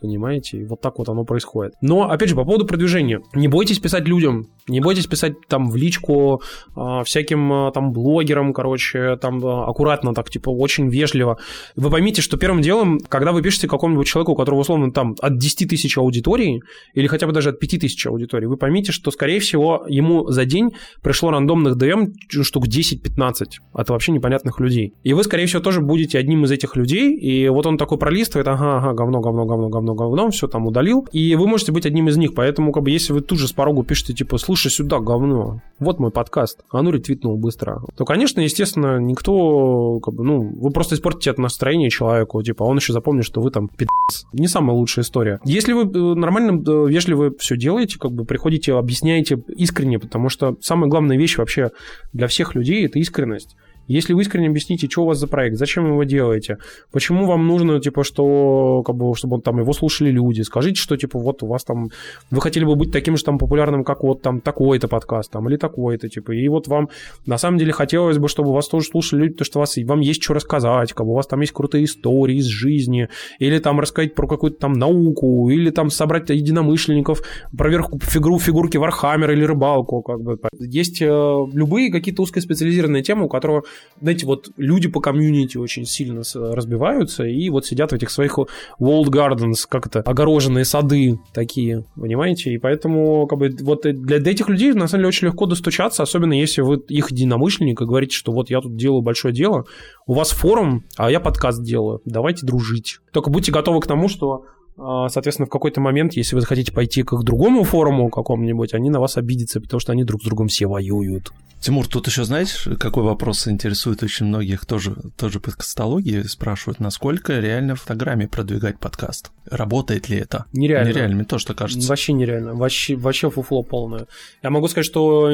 понимаете? 0.00 0.58
И 0.58 0.64
вот 0.64 0.80
так 0.80 0.98
вот 0.98 1.08
оно 1.08 1.24
происходит. 1.24 1.74
Но, 1.80 2.10
опять 2.10 2.28
же, 2.28 2.34
по 2.34 2.44
поводу 2.44 2.66
продвижения. 2.66 3.20
Не 3.34 3.48
бойтесь 3.48 3.78
писать 3.78 4.06
людям, 4.06 4.46
не 4.68 4.80
бойтесь 4.80 5.06
писать 5.06 5.34
там 5.48 5.70
в 5.70 5.76
личку 5.76 6.42
э, 6.76 7.02
всяким 7.04 7.52
э, 7.52 7.72
там 7.72 7.92
блогерам, 7.92 8.52
короче, 8.52 9.16
там 9.16 9.44
э, 9.44 9.64
аккуратно 9.64 10.14
так, 10.14 10.30
типа, 10.30 10.50
очень 10.50 10.88
вежливо. 10.88 11.38
Вы 11.76 11.90
поймите, 11.90 12.22
что 12.22 12.36
первым 12.36 12.60
делом, 12.60 12.98
когда 13.08 13.32
вы 13.32 13.42
пишете 13.42 13.68
какому-нибудь 13.68 14.06
человеку, 14.06 14.32
у 14.32 14.36
которого, 14.36 14.60
условно, 14.60 14.92
там 14.92 15.14
от 15.20 15.38
10 15.38 15.68
тысяч 15.68 15.96
аудитории, 15.98 16.62
или 16.94 17.06
хотя 17.06 17.26
бы 17.26 17.32
даже 17.32 17.50
от 17.50 17.58
5 17.58 17.80
тысяч 17.80 18.06
аудитории, 18.06 18.46
вы 18.46 18.56
поймите, 18.56 18.92
что, 18.92 19.10
скорее 19.10 19.40
всего, 19.40 19.84
ему 19.88 20.28
за 20.28 20.44
день 20.44 20.70
пришло 21.02 21.30
рандомных 21.30 21.76
DM 21.76 22.12
штук 22.42 22.66
10-15 22.66 23.46
от 23.72 23.90
вообще 23.90 24.12
непонятных 24.12 24.60
людей. 24.60 24.94
И 25.02 25.14
вы, 25.14 25.24
скорее 25.24 25.46
всего, 25.46 25.62
тоже 25.62 25.80
будете 25.80 26.18
одним 26.18 26.44
из 26.44 26.50
этих 26.50 26.76
людей, 26.76 27.16
и 27.16 27.48
вот 27.48 27.66
он 27.66 27.78
такой 27.78 27.98
пролистывает, 27.98 28.48
ага, 28.48 28.78
ага, 28.78 28.92
говно, 28.92 29.20
говно, 29.20 29.46
говно, 29.46 29.68
говно, 29.68 29.87
говно, 29.94 30.30
все 30.30 30.48
там 30.48 30.66
удалил, 30.66 31.06
и 31.12 31.34
вы 31.34 31.46
можете 31.46 31.72
быть 31.72 31.86
одним 31.86 32.08
из 32.08 32.16
них, 32.16 32.34
поэтому, 32.34 32.72
как 32.72 32.82
бы, 32.82 32.90
если 32.90 33.12
вы 33.12 33.20
тут 33.20 33.38
же 33.38 33.48
с 33.48 33.52
порогу 33.52 33.82
пишете, 33.82 34.14
типа, 34.14 34.38
слушай, 34.38 34.70
сюда, 34.70 34.98
говно, 35.00 35.60
вот 35.78 35.98
мой 35.98 36.10
подкаст, 36.10 36.64
а 36.70 36.82
ну 36.82 36.90
ретвитнул 36.90 37.36
быстро, 37.36 37.82
то, 37.96 38.04
конечно, 38.04 38.40
естественно, 38.40 38.98
никто, 38.98 40.00
как 40.00 40.14
бы, 40.14 40.24
ну, 40.24 40.40
вы 40.40 40.70
просто 40.70 40.94
испортите 40.94 41.30
это 41.30 41.40
настроение 41.40 41.90
человеку, 41.90 42.42
типа, 42.42 42.62
он 42.64 42.78
еще 42.78 42.92
запомнит, 42.92 43.24
что 43.24 43.40
вы 43.40 43.50
там 43.50 43.68
пи***ц. 43.68 44.26
Не 44.32 44.48
самая 44.48 44.76
лучшая 44.76 45.04
история. 45.04 45.40
Если 45.44 45.72
вы 45.72 45.82
э, 45.82 46.14
нормально, 46.14 46.62
вежливо 46.86 47.32
все 47.38 47.56
делаете, 47.56 47.98
как 47.98 48.12
бы 48.12 48.24
приходите, 48.24 48.74
объясняете 48.74 49.42
искренне, 49.48 49.98
потому 49.98 50.28
что 50.28 50.56
самая 50.60 50.88
главная 50.88 51.16
вещь 51.18 51.38
вообще 51.38 51.70
для 52.12 52.26
всех 52.26 52.54
людей– 52.54 52.86
это 52.86 52.98
искренность. 52.98 53.56
Если 53.88 54.12
вы 54.12 54.22
искренне 54.22 54.48
объясните, 54.48 54.88
что 54.88 55.02
у 55.02 55.06
вас 55.06 55.18
за 55.18 55.26
проект, 55.26 55.56
зачем 55.56 55.84
вы 55.84 55.90
его 55.90 56.04
делаете, 56.04 56.58
почему 56.92 57.26
вам 57.26 57.46
нужно, 57.46 57.80
типа, 57.80 58.04
что, 58.04 58.82
как 58.84 58.96
бы, 58.96 59.14
чтобы 59.16 59.40
там 59.40 59.58
его 59.58 59.72
слушали 59.72 60.10
люди, 60.10 60.42
скажите, 60.42 60.80
что, 60.80 60.96
типа, 60.96 61.18
вот 61.18 61.42
у 61.42 61.46
вас 61.46 61.64
там, 61.64 61.88
вы 62.30 62.40
хотели 62.40 62.64
бы 62.64 62.76
быть 62.76 62.92
таким 62.92 63.16
же 63.16 63.24
там 63.24 63.38
популярным, 63.38 63.84
как 63.84 64.02
вот 64.02 64.22
там 64.22 64.40
такой-то 64.40 64.88
подкаст, 64.88 65.30
там, 65.30 65.48
или 65.48 65.56
такой-то, 65.56 66.08
типа, 66.08 66.32
и 66.32 66.46
вот 66.48 66.68
вам, 66.68 66.90
на 67.26 67.38
самом 67.38 67.58
деле, 67.58 67.72
хотелось 67.72 68.18
бы, 68.18 68.28
чтобы 68.28 68.52
вас 68.52 68.68
тоже 68.68 68.86
слушали 68.86 69.22
люди, 69.22 69.32
потому 69.32 69.46
что 69.46 69.58
вас, 69.60 69.76
вам 69.76 70.00
есть 70.00 70.22
что 70.22 70.34
рассказать, 70.34 70.92
как 70.92 71.06
бы, 71.06 71.12
у 71.12 71.16
вас 71.16 71.26
там 71.26 71.40
есть 71.40 71.52
крутые 71.52 71.84
истории 71.84 72.36
из 72.36 72.46
жизни, 72.46 73.08
или 73.38 73.58
там 73.58 73.80
рассказать 73.80 74.14
про 74.14 74.28
какую-то 74.28 74.58
там 74.58 74.74
науку, 74.74 75.48
или 75.48 75.70
там 75.70 75.90
собрать 75.90 76.28
единомышленников, 76.28 77.22
проверку 77.56 77.98
фигуру, 78.02 78.38
фигурки 78.38 78.76
Warhammer 78.76 79.26
а 79.26 79.32
или 79.32 79.44
рыбалку, 79.44 80.02
как 80.02 80.20
бы. 80.20 80.38
Есть 80.58 81.00
э, 81.00 81.06
любые 81.06 81.90
какие-то 81.90 82.22
узкоспециализированные 82.22 83.02
темы, 83.02 83.24
у 83.24 83.28
которого 83.28 83.62
знаете, 84.00 84.26
вот 84.26 84.50
люди 84.56 84.88
по 84.88 85.00
комьюнити 85.00 85.56
очень 85.56 85.84
сильно 85.84 86.22
разбиваются 86.34 87.24
и 87.24 87.50
вот 87.50 87.66
сидят 87.66 87.92
в 87.92 87.94
этих 87.94 88.10
своих 88.10 88.38
walled 88.80 89.06
gardens, 89.06 89.66
как 89.68 89.86
это, 89.86 90.00
огороженные 90.00 90.64
сады 90.64 91.18
такие, 91.32 91.84
понимаете? 91.96 92.52
И 92.52 92.58
поэтому 92.58 93.26
как 93.26 93.38
бы 93.38 93.50
вот 93.60 93.82
для, 93.82 94.18
для 94.18 94.32
этих 94.32 94.48
людей 94.48 94.72
на 94.72 94.86
самом 94.86 95.00
деле 95.00 95.08
очень 95.08 95.26
легко 95.28 95.46
достучаться, 95.46 96.02
особенно 96.02 96.32
если 96.32 96.62
вы 96.62 96.76
их 96.88 97.10
единомышленник 97.10 97.80
и 97.80 97.84
говорите, 97.84 98.14
что 98.14 98.32
вот 98.32 98.50
я 98.50 98.60
тут 98.60 98.76
делаю 98.76 99.02
большое 99.02 99.34
дело, 99.34 99.64
у 100.06 100.14
вас 100.14 100.30
форум, 100.30 100.84
а 100.96 101.10
я 101.10 101.20
подкаст 101.20 101.62
делаю, 101.62 102.00
давайте 102.04 102.46
дружить. 102.46 102.98
Только 103.12 103.30
будьте 103.30 103.52
готовы 103.52 103.80
к 103.80 103.86
тому, 103.86 104.08
что 104.08 104.44
соответственно, 104.78 105.46
в 105.46 105.50
какой-то 105.50 105.80
момент, 105.80 106.14
если 106.14 106.34
вы 106.34 106.40
захотите 106.40 106.72
пойти 106.72 107.02
к 107.02 107.14
другому 107.22 107.64
форуму 107.64 108.08
какому-нибудь, 108.08 108.74
они 108.74 108.90
на 108.90 109.00
вас 109.00 109.16
обидятся, 109.16 109.60
потому 109.60 109.80
что 109.80 109.92
они 109.92 110.04
друг 110.04 110.22
с 110.22 110.24
другом 110.24 110.48
все 110.48 110.66
воюют. 110.66 111.32
Тимур, 111.60 111.88
тут 111.88 112.06
еще 112.06 112.22
знаешь, 112.22 112.68
какой 112.78 113.02
вопрос 113.02 113.48
интересует 113.48 114.04
очень 114.04 114.26
многих, 114.26 114.64
тоже, 114.64 114.94
тоже 115.16 115.40
по 115.40 115.50
кастологии 115.50 116.22
спрашивают, 116.22 116.78
насколько 116.78 117.40
реально 117.40 117.74
в 117.74 117.80
Инстаграме 117.80 118.28
продвигать 118.28 118.78
подкаст? 118.78 119.32
Работает 119.50 120.08
ли 120.08 120.18
это? 120.18 120.44
Нереально. 120.52 120.88
Нереально, 120.88 121.16
мне 121.16 121.24
тоже 121.24 121.46
так 121.46 121.58
кажется. 121.58 121.88
Вообще 121.88 122.12
нереально, 122.12 122.54
вообще, 122.54 122.94
вообще 122.94 123.28
фуфло 123.28 123.64
полное. 123.64 124.06
Я 124.42 124.50
могу 124.50 124.68
сказать, 124.68 124.86
что 124.86 125.30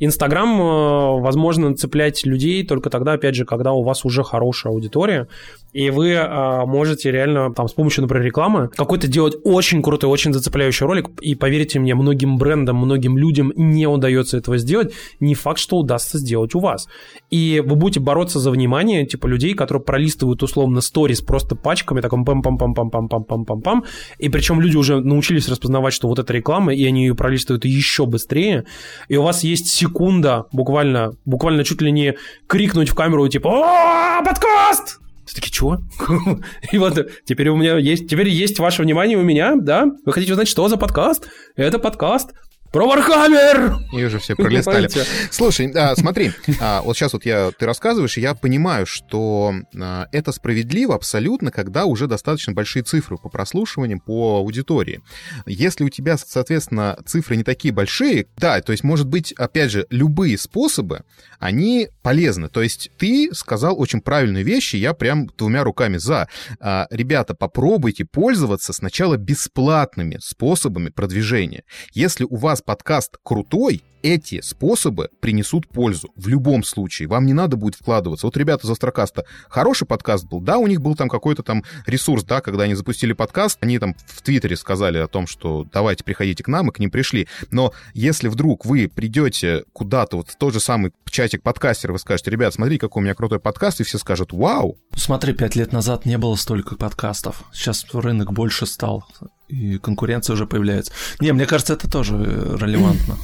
Инстаграм 0.00 0.60
э, 0.60 1.20
возможно 1.20 1.74
цеплять 1.76 2.26
людей 2.26 2.66
только 2.66 2.90
тогда, 2.90 3.12
опять 3.12 3.36
же, 3.36 3.44
когда 3.44 3.72
у 3.72 3.84
вас 3.84 4.04
уже 4.04 4.24
хорошая 4.24 4.72
аудитория, 4.72 5.28
и 5.72 5.90
вы 5.90 6.16
а, 6.16 6.64
можете 6.64 7.12
реально 7.12 7.52
там 7.52 7.68
с 7.68 7.72
помощью, 7.72 8.02
например, 8.02 8.24
рекламы, 8.24 8.68
какой-то 8.88 9.06
делать 9.06 9.36
очень 9.44 9.82
крутой, 9.82 10.08
очень 10.08 10.32
зацепляющий 10.32 10.86
ролик. 10.86 11.10
И 11.20 11.34
поверьте 11.34 11.78
мне, 11.78 11.94
многим 11.94 12.38
брендам, 12.38 12.78
многим 12.78 13.18
людям 13.18 13.52
не 13.54 13.86
удается 13.86 14.38
этого 14.38 14.56
сделать. 14.56 14.94
Не 15.20 15.34
факт, 15.34 15.58
что 15.58 15.76
удастся 15.76 16.16
сделать 16.16 16.54
у 16.54 16.60
вас. 16.60 16.88
И 17.30 17.62
вы 17.64 17.76
будете 17.76 18.00
бороться 18.00 18.38
за 18.40 18.50
внимание, 18.50 19.04
типа, 19.04 19.26
людей, 19.26 19.52
которые 19.52 19.82
пролистывают 19.82 20.42
условно 20.42 20.80
сторис 20.80 21.20
просто 21.20 21.54
пачками, 21.54 22.00
таком 22.00 22.24
пам-пам-пам-пам-пам-пам-пам-пам. 22.24 23.84
И 24.18 24.30
причем 24.30 24.58
люди 24.58 24.76
уже 24.76 25.00
научились 25.00 25.50
распознавать, 25.50 25.92
что 25.92 26.08
вот 26.08 26.18
это 26.18 26.32
реклама, 26.32 26.74
и 26.74 26.82
они 26.86 27.02
ее 27.02 27.14
пролистывают 27.14 27.66
еще 27.66 28.06
быстрее. 28.06 28.64
И 29.08 29.16
у 29.18 29.22
вас 29.22 29.44
есть 29.44 29.68
секунда 29.68 30.46
буквально, 30.50 31.12
буквально 31.26 31.62
чуть 31.62 31.82
ли 31.82 31.92
не 31.92 32.14
крикнуть 32.46 32.88
в 32.88 32.94
камеру, 32.94 33.28
типа, 33.28 34.22
подкаст!» 34.24 35.07
Все 35.28 35.34
таки 35.36 35.50
чего? 35.50 35.82
И 36.72 36.78
вот 36.78 37.06
теперь 37.26 37.50
у 37.50 37.56
меня 37.58 37.76
есть, 37.76 38.08
теперь 38.08 38.30
есть 38.30 38.58
ваше 38.58 38.82
внимание 38.82 39.18
у 39.18 39.22
меня, 39.22 39.56
да? 39.56 39.84
Вы 40.06 40.12
хотите 40.14 40.32
узнать, 40.32 40.48
что 40.48 40.66
за 40.68 40.78
подкаст? 40.78 41.28
Это 41.54 41.78
подкаст 41.78 42.32
про 42.72 42.86
Warhammer! 42.86 43.78
И 43.92 44.04
уже 44.04 44.18
все 44.18 44.36
пролистали. 44.36 44.88
Слушай, 45.30 45.72
а, 45.74 45.96
смотри, 45.96 46.32
а, 46.60 46.82
вот 46.82 46.96
сейчас 46.96 47.12
вот 47.12 47.24
я, 47.24 47.50
ты 47.58 47.66
рассказываешь, 47.66 48.18
и 48.18 48.20
я 48.20 48.34
понимаю, 48.34 48.86
что 48.86 49.54
а, 49.78 50.06
это 50.12 50.32
справедливо 50.32 50.94
абсолютно, 50.94 51.50
когда 51.50 51.86
уже 51.86 52.06
достаточно 52.06 52.52
большие 52.52 52.82
цифры 52.82 53.16
по 53.16 53.28
прослушиваниям, 53.28 54.00
по 54.00 54.36
аудитории. 54.38 55.00
Если 55.46 55.84
у 55.84 55.88
тебя, 55.88 56.16
соответственно, 56.18 56.98
цифры 57.06 57.36
не 57.36 57.44
такие 57.44 57.72
большие, 57.72 58.26
да, 58.36 58.60
то 58.60 58.72
есть, 58.72 58.84
может 58.84 59.06
быть, 59.06 59.32
опять 59.32 59.70
же, 59.70 59.86
любые 59.90 60.36
способы, 60.36 61.02
они 61.38 61.88
полезны. 62.02 62.48
То 62.48 62.62
есть 62.62 62.90
ты 62.98 63.30
сказал 63.32 63.78
очень 63.80 64.00
правильную 64.00 64.44
вещь, 64.44 64.74
и 64.74 64.78
я 64.78 64.92
прям 64.92 65.26
двумя 65.38 65.64
руками 65.64 65.96
за. 65.96 66.28
А, 66.60 66.86
ребята, 66.90 67.34
попробуйте 67.34 68.04
пользоваться 68.04 68.72
сначала 68.72 69.16
бесплатными 69.16 70.18
способами 70.20 70.90
продвижения. 70.90 71.64
Если 71.92 72.24
у 72.24 72.36
вас 72.36 72.57
подкаст 72.62 73.16
крутой, 73.22 73.82
эти 74.02 74.40
способы 74.40 75.10
принесут 75.20 75.68
пользу 75.68 76.10
в 76.16 76.28
любом 76.28 76.62
случае. 76.62 77.08
Вам 77.08 77.26
не 77.26 77.32
надо 77.32 77.56
будет 77.56 77.74
вкладываться. 77.74 78.26
Вот 78.26 78.36
ребята 78.36 78.66
за 78.66 78.74
Астрокаста 78.74 79.24
хороший 79.48 79.86
подкаст 79.86 80.26
был, 80.26 80.40
да, 80.40 80.58
у 80.58 80.66
них 80.66 80.80
был 80.80 80.94
там 80.94 81.08
какой-то 81.08 81.42
там 81.42 81.64
ресурс, 81.86 82.24
да, 82.24 82.40
когда 82.40 82.64
они 82.64 82.74
запустили 82.74 83.12
подкаст, 83.12 83.58
они 83.60 83.78
там 83.78 83.94
в 84.06 84.22
Твиттере 84.22 84.56
сказали 84.56 84.98
о 84.98 85.08
том, 85.08 85.26
что 85.26 85.66
давайте 85.72 86.04
приходите 86.04 86.44
к 86.44 86.48
нам, 86.48 86.68
и 86.68 86.72
к 86.72 86.78
ним 86.78 86.90
пришли. 86.90 87.28
Но 87.50 87.72
если 87.94 88.28
вдруг 88.28 88.64
вы 88.64 88.88
придете 88.88 89.64
куда-то, 89.72 90.18
вот 90.18 90.30
в 90.30 90.36
тот 90.36 90.52
же 90.52 90.60
самый 90.60 90.92
чатик 91.10 91.42
подкастера, 91.42 91.92
вы 91.92 91.98
скажете, 91.98 92.30
ребят, 92.30 92.54
смотри, 92.54 92.78
какой 92.78 93.00
у 93.00 93.04
меня 93.04 93.14
крутой 93.14 93.40
подкаст, 93.40 93.80
и 93.80 93.84
все 93.84 93.98
скажут, 93.98 94.32
вау. 94.32 94.78
Смотри, 94.94 95.32
пять 95.32 95.56
лет 95.56 95.72
назад 95.72 96.06
не 96.06 96.18
было 96.18 96.36
столько 96.36 96.76
подкастов. 96.76 97.42
Сейчас 97.52 97.86
рынок 97.92 98.32
больше 98.32 98.66
стал, 98.66 99.04
и 99.48 99.78
конкуренция 99.78 100.34
уже 100.34 100.46
появляется. 100.46 100.92
Не, 101.20 101.32
мне 101.32 101.46
кажется, 101.46 101.72
это 101.72 101.90
тоже 101.90 102.14
релевантно. 102.14 103.16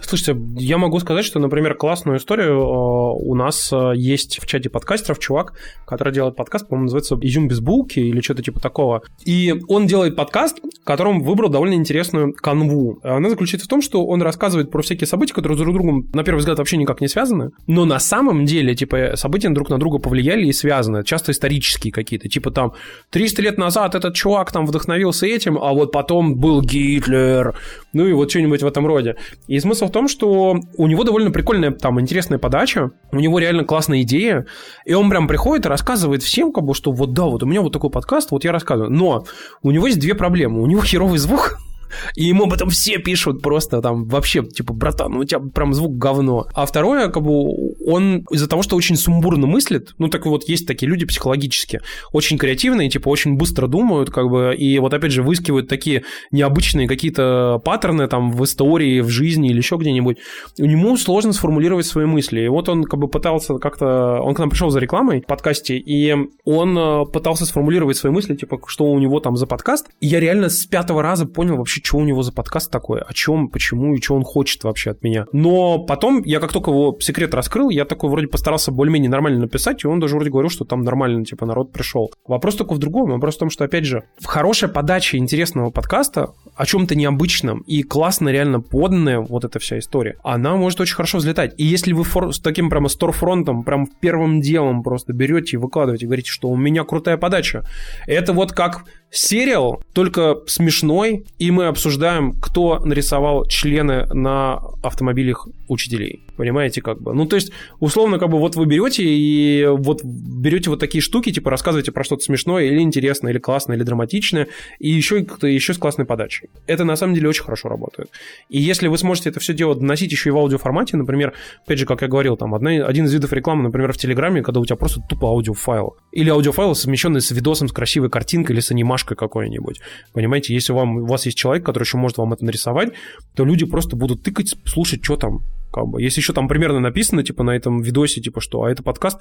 Слушайте, 0.00 0.40
я 0.56 0.78
могу 0.78 1.00
сказать, 1.00 1.24
что, 1.24 1.38
например, 1.38 1.74
классную 1.74 2.18
историю 2.18 2.52
э, 2.52 3.24
у 3.24 3.34
нас 3.34 3.72
э, 3.72 3.92
есть 3.96 4.38
в 4.40 4.46
чате 4.46 4.68
подкастеров 4.68 5.18
чувак, 5.18 5.54
который 5.86 6.12
делает 6.12 6.36
подкаст, 6.36 6.68
по-моему, 6.68 6.84
называется 6.84 7.16
«Изюм 7.20 7.48
без 7.48 7.60
булки» 7.60 7.98
или 7.98 8.20
что-то 8.20 8.42
типа 8.42 8.60
такого. 8.60 9.02
И 9.24 9.54
он 9.68 9.86
делает 9.86 10.14
подкаст, 10.14 10.58
в 10.58 10.84
котором 10.84 11.20
выбрал 11.20 11.48
довольно 11.48 11.74
интересную 11.74 12.34
канву. 12.34 13.00
Она 13.02 13.30
заключается 13.30 13.66
в 13.66 13.70
том, 13.70 13.82
что 13.82 14.06
он 14.06 14.22
рассказывает 14.22 14.70
про 14.70 14.82
всякие 14.82 15.06
события, 15.06 15.34
которые 15.34 15.58
друг 15.58 15.70
с 15.70 15.74
другом, 15.74 16.08
на 16.12 16.22
первый 16.22 16.38
взгляд, 16.38 16.58
вообще 16.58 16.76
никак 16.76 17.00
не 17.00 17.08
связаны, 17.08 17.50
но 17.66 17.84
на 17.84 17.98
самом 17.98 18.44
деле, 18.44 18.74
типа, 18.74 19.12
события 19.16 19.48
друг 19.48 19.70
на 19.70 19.78
друга 19.78 19.98
повлияли 19.98 20.46
и 20.46 20.52
связаны, 20.52 21.04
часто 21.04 21.32
исторические 21.32 21.92
какие-то, 21.92 22.28
типа 22.28 22.50
там 22.50 22.74
300 23.10 23.42
лет 23.42 23.58
назад 23.58 23.94
этот 23.94 24.14
чувак 24.14 24.52
там 24.52 24.66
вдохновился 24.66 25.26
этим, 25.26 25.58
а 25.58 25.72
вот 25.72 25.90
потом 25.90 26.36
был 26.36 26.60
Гитлер, 26.62 27.58
ну 27.92 28.06
и 28.06 28.12
вот 28.12 28.30
что-нибудь 28.30 28.62
в 28.62 28.66
этом 28.66 28.86
роде. 28.86 29.16
И 29.48 29.58
смысл 29.58 29.85
в 29.86 29.92
том, 29.92 30.08
что 30.08 30.56
у 30.76 30.86
него 30.86 31.04
довольно 31.04 31.30
прикольная, 31.30 31.70
там, 31.70 32.00
интересная 32.00 32.38
подача, 32.38 32.90
у 33.12 33.16
него 33.16 33.38
реально 33.38 33.64
классная 33.64 34.02
идея, 34.02 34.46
и 34.84 34.94
он 34.94 35.10
прям 35.10 35.28
приходит 35.28 35.66
и 35.66 35.68
рассказывает 35.68 36.22
всем, 36.22 36.52
как 36.52 36.64
бы, 36.64 36.74
что 36.74 36.92
вот 36.92 37.12
да, 37.12 37.24
вот 37.24 37.42
у 37.42 37.46
меня 37.46 37.60
вот 37.60 37.72
такой 37.72 37.90
подкаст, 37.90 38.30
вот 38.30 38.44
я 38.44 38.52
рассказываю. 38.52 38.90
Но 38.90 39.24
у 39.62 39.70
него 39.70 39.86
есть 39.86 40.00
две 40.00 40.14
проблемы. 40.14 40.62
У 40.62 40.66
него 40.66 40.82
херовый 40.82 41.18
звук, 41.18 41.58
и 42.14 42.24
ему 42.24 42.44
об 42.44 42.52
этом 42.52 42.70
все 42.70 42.98
пишут 42.98 43.42
просто 43.42 43.80
там 43.80 44.06
вообще, 44.06 44.44
типа, 44.44 44.72
братан, 44.72 45.16
у 45.16 45.24
тебя 45.24 45.40
прям 45.40 45.74
звук 45.74 45.96
говно. 45.96 46.46
А 46.54 46.66
второе, 46.66 47.08
как 47.08 47.22
бы, 47.22 47.74
он 47.86 48.26
из-за 48.30 48.48
того, 48.48 48.62
что 48.62 48.76
очень 48.76 48.96
сумбурно 48.96 49.46
мыслит, 49.46 49.94
ну 49.98 50.08
так 50.08 50.26
вот 50.26 50.48
есть 50.48 50.66
такие 50.66 50.88
люди 50.88 51.06
психологически, 51.06 51.80
очень 52.12 52.36
креативные, 52.36 52.90
типа, 52.90 53.08
очень 53.08 53.36
быстро 53.36 53.66
думают, 53.66 54.10
как 54.10 54.28
бы, 54.28 54.54
и 54.54 54.78
вот 54.78 54.92
опять 54.92 55.12
же 55.12 55.22
выискивают 55.22 55.68
такие 55.68 56.04
необычные 56.30 56.88
какие-то 56.88 57.60
паттерны 57.64 58.08
там 58.08 58.30
в 58.30 58.44
истории, 58.44 59.00
в 59.00 59.08
жизни 59.08 59.50
или 59.50 59.58
еще 59.58 59.76
где-нибудь. 59.76 60.18
У 60.58 60.64
него 60.64 60.96
сложно 60.96 61.32
сформулировать 61.32 61.86
свои 61.86 62.06
мысли. 62.06 62.40
И 62.40 62.48
вот 62.48 62.68
он 62.68 62.84
как 62.84 62.98
бы 62.98 63.08
пытался 63.08 63.58
как-то... 63.58 64.20
Он 64.20 64.34
к 64.34 64.38
нам 64.38 64.50
пришел 64.50 64.70
за 64.70 64.78
рекламой 64.78 65.22
в 65.22 65.26
подкасте, 65.26 65.76
и 65.76 66.14
он 66.44 66.78
э, 66.78 67.04
пытался 67.06 67.46
сформулировать 67.46 67.96
свои 67.96 68.12
мысли, 68.12 68.34
типа, 68.34 68.60
что 68.66 68.84
у 68.84 68.98
него 68.98 69.20
там 69.20 69.36
за 69.36 69.46
подкаст. 69.46 69.88
И 70.00 70.06
я 70.06 70.20
реально 70.20 70.48
с 70.48 70.66
пятого 70.66 71.02
раза 71.02 71.26
понял 71.26 71.56
вообще, 71.56 71.80
что 71.82 71.98
у 71.98 72.04
него 72.04 72.22
за 72.22 72.32
подкаст 72.32 72.70
такой, 72.70 73.00
о 73.00 73.12
чем, 73.12 73.48
почему 73.48 73.94
и 73.94 74.02
что 74.02 74.14
он 74.14 74.24
хочет 74.24 74.64
вообще 74.64 74.90
от 74.90 75.02
меня. 75.02 75.26
Но 75.32 75.78
потом, 75.78 76.22
я 76.24 76.40
как 76.40 76.52
только 76.52 76.70
его 76.70 76.96
секрет 77.00 77.34
раскрыл, 77.34 77.70
я 77.76 77.84
такой 77.84 78.10
вроде 78.10 78.26
постарался 78.26 78.72
более-менее 78.72 79.10
нормально 79.10 79.40
написать, 79.40 79.84
и 79.84 79.86
он 79.86 80.00
даже 80.00 80.14
вроде 80.14 80.30
говорил, 80.30 80.50
что 80.50 80.64
там 80.64 80.82
нормально, 80.82 81.24
типа, 81.24 81.46
народ 81.46 81.72
пришел. 81.72 82.10
Вопрос 82.26 82.56
только 82.56 82.74
в 82.74 82.78
другом. 82.78 83.10
Вопрос 83.10 83.36
в 83.36 83.38
том, 83.38 83.50
что, 83.50 83.64
опять 83.64 83.84
же, 83.84 84.04
в 84.18 84.24
хорошей 84.24 84.68
подаче 84.68 85.18
интересного 85.18 85.70
подкаста 85.70 86.30
о 86.56 86.64
чем-то 86.64 86.94
необычном 86.94 87.60
и 87.60 87.82
классно 87.82 88.30
реально 88.30 88.60
поданная 88.60 89.20
вот 89.20 89.44
эта 89.44 89.58
вся 89.58 89.78
история, 89.78 90.16
она 90.24 90.56
может 90.56 90.80
очень 90.80 90.94
хорошо 90.94 91.18
взлетать. 91.18 91.54
И 91.58 91.64
если 91.64 91.92
вы 91.92 92.04
фор- 92.04 92.32
с 92.32 92.40
таким 92.40 92.70
прямо 92.70 92.88
сторфронтом, 92.88 93.62
прям 93.62 93.86
первым 93.86 94.40
делом 94.40 94.82
просто 94.82 95.12
берете 95.12 95.56
и 95.56 95.58
выкладываете, 95.58 96.06
говорите, 96.06 96.30
что 96.30 96.48
у 96.48 96.56
меня 96.56 96.84
крутая 96.84 97.18
подача, 97.18 97.62
это 98.06 98.32
вот 98.32 98.52
как 98.52 98.84
сериал, 99.10 99.82
только 99.92 100.38
смешной, 100.46 101.24
и 101.38 101.50
мы 101.50 101.66
обсуждаем, 101.66 102.32
кто 102.40 102.80
нарисовал 102.80 103.46
члены 103.46 104.06
на 104.12 104.60
автомобилях 104.82 105.48
учителей. 105.68 106.22
Понимаете, 106.36 106.82
как 106.82 107.00
бы? 107.00 107.14
Ну, 107.14 107.26
то 107.26 107.36
есть, 107.36 107.50
условно, 107.80 108.18
как 108.18 108.28
бы 108.28 108.38
вот 108.38 108.56
вы 108.56 108.66
берете 108.66 109.02
и 109.04 109.66
вот 109.66 110.02
берете 110.04 110.70
вот 110.70 110.80
такие 110.80 111.00
штуки, 111.00 111.32
типа 111.32 111.50
рассказываете 111.50 111.92
про 111.92 112.04
что-то 112.04 112.24
смешное 112.24 112.64
или 112.64 112.80
интересное, 112.80 113.32
или 113.32 113.38
классное, 113.38 113.76
или 113.76 113.84
драматичное, 113.84 114.48
и 114.78 114.90
еще, 114.90 115.26
еще 115.42 115.72
с 115.72 115.78
классной 115.78 116.04
подачей. 116.04 116.50
Это 116.66 116.84
на 116.84 116.96
самом 116.96 117.14
деле 117.14 117.28
очень 117.28 117.42
хорошо 117.42 117.68
работает. 117.68 118.10
И 118.50 118.60
если 118.60 118.88
вы 118.88 118.98
сможете 118.98 119.30
это 119.30 119.40
все 119.40 119.54
дело 119.54 119.74
доносить 119.74 120.12
еще 120.12 120.28
и 120.28 120.32
в 120.32 120.36
аудиоформате, 120.36 120.96
например, 120.96 121.32
опять 121.64 121.78
же, 121.78 121.86
как 121.86 122.02
я 122.02 122.08
говорил, 122.08 122.36
там 122.36 122.54
одна, 122.54 122.70
один 122.70 123.06
из 123.06 123.14
видов 123.14 123.32
рекламы, 123.32 123.62
например, 123.62 123.92
в 123.92 123.96
Телеграме, 123.96 124.42
когда 124.42 124.60
у 124.60 124.64
тебя 124.66 124.76
просто 124.76 125.00
тупо 125.08 125.28
аудиофайл. 125.28 125.96
Или 126.12 126.28
аудиофайл, 126.28 126.74
совмещенный 126.74 127.22
с 127.22 127.30
видосом, 127.30 127.68
с 127.68 127.72
красивой 127.72 128.10
картинкой 128.10 128.54
или 128.54 128.60
с 128.60 128.70
анимашкой 128.96 129.16
какой-нибудь. 129.16 129.80
Понимаете, 130.12 130.54
если 130.54 130.72
вам, 130.72 130.96
у 130.98 131.06
вас 131.06 131.26
есть 131.26 131.38
человек, 131.38 131.64
который 131.64 131.84
еще 131.84 131.98
может 131.98 132.18
вам 132.18 132.32
это 132.32 132.44
нарисовать, 132.44 132.90
то 133.34 133.44
люди 133.44 133.66
просто 133.66 133.96
будут 133.96 134.22
тыкать, 134.22 134.56
слушать, 134.64 135.04
что 135.04 135.16
там, 135.16 135.40
как 135.72 135.86
бы. 135.86 136.02
Если 136.02 136.20
еще 136.20 136.32
там 136.32 136.48
примерно 136.48 136.80
написано, 136.80 137.22
типа, 137.22 137.44
на 137.44 137.50
этом 137.50 137.82
видосе, 137.82 138.20
типа, 138.20 138.40
что, 138.40 138.62
а 138.62 138.70
это 138.70 138.82
подкаст 138.82 139.20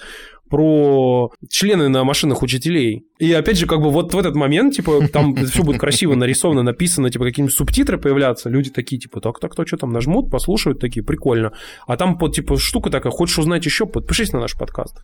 про 0.49 1.31
члены 1.49 1.89
на 1.89 2.03
машинах 2.03 2.41
учителей. 2.41 3.03
И 3.19 3.31
опять 3.33 3.57
же, 3.57 3.65
как 3.65 3.81
бы 3.81 3.89
вот 3.89 4.13
в 4.13 4.17
этот 4.17 4.35
момент, 4.35 4.75
типа, 4.75 5.07
там 5.07 5.35
все 5.45 5.63
будет 5.63 5.79
красиво 5.79 6.15
нарисовано, 6.15 6.63
написано, 6.63 7.09
типа, 7.09 7.25
какие-нибудь 7.25 7.55
субтитры 7.55 7.97
появляться, 7.97 8.49
люди 8.49 8.69
такие, 8.69 8.99
типа, 8.99 9.19
так, 9.19 9.39
так, 9.39 9.55
так, 9.55 9.67
что 9.67 9.77
там 9.77 9.91
нажмут, 9.91 10.31
послушают, 10.31 10.79
такие, 10.79 11.03
прикольно. 11.03 11.51
А 11.87 11.97
там, 11.97 12.17
типа, 12.31 12.57
штука 12.57 12.89
такая, 12.89 13.11
хочешь 13.11 13.39
узнать 13.39 13.65
еще, 13.65 13.85
подпишись 13.85 14.33
на 14.33 14.39
наш 14.39 14.57
подкаст 14.57 15.01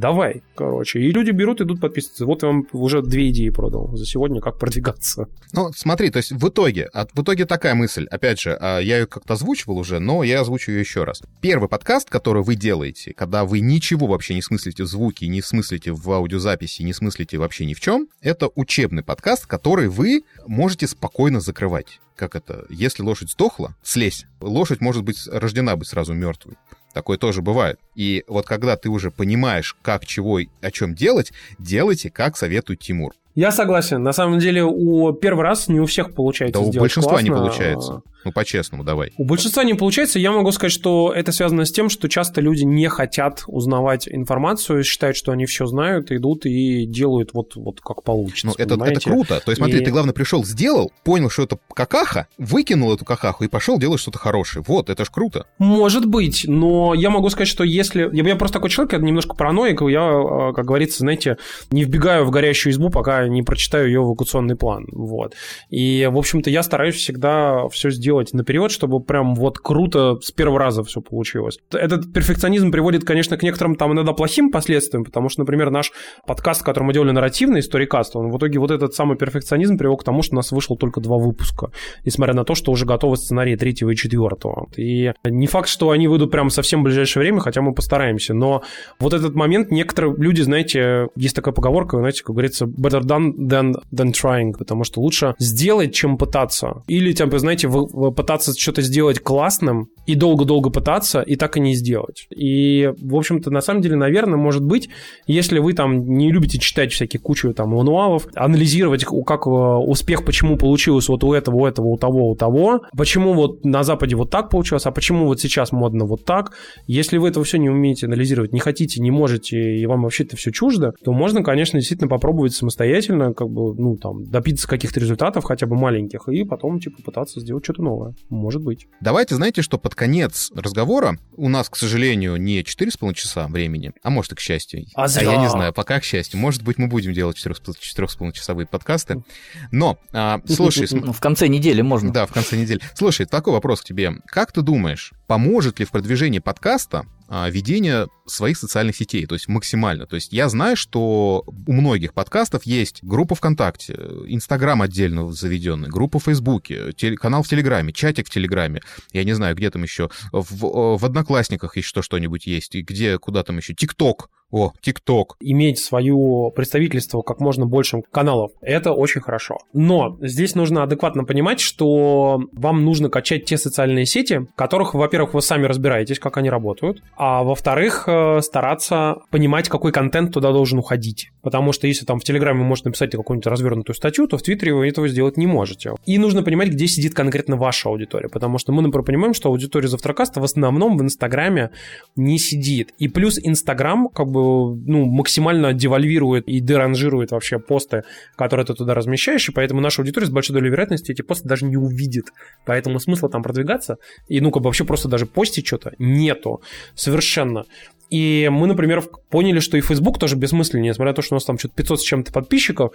давай, 0.00 0.42
короче. 0.54 1.00
И 1.00 1.10
люди 1.10 1.30
берут, 1.30 1.60
идут 1.60 1.80
подписываться. 1.80 2.26
Вот 2.26 2.42
я 2.42 2.48
вам 2.48 2.66
уже 2.72 3.02
две 3.02 3.30
идеи 3.30 3.48
продал 3.48 3.96
за 3.96 4.04
сегодня, 4.04 4.40
как 4.40 4.58
продвигаться. 4.58 5.26
Ну, 5.52 5.70
смотри, 5.74 6.10
то 6.10 6.18
есть 6.18 6.32
в 6.32 6.48
итоге, 6.48 6.88
а 6.92 7.06
в 7.12 7.22
итоге 7.22 7.46
такая 7.46 7.74
мысль, 7.74 8.06
опять 8.10 8.40
же, 8.40 8.56
а, 8.60 8.78
я 8.78 8.98
ее 8.98 9.06
как-то 9.06 9.34
озвучивал 9.34 9.78
уже, 9.78 9.98
но 9.98 10.22
я 10.22 10.40
озвучу 10.40 10.72
ее 10.72 10.80
еще 10.80 11.04
раз. 11.04 11.22
Первый 11.40 11.68
подкаст, 11.68 12.10
который 12.10 12.42
вы 12.42 12.54
делаете, 12.54 13.14
когда 13.14 13.44
вы 13.44 13.60
ничего 13.60 14.06
вообще 14.06 14.34
не 14.34 14.42
смыслите 14.42 14.84
в 14.84 14.86
звуке, 14.86 15.28
не 15.28 15.42
смыслите 15.42 15.92
в 15.92 16.10
аудиозаписи, 16.10 16.82
не 16.82 16.92
смыслите 16.92 17.38
вообще 17.38 17.64
ни 17.64 17.74
в 17.74 17.80
чем, 17.80 18.08
это 18.20 18.50
учебный 18.54 19.02
подкаст, 19.02 19.46
который 19.46 19.88
вы 19.88 20.22
можете 20.46 20.86
спокойно 20.86 21.40
закрывать 21.40 22.00
как 22.16 22.34
это, 22.34 22.64
если 22.70 23.02
лошадь 23.02 23.30
сдохла, 23.30 23.76
слезь. 23.82 24.24
Лошадь 24.40 24.80
может 24.80 25.04
быть 25.04 25.28
рождена 25.30 25.76
быть 25.76 25.86
сразу 25.86 26.14
мертвой. 26.14 26.56
Такое 26.96 27.18
тоже 27.18 27.42
бывает. 27.42 27.78
И 27.94 28.24
вот 28.26 28.46
когда 28.46 28.74
ты 28.78 28.88
уже 28.88 29.10
понимаешь, 29.10 29.76
как, 29.82 30.06
чего 30.06 30.38
и 30.38 30.46
о 30.62 30.70
чем 30.70 30.94
делать, 30.94 31.30
делайте, 31.58 32.08
как 32.08 32.38
советует 32.38 32.80
Тимур. 32.80 33.12
Я 33.34 33.52
согласен. 33.52 34.02
На 34.02 34.14
самом 34.14 34.38
деле, 34.38 34.64
у 34.64 35.12
первый 35.12 35.42
раз 35.42 35.68
не 35.68 35.78
у 35.78 35.84
всех 35.84 36.14
получается 36.14 36.58
да, 36.58 36.66
у 36.66 36.72
большинства 36.72 37.10
классно. 37.10 37.26
не 37.26 37.30
получается. 37.30 38.00
Ну, 38.26 38.32
по-честному, 38.32 38.82
давай. 38.82 39.12
У 39.18 39.24
большинства 39.24 39.62
не 39.62 39.74
получается. 39.74 40.18
Я 40.18 40.32
могу 40.32 40.50
сказать, 40.50 40.72
что 40.72 41.12
это 41.14 41.30
связано 41.30 41.64
с 41.64 41.70
тем, 41.70 41.88
что 41.88 42.08
часто 42.08 42.40
люди 42.40 42.64
не 42.64 42.88
хотят 42.88 43.44
узнавать 43.46 44.08
информацию, 44.08 44.82
считают, 44.82 45.16
что 45.16 45.30
они 45.30 45.46
все 45.46 45.66
знают, 45.66 46.10
идут 46.10 46.44
и 46.44 46.86
делают 46.86 47.34
вот, 47.34 47.54
вот 47.54 47.80
как 47.80 48.02
получится. 48.02 48.48
Ну, 48.48 48.54
это, 48.58 48.74
это 48.84 49.00
круто. 49.00 49.40
То 49.44 49.52
есть, 49.52 49.58
смотри, 49.58 49.78
И- 49.78 49.84
ты, 49.84 49.92
главное, 49.92 50.12
пришел, 50.12 50.44
сделал, 50.44 50.90
понял, 51.04 51.30
что 51.30 51.44
это 51.44 51.56
какаха, 51.72 52.26
выкинул 52.36 52.92
эту 52.92 53.04
какаху 53.04 53.44
и 53.44 53.48
пошел 53.48 53.78
делать 53.78 54.00
что-то 54.00 54.18
хорошее. 54.18 54.64
Вот, 54.66 54.90
это 54.90 55.04
ж 55.04 55.10
круто. 55.10 55.46
Может 55.58 56.06
быть, 56.06 56.46
но 56.48 56.92
я 56.92 57.10
могу 57.10 57.30
сказать, 57.30 57.46
что 57.46 57.62
если... 57.62 58.10
Я, 58.12 58.24
я 58.24 58.34
просто 58.34 58.54
такой 58.54 58.70
человек, 58.70 58.94
я 58.94 58.98
немножко 58.98 59.36
параноик, 59.36 59.82
я, 59.82 60.00
э, 60.00 60.52
как 60.52 60.64
говорится, 60.64 60.98
знаете, 60.98 61.36
не 61.70 61.84
вбегаю 61.84 62.24
в 62.24 62.32
горящую 62.32 62.72
избу, 62.72 62.90
пока 62.90 63.28
не 63.28 63.44
прочитаю 63.44 63.86
ее 63.86 64.00
эвакуационный 64.00 64.56
план. 64.56 64.86
Вот. 64.90 65.34
И, 65.70 66.08
в 66.10 66.18
общем-то, 66.18 66.50
я 66.50 66.64
стараюсь 66.64 66.96
всегда 66.96 67.68
все 67.68 67.90
сделать 67.90 68.15
наперед, 68.32 68.70
чтобы 68.70 69.00
прям 69.00 69.34
вот 69.34 69.58
круто 69.58 70.18
с 70.20 70.30
первого 70.32 70.58
раза 70.58 70.82
все 70.84 71.00
получилось. 71.00 71.58
Этот 71.72 72.12
перфекционизм 72.12 72.70
приводит, 72.70 73.04
конечно, 73.04 73.36
к 73.36 73.42
некоторым 73.42 73.76
там 73.76 73.92
иногда 73.92 74.12
плохим 74.12 74.50
последствиям, 74.50 75.04
потому 75.04 75.28
что, 75.28 75.40
например, 75.42 75.70
наш 75.70 75.92
подкаст, 76.26 76.62
который 76.62 76.84
мы 76.84 76.92
делали 76.92 77.12
нарративный, 77.12 77.60
Storycast, 77.60 78.10
он 78.14 78.30
в 78.30 78.38
итоге 78.38 78.58
вот 78.58 78.70
этот 78.70 78.94
самый 78.94 79.16
перфекционизм 79.16 79.78
привел 79.78 79.96
к 79.96 80.04
тому, 80.04 80.22
что 80.22 80.34
у 80.34 80.36
нас 80.36 80.52
вышло 80.52 80.76
только 80.76 81.00
два 81.00 81.16
выпуска, 81.16 81.70
несмотря 82.04 82.34
на 82.34 82.44
то, 82.44 82.54
что 82.54 82.72
уже 82.72 82.86
готовы 82.86 83.16
сценарии 83.16 83.56
третьего 83.56 83.90
и 83.90 83.96
четвертого. 83.96 84.68
И 84.76 85.12
не 85.24 85.46
факт, 85.46 85.68
что 85.68 85.90
они 85.90 86.08
выйдут 86.08 86.30
прям 86.30 86.50
совсем 86.50 86.80
в 86.80 86.84
ближайшее 86.84 87.22
время, 87.22 87.40
хотя 87.40 87.62
мы 87.62 87.74
постараемся, 87.74 88.34
но 88.34 88.62
вот 88.98 89.12
этот 89.12 89.34
момент 89.34 89.70
некоторые 89.70 90.14
люди, 90.16 90.42
знаете, 90.42 91.08
есть 91.16 91.34
такая 91.34 91.54
поговорка, 91.54 91.98
знаете, 91.98 92.22
как 92.22 92.34
говорится, 92.34 92.66
better 92.66 93.00
done 93.00 93.34
than, 93.36 93.74
than 93.92 94.12
trying, 94.12 94.52
потому 94.56 94.84
что 94.84 95.00
лучше 95.00 95.34
сделать, 95.38 95.94
чем 95.94 96.18
пытаться. 96.18 96.82
Или, 96.86 97.12
знаете, 97.38 97.68
вы- 97.68 97.86
вы 97.86 97.95
пытаться 98.14 98.58
что-то 98.58 98.82
сделать 98.82 99.20
классным 99.20 99.88
и 100.06 100.14
долго-долго 100.14 100.70
пытаться, 100.70 101.20
и 101.20 101.36
так 101.36 101.56
и 101.56 101.60
не 101.60 101.74
сделать. 101.74 102.26
И, 102.30 102.92
в 103.00 103.16
общем-то, 103.16 103.50
на 103.50 103.60
самом 103.60 103.80
деле, 103.80 103.96
наверное, 103.96 104.38
может 104.38 104.62
быть, 104.62 104.88
если 105.26 105.58
вы 105.58 105.72
там 105.72 106.04
не 106.06 106.30
любите 106.30 106.58
читать 106.58 106.92
всякие 106.92 107.20
кучу 107.20 107.52
там 107.54 107.70
мануалов, 107.70 108.28
анализировать, 108.34 109.04
как 109.04 109.46
э, 109.46 109.50
успех, 109.50 110.24
почему 110.24 110.56
получилось 110.56 111.08
вот 111.08 111.24
у 111.24 111.32
этого, 111.32 111.56
у 111.56 111.66
этого, 111.66 111.86
у 111.86 111.96
того, 111.96 112.30
у 112.30 112.36
того, 112.36 112.82
почему 112.96 113.32
вот 113.34 113.64
на 113.64 113.82
Западе 113.82 114.14
вот 114.16 114.30
так 114.30 114.50
получилось, 114.50 114.86
а 114.86 114.90
почему 114.90 115.26
вот 115.26 115.40
сейчас 115.40 115.72
модно 115.72 116.04
вот 116.04 116.24
так, 116.24 116.52
если 116.86 117.18
вы 117.18 117.28
этого 117.28 117.44
все 117.44 117.58
не 117.58 117.70
умеете 117.70 118.06
анализировать, 118.06 118.52
не 118.52 118.60
хотите, 118.60 119.00
не 119.00 119.10
можете, 119.10 119.78
и 119.78 119.86
вам 119.86 120.02
вообще 120.02 120.24
это 120.24 120.36
все 120.36 120.52
чуждо, 120.52 120.92
то 121.02 121.12
можно, 121.12 121.42
конечно, 121.42 121.78
действительно 121.78 122.08
попробовать 122.08 122.52
самостоятельно, 122.52 123.32
как 123.32 123.48
бы, 123.48 123.74
ну, 123.74 123.96
там, 123.96 124.24
добиться 124.24 124.68
каких-то 124.68 125.00
результатов, 125.00 125.44
хотя 125.44 125.66
бы 125.66 125.76
маленьких, 125.76 126.28
и 126.28 126.44
потом, 126.44 126.80
типа, 126.80 127.02
пытаться 127.02 127.40
сделать 127.40 127.64
что-то 127.64 127.82
новое. 127.86 128.14
Может 128.28 128.62
быть. 128.62 128.86
Давайте, 129.00 129.36
знаете, 129.36 129.62
что 129.62 129.78
под 129.78 129.94
конец 129.94 130.50
разговора 130.54 131.18
у 131.36 131.48
нас, 131.48 131.68
к 131.68 131.76
сожалению, 131.76 132.36
не 132.36 132.60
4,5 132.62 133.14
часа 133.14 133.46
времени, 133.46 133.92
а 134.02 134.10
может 134.10 134.32
и 134.32 134.34
к 134.34 134.40
счастью. 134.40 134.84
А 134.94 135.08
зря. 135.08 135.32
я 135.32 135.36
не 135.40 135.48
знаю, 135.48 135.72
пока 135.72 136.00
к 136.00 136.04
счастью. 136.04 136.40
Может 136.40 136.62
быть, 136.62 136.78
мы 136.78 136.88
будем 136.88 137.12
делать 137.12 137.36
4,5 137.36 138.32
часовые 138.32 138.66
подкасты. 138.66 139.22
Но, 139.70 139.98
а, 140.12 140.40
слушай, 140.46 140.86
Ну, 141.06 141.12
в 141.12 141.20
конце 141.20 141.46
недели 141.48 141.82
можно. 141.82 142.12
Да, 142.12 142.26
в 142.26 142.32
конце 142.32 142.56
недели. 142.56 142.80
Слушай, 142.94 143.26
такой 143.26 143.52
вопрос 143.52 143.82
к 143.82 143.84
тебе. 143.84 144.14
Как 144.26 144.50
ты 144.50 144.62
думаешь, 144.62 145.12
поможет 145.26 145.80
ли 145.80 145.84
в 145.84 145.90
продвижении 145.90 146.38
подкаста 146.38 147.06
а, 147.28 147.50
ведение 147.50 148.06
своих 148.26 148.56
социальных 148.56 148.96
сетей, 148.96 149.26
то 149.26 149.34
есть 149.34 149.48
максимально. 149.48 150.06
То 150.06 150.14
есть 150.14 150.32
я 150.32 150.48
знаю, 150.48 150.76
что 150.76 151.44
у 151.46 151.72
многих 151.72 152.14
подкастов 152.14 152.64
есть 152.64 153.02
группа 153.02 153.34
ВКонтакте, 153.34 153.94
Инстаграм 154.26 154.80
отдельно 154.80 155.32
заведенный, 155.32 155.88
группа 155.88 156.20
в 156.20 156.24
Фейсбуке, 156.24 156.92
канал 157.16 157.42
в 157.42 157.48
Телеграме, 157.48 157.92
чатик 157.92 158.28
в 158.28 158.30
Телеграме, 158.30 158.80
я 159.12 159.24
не 159.24 159.32
знаю, 159.32 159.56
где 159.56 159.70
там 159.70 159.82
еще, 159.82 160.08
в, 160.32 160.98
в 160.98 161.04
Одноклассниках 161.04 161.76
еще 161.76 162.02
что-нибудь 162.02 162.46
есть, 162.46 162.76
и 162.76 162.82
где, 162.82 163.18
куда 163.18 163.42
там 163.42 163.56
еще, 163.56 163.74
ТикТок, 163.74 164.28
о, 164.50 164.72
ТикТок. 164.80 165.36
иметь 165.40 165.80
свое 165.80 166.52
представительство 166.54 167.22
как 167.22 167.40
можно 167.40 167.66
большим 167.66 168.02
каналов. 168.02 168.52
Это 168.60 168.92
очень 168.92 169.20
хорошо. 169.20 169.58
Но 169.72 170.16
здесь 170.20 170.54
нужно 170.54 170.84
адекватно 170.84 171.24
понимать, 171.24 171.58
что 171.58 172.40
вам 172.52 172.84
нужно 172.84 173.08
качать 173.08 173.44
те 173.44 173.58
социальные 173.58 174.06
сети, 174.06 174.46
которых, 174.54 174.94
во-первых, 174.94 175.15
вы 175.24 175.42
сами 175.42 175.66
разбираетесь, 175.66 176.18
как 176.18 176.36
они 176.36 176.50
работают, 176.50 177.02
а 177.16 177.42
во-вторых, 177.42 178.04
э, 178.06 178.40
стараться 178.42 179.16
понимать, 179.30 179.68
какой 179.68 179.92
контент 179.92 180.32
туда 180.32 180.52
должен 180.52 180.78
уходить. 180.78 181.30
Потому 181.42 181.72
что 181.72 181.86
если 181.86 182.04
там 182.04 182.18
в 182.18 182.24
Телеграме 182.24 182.60
вы 182.60 182.66
можете 182.66 182.88
написать 182.88 183.12
какую-нибудь 183.12 183.46
развернутую 183.46 183.94
статью, 183.96 184.26
то 184.26 184.36
в 184.38 184.42
Твиттере 184.42 184.74
вы 184.74 184.88
этого 184.88 185.08
сделать 185.08 185.36
не 185.36 185.46
можете. 185.46 185.92
И 186.04 186.18
нужно 186.18 186.42
понимать, 186.42 186.68
где 186.68 186.86
сидит 186.86 187.14
конкретно 187.14 187.56
ваша 187.56 187.88
аудитория. 187.88 188.28
Потому 188.28 188.58
что 188.58 188.72
мы, 188.72 188.82
например, 188.82 189.04
понимаем, 189.04 189.34
что 189.34 189.48
аудитория 189.48 189.88
Завтракаста 189.88 190.40
в 190.40 190.44
основном 190.44 190.96
в 190.96 191.02
Инстаграме 191.02 191.70
не 192.16 192.38
сидит. 192.38 192.92
И 192.98 193.08
плюс 193.08 193.38
Инстаграм 193.42 194.08
как 194.08 194.28
бы 194.28 194.76
ну, 194.76 195.06
максимально 195.06 195.72
девальвирует 195.72 196.48
и 196.48 196.60
деранжирует 196.60 197.30
вообще 197.30 197.58
посты, 197.58 198.02
которые 198.36 198.66
ты 198.66 198.74
туда 198.74 198.94
размещаешь, 198.94 199.48
и 199.48 199.52
поэтому 199.52 199.80
наша 199.80 200.02
аудитория 200.02 200.26
с 200.26 200.30
большой 200.30 200.54
долей 200.54 200.70
вероятности 200.70 201.12
эти 201.12 201.22
посты 201.22 201.48
даже 201.48 201.64
не 201.64 201.76
увидит. 201.76 202.26
Поэтому 202.64 202.98
смысла 202.98 203.28
там 203.28 203.42
продвигаться 203.42 203.96
и, 204.28 204.40
ну, 204.40 204.50
как 204.50 204.62
бы 204.62 204.68
вообще 204.68 204.84
просто 204.84 205.05
даже 205.08 205.26
постить 205.26 205.66
что-то 205.66 205.92
нету 205.98 206.60
совершенно. 206.94 207.64
И 208.10 208.48
мы, 208.52 208.66
например, 208.66 209.02
поняли, 209.30 209.58
что 209.58 209.76
и 209.76 209.80
Facebook 209.80 210.18
тоже 210.18 210.36
бессмысленнее, 210.36 210.90
несмотря 210.90 211.10
на 211.10 211.16
то, 211.16 211.22
что 211.22 211.34
у 211.34 211.36
нас 211.36 211.44
там 211.44 211.58
что-то 211.58 211.74
500 211.74 212.00
с 212.00 212.04
чем-то 212.04 212.32
подписчиков, 212.32 212.92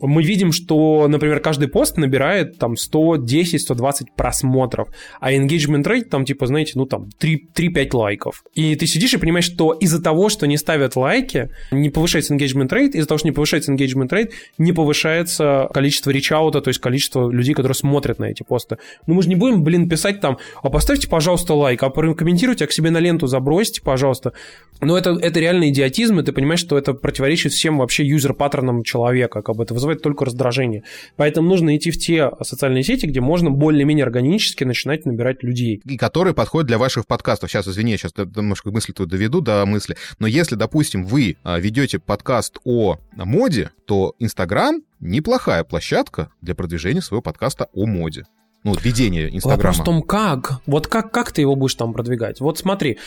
мы 0.00 0.22
видим, 0.22 0.52
что, 0.52 1.06
например, 1.08 1.40
каждый 1.40 1.68
пост 1.68 1.96
набирает 1.96 2.58
там 2.58 2.74
110-120 2.74 4.06
просмотров, 4.16 4.88
а 5.20 5.32
engagement 5.32 5.84
rate 5.84 6.04
там, 6.04 6.24
типа, 6.24 6.46
знаете, 6.46 6.72
ну 6.76 6.86
там 6.86 7.10
3 7.18 7.48
3-5 7.54 7.96
лайков. 7.96 8.42
И 8.54 8.74
ты 8.76 8.86
сидишь 8.86 9.14
и 9.14 9.18
понимаешь, 9.18 9.44
что 9.44 9.72
из-за 9.72 10.02
того, 10.02 10.28
что 10.28 10.46
не 10.46 10.56
ставят 10.56 10.96
лайки, 10.96 11.50
не 11.70 11.90
повышается 11.90 12.34
engagement 12.34 12.68
rate, 12.68 12.92
из-за 12.92 13.08
того, 13.08 13.18
что 13.18 13.28
не 13.28 13.32
повышается 13.32 13.72
engagement 13.72 14.08
rate, 14.08 14.32
не 14.58 14.72
повышается 14.72 15.68
количество 15.72 16.10
речаута, 16.10 16.60
то 16.60 16.68
есть 16.68 16.80
количество 16.80 17.30
людей, 17.30 17.54
которые 17.54 17.74
смотрят 17.74 18.18
на 18.18 18.26
эти 18.26 18.42
посты. 18.42 18.78
Ну 19.06 19.14
мы 19.14 19.22
же 19.22 19.28
не 19.28 19.36
будем, 19.36 19.62
блин, 19.62 19.88
писать 19.88 20.20
там, 20.20 20.38
а 20.62 20.70
поставьте, 20.70 21.08
пожалуйста, 21.08 21.45
лайк, 21.54 21.82
а 21.82 21.90
прокомментируйте, 21.90 22.64
а 22.64 22.68
к 22.68 22.72
себе 22.72 22.90
на 22.90 22.98
ленту 22.98 23.26
забросьте, 23.26 23.80
пожалуйста. 23.82 24.32
Но 24.80 24.96
это, 24.96 25.10
это 25.10 25.40
реально 25.40 25.70
идиотизм, 25.70 26.20
и 26.20 26.22
ты 26.22 26.32
понимаешь, 26.32 26.60
что 26.60 26.76
это 26.76 26.92
противоречит 26.92 27.52
всем 27.52 27.78
вообще 27.78 28.06
юзер-паттернам 28.06 28.82
человека, 28.82 29.42
как 29.42 29.56
бы 29.56 29.64
это 29.64 29.74
вызывает 29.74 30.02
только 30.02 30.24
раздражение. 30.24 30.82
Поэтому 31.16 31.48
нужно 31.48 31.76
идти 31.76 31.90
в 31.90 31.98
те 31.98 32.30
социальные 32.42 32.82
сети, 32.82 33.06
где 33.06 33.20
можно 33.20 33.50
более-менее 33.50 34.04
органически 34.04 34.64
начинать 34.64 35.06
набирать 35.06 35.42
людей. 35.42 35.80
и 35.84 35.96
которые 35.96 36.34
подходят 36.34 36.66
для 36.66 36.78
ваших 36.78 37.06
подкастов. 37.06 37.50
Сейчас, 37.50 37.66
извини, 37.68 37.92
я 37.92 37.98
сейчас 37.98 38.12
немножко 38.16 38.70
мысли 38.70 38.92
твою 38.92 39.08
доведу 39.08 39.40
до 39.40 39.64
мысли. 39.64 39.96
Но 40.18 40.26
если, 40.26 40.56
допустим, 40.56 41.04
вы 41.04 41.36
а, 41.42 41.58
ведете 41.58 41.98
подкаст 41.98 42.58
о 42.64 42.98
моде, 43.12 43.70
то 43.86 44.14
Инстаграм 44.18 44.82
неплохая 45.00 45.64
площадка 45.64 46.30
для 46.42 46.54
продвижения 46.54 47.00
своего 47.00 47.22
подкаста 47.22 47.68
о 47.72 47.86
моде. 47.86 48.24
Ну, 48.66 48.72
вот 48.72 48.82
ведение 48.82 49.32
Инстаграма. 49.32 49.58
Вопрос 49.58 49.78
в 49.78 49.84
том, 49.84 50.02
как. 50.02 50.60
Вот 50.66 50.88
как, 50.88 51.12
как 51.12 51.30
ты 51.30 51.40
его 51.40 51.54
будешь 51.54 51.76
там 51.76 51.92
продвигать? 51.92 52.40
Вот 52.40 52.58
смотри, 52.58 52.98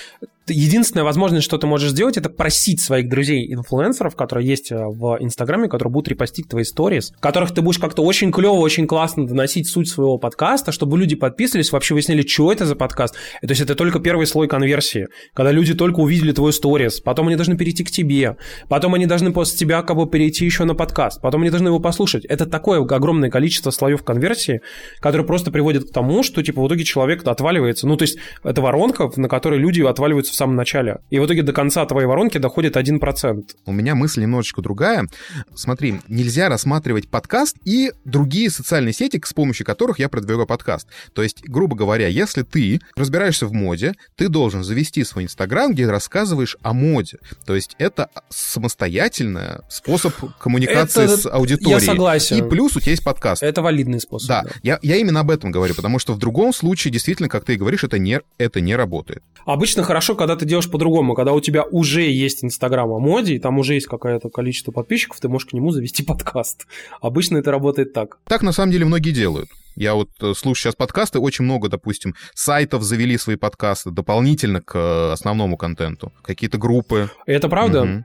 единственная 0.50 1.04
возможность, 1.04 1.46
что 1.46 1.58
ты 1.58 1.68
можешь 1.68 1.92
сделать, 1.92 2.18
это 2.18 2.30
просить 2.30 2.82
своих 2.82 3.10
друзей-инфлюенсеров, 3.10 4.16
которые 4.16 4.48
есть 4.48 4.72
э, 4.72 4.78
в 4.78 5.18
Инстаграме, 5.20 5.68
которые 5.68 5.92
будут 5.92 6.10
репостить 6.10 6.48
твои 6.48 6.64
сторис, 6.64 7.14
которых 7.20 7.54
ты 7.54 7.62
будешь 7.62 7.80
как-то 7.80 8.04
очень 8.04 8.32
клево, 8.32 8.54
очень 8.54 8.88
классно 8.88 9.28
доносить 9.28 9.68
суть 9.68 9.90
своего 9.90 10.18
подкаста, 10.18 10.72
чтобы 10.72 10.98
люди 10.98 11.16
подписывались, 11.16 11.72
вообще 11.72 11.94
выяснили, 11.94 12.26
что 12.26 12.52
это 12.52 12.66
за 12.66 12.76
подкаст. 12.76 13.16
И 13.42 13.48
то 13.48 13.52
есть 13.52 13.62
это 13.62 13.76
только 13.76 14.00
первый 14.00 14.28
слой 14.28 14.48
конверсии, 14.48 15.08
когда 15.34 15.52
люди 15.52 15.74
только 15.74 16.00
увидели 16.00 16.32
твой 16.32 16.54
сторис, 16.54 17.00
потом 17.00 17.28
они 17.28 17.36
должны 17.36 17.58
перейти 17.58 17.84
к 17.84 17.92
тебе, 17.92 18.38
потом 18.68 18.94
они 18.94 19.06
должны 19.06 19.32
после 19.32 19.58
тебя 19.58 19.82
как 19.82 19.96
бы 19.96 20.08
перейти 20.10 20.46
еще 20.46 20.64
на 20.66 20.76
подкаст, 20.76 21.22
потом 21.22 21.42
они 21.42 21.50
должны 21.50 21.68
его 21.68 21.80
послушать. 21.80 22.26
Это 22.26 22.46
такое 22.46 22.82
огромное 22.82 23.30
количество 23.30 23.72
слоев 23.72 24.04
конверсии, 24.04 24.62
которые 25.00 25.26
просто 25.26 25.52
приводят 25.52 25.90
к 25.90 25.94
тому, 25.94 26.24
что 26.24 26.44
типа 26.44 26.62
в 26.62 26.68
итоге 26.68 26.84
человек 26.84 27.28
отваливается. 27.28 27.88
Ну, 27.88 27.98
то 27.98 28.04
есть 28.04 28.18
это 28.44 28.62
воронка, 28.62 29.10
на 29.16 29.28
которой 29.28 29.60
люди 29.60 29.82
отваливаются 29.82 30.34
в 30.34 30.36
самом 30.40 30.56
начале. 30.56 31.00
И 31.10 31.20
в 31.20 31.26
итоге 31.26 31.44
до 31.44 31.54
конца 31.54 31.86
твоей 31.86 32.08
воронки 32.08 32.38
доходит 32.38 32.76
1%. 32.76 33.44
У 33.66 33.72
меня 33.72 33.96
мысль 33.96 34.22
немножечко 34.22 34.62
другая. 34.62 35.08
Смотри, 35.56 36.02
нельзя 36.08 36.50
рассматривать 36.50 37.10
подкаст 37.10 37.58
и 37.66 37.92
другие 38.06 38.50
социальные 38.50 38.94
сети, 38.94 39.22
с 39.24 39.34
помощью 39.34 39.66
которых 39.66 40.00
я 40.00 40.10
продвигаю 40.10 40.48
подкаст. 40.48 40.88
То 41.14 41.22
есть, 41.22 41.44
грубо 41.44 41.76
говоря, 41.76 42.08
если 42.08 42.44
ты 42.44 42.80
разбираешься 42.96 43.46
в 43.46 43.54
моде, 43.54 43.94
ты 44.16 44.30
должен 44.30 44.64
завести 44.64 45.04
свой 45.04 45.26
Инстаграм, 45.26 45.72
где 45.72 45.88
рассказываешь 45.90 46.58
о 46.62 46.74
моде. 46.74 47.18
То 47.46 47.56
есть 47.56 47.76
это 47.78 48.10
самостоятельный 48.30 49.60
способ 49.70 50.14
коммуникации 50.40 51.04
Это- 51.04 51.18
с 51.18 51.26
аудиторией. 51.26 51.80
Я 51.80 51.80
согласен. 51.80 52.38
И 52.38 52.50
плюс 52.50 52.76
у 52.76 52.80
тебя 52.80 52.92
есть 52.92 53.04
подкаст. 53.04 53.44
Это 53.44 53.62
валидный 53.62 54.00
способ. 54.00 54.30
Да, 54.30 54.44
я, 54.64 54.80
я 54.82 54.96
именно 54.98 55.20
об 55.20 55.32
этом 55.32 55.52
говорю, 55.52 55.76
потому 55.76 56.00
что 56.00 56.14
в 56.14 56.18
другом 56.18 56.54
случае, 56.54 56.92
действительно, 56.92 57.28
как 57.30 57.44
ты 57.44 57.54
и 57.56 57.58
говоришь, 57.58 57.84
это 57.84 58.00
не, 58.00 58.22
это 58.38 58.62
не 58.62 58.76
работает. 58.76 59.22
Обычно 59.46 59.84
хорошо, 59.84 60.16
когда 60.20 60.36
ты 60.36 60.46
делаешь 60.46 60.70
по-другому, 60.70 61.16
когда 61.16 61.32
у 61.32 61.40
тебя 61.40 61.64
уже 61.64 62.02
есть 62.02 62.44
Инстаграм 62.44 62.92
о 62.92 63.00
моде, 63.00 63.36
и 63.36 63.40
там 63.40 63.58
уже 63.58 63.76
есть 63.76 63.88
какое-то 63.88 64.30
количество 64.30 64.74
подписчиков, 64.74 65.22
ты 65.22 65.30
можешь 65.30 65.48
к 65.48 65.54
нему 65.54 65.72
завести 65.72 66.04
подкаст. 66.06 66.68
Обычно 67.02 67.38
это 67.38 67.52
работает 67.52 67.94
так. 67.94 68.18
Так 68.28 68.44
на 68.44 68.52
самом 68.52 68.74
деле 68.74 68.84
многие 68.84 69.12
делают. 69.12 69.50
Я 69.78 69.94
вот 69.94 70.10
э, 70.20 70.34
слушаю 70.36 70.56
сейчас 70.56 70.76
подкасты, 70.76 71.20
очень 71.20 71.46
много, 71.46 71.70
допустим, 71.70 72.16
сайтов 72.36 72.84
завели 72.84 73.18
свои 73.18 73.38
подкасты 73.38 73.92
дополнительно 73.92 74.62
к 74.62 74.76
э, 74.76 75.12
основному 75.14 75.56
контенту. 75.56 76.12
Какие-то 76.22 76.58
группы. 76.58 77.10
Это 77.26 77.48
правда? 77.48 77.84
Угу. 77.84 78.04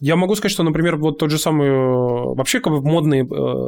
Я 0.00 0.16
могу 0.16 0.34
сказать, 0.34 0.52
что, 0.52 0.62
например, 0.62 0.96
вот 0.96 1.18
тот 1.18 1.30
же 1.30 1.38
самый... 1.38 1.68
Э, 1.68 2.34
вообще, 2.34 2.60
как 2.60 2.72
бы 2.72 2.82
модный 2.82 3.20
э, 3.20 3.24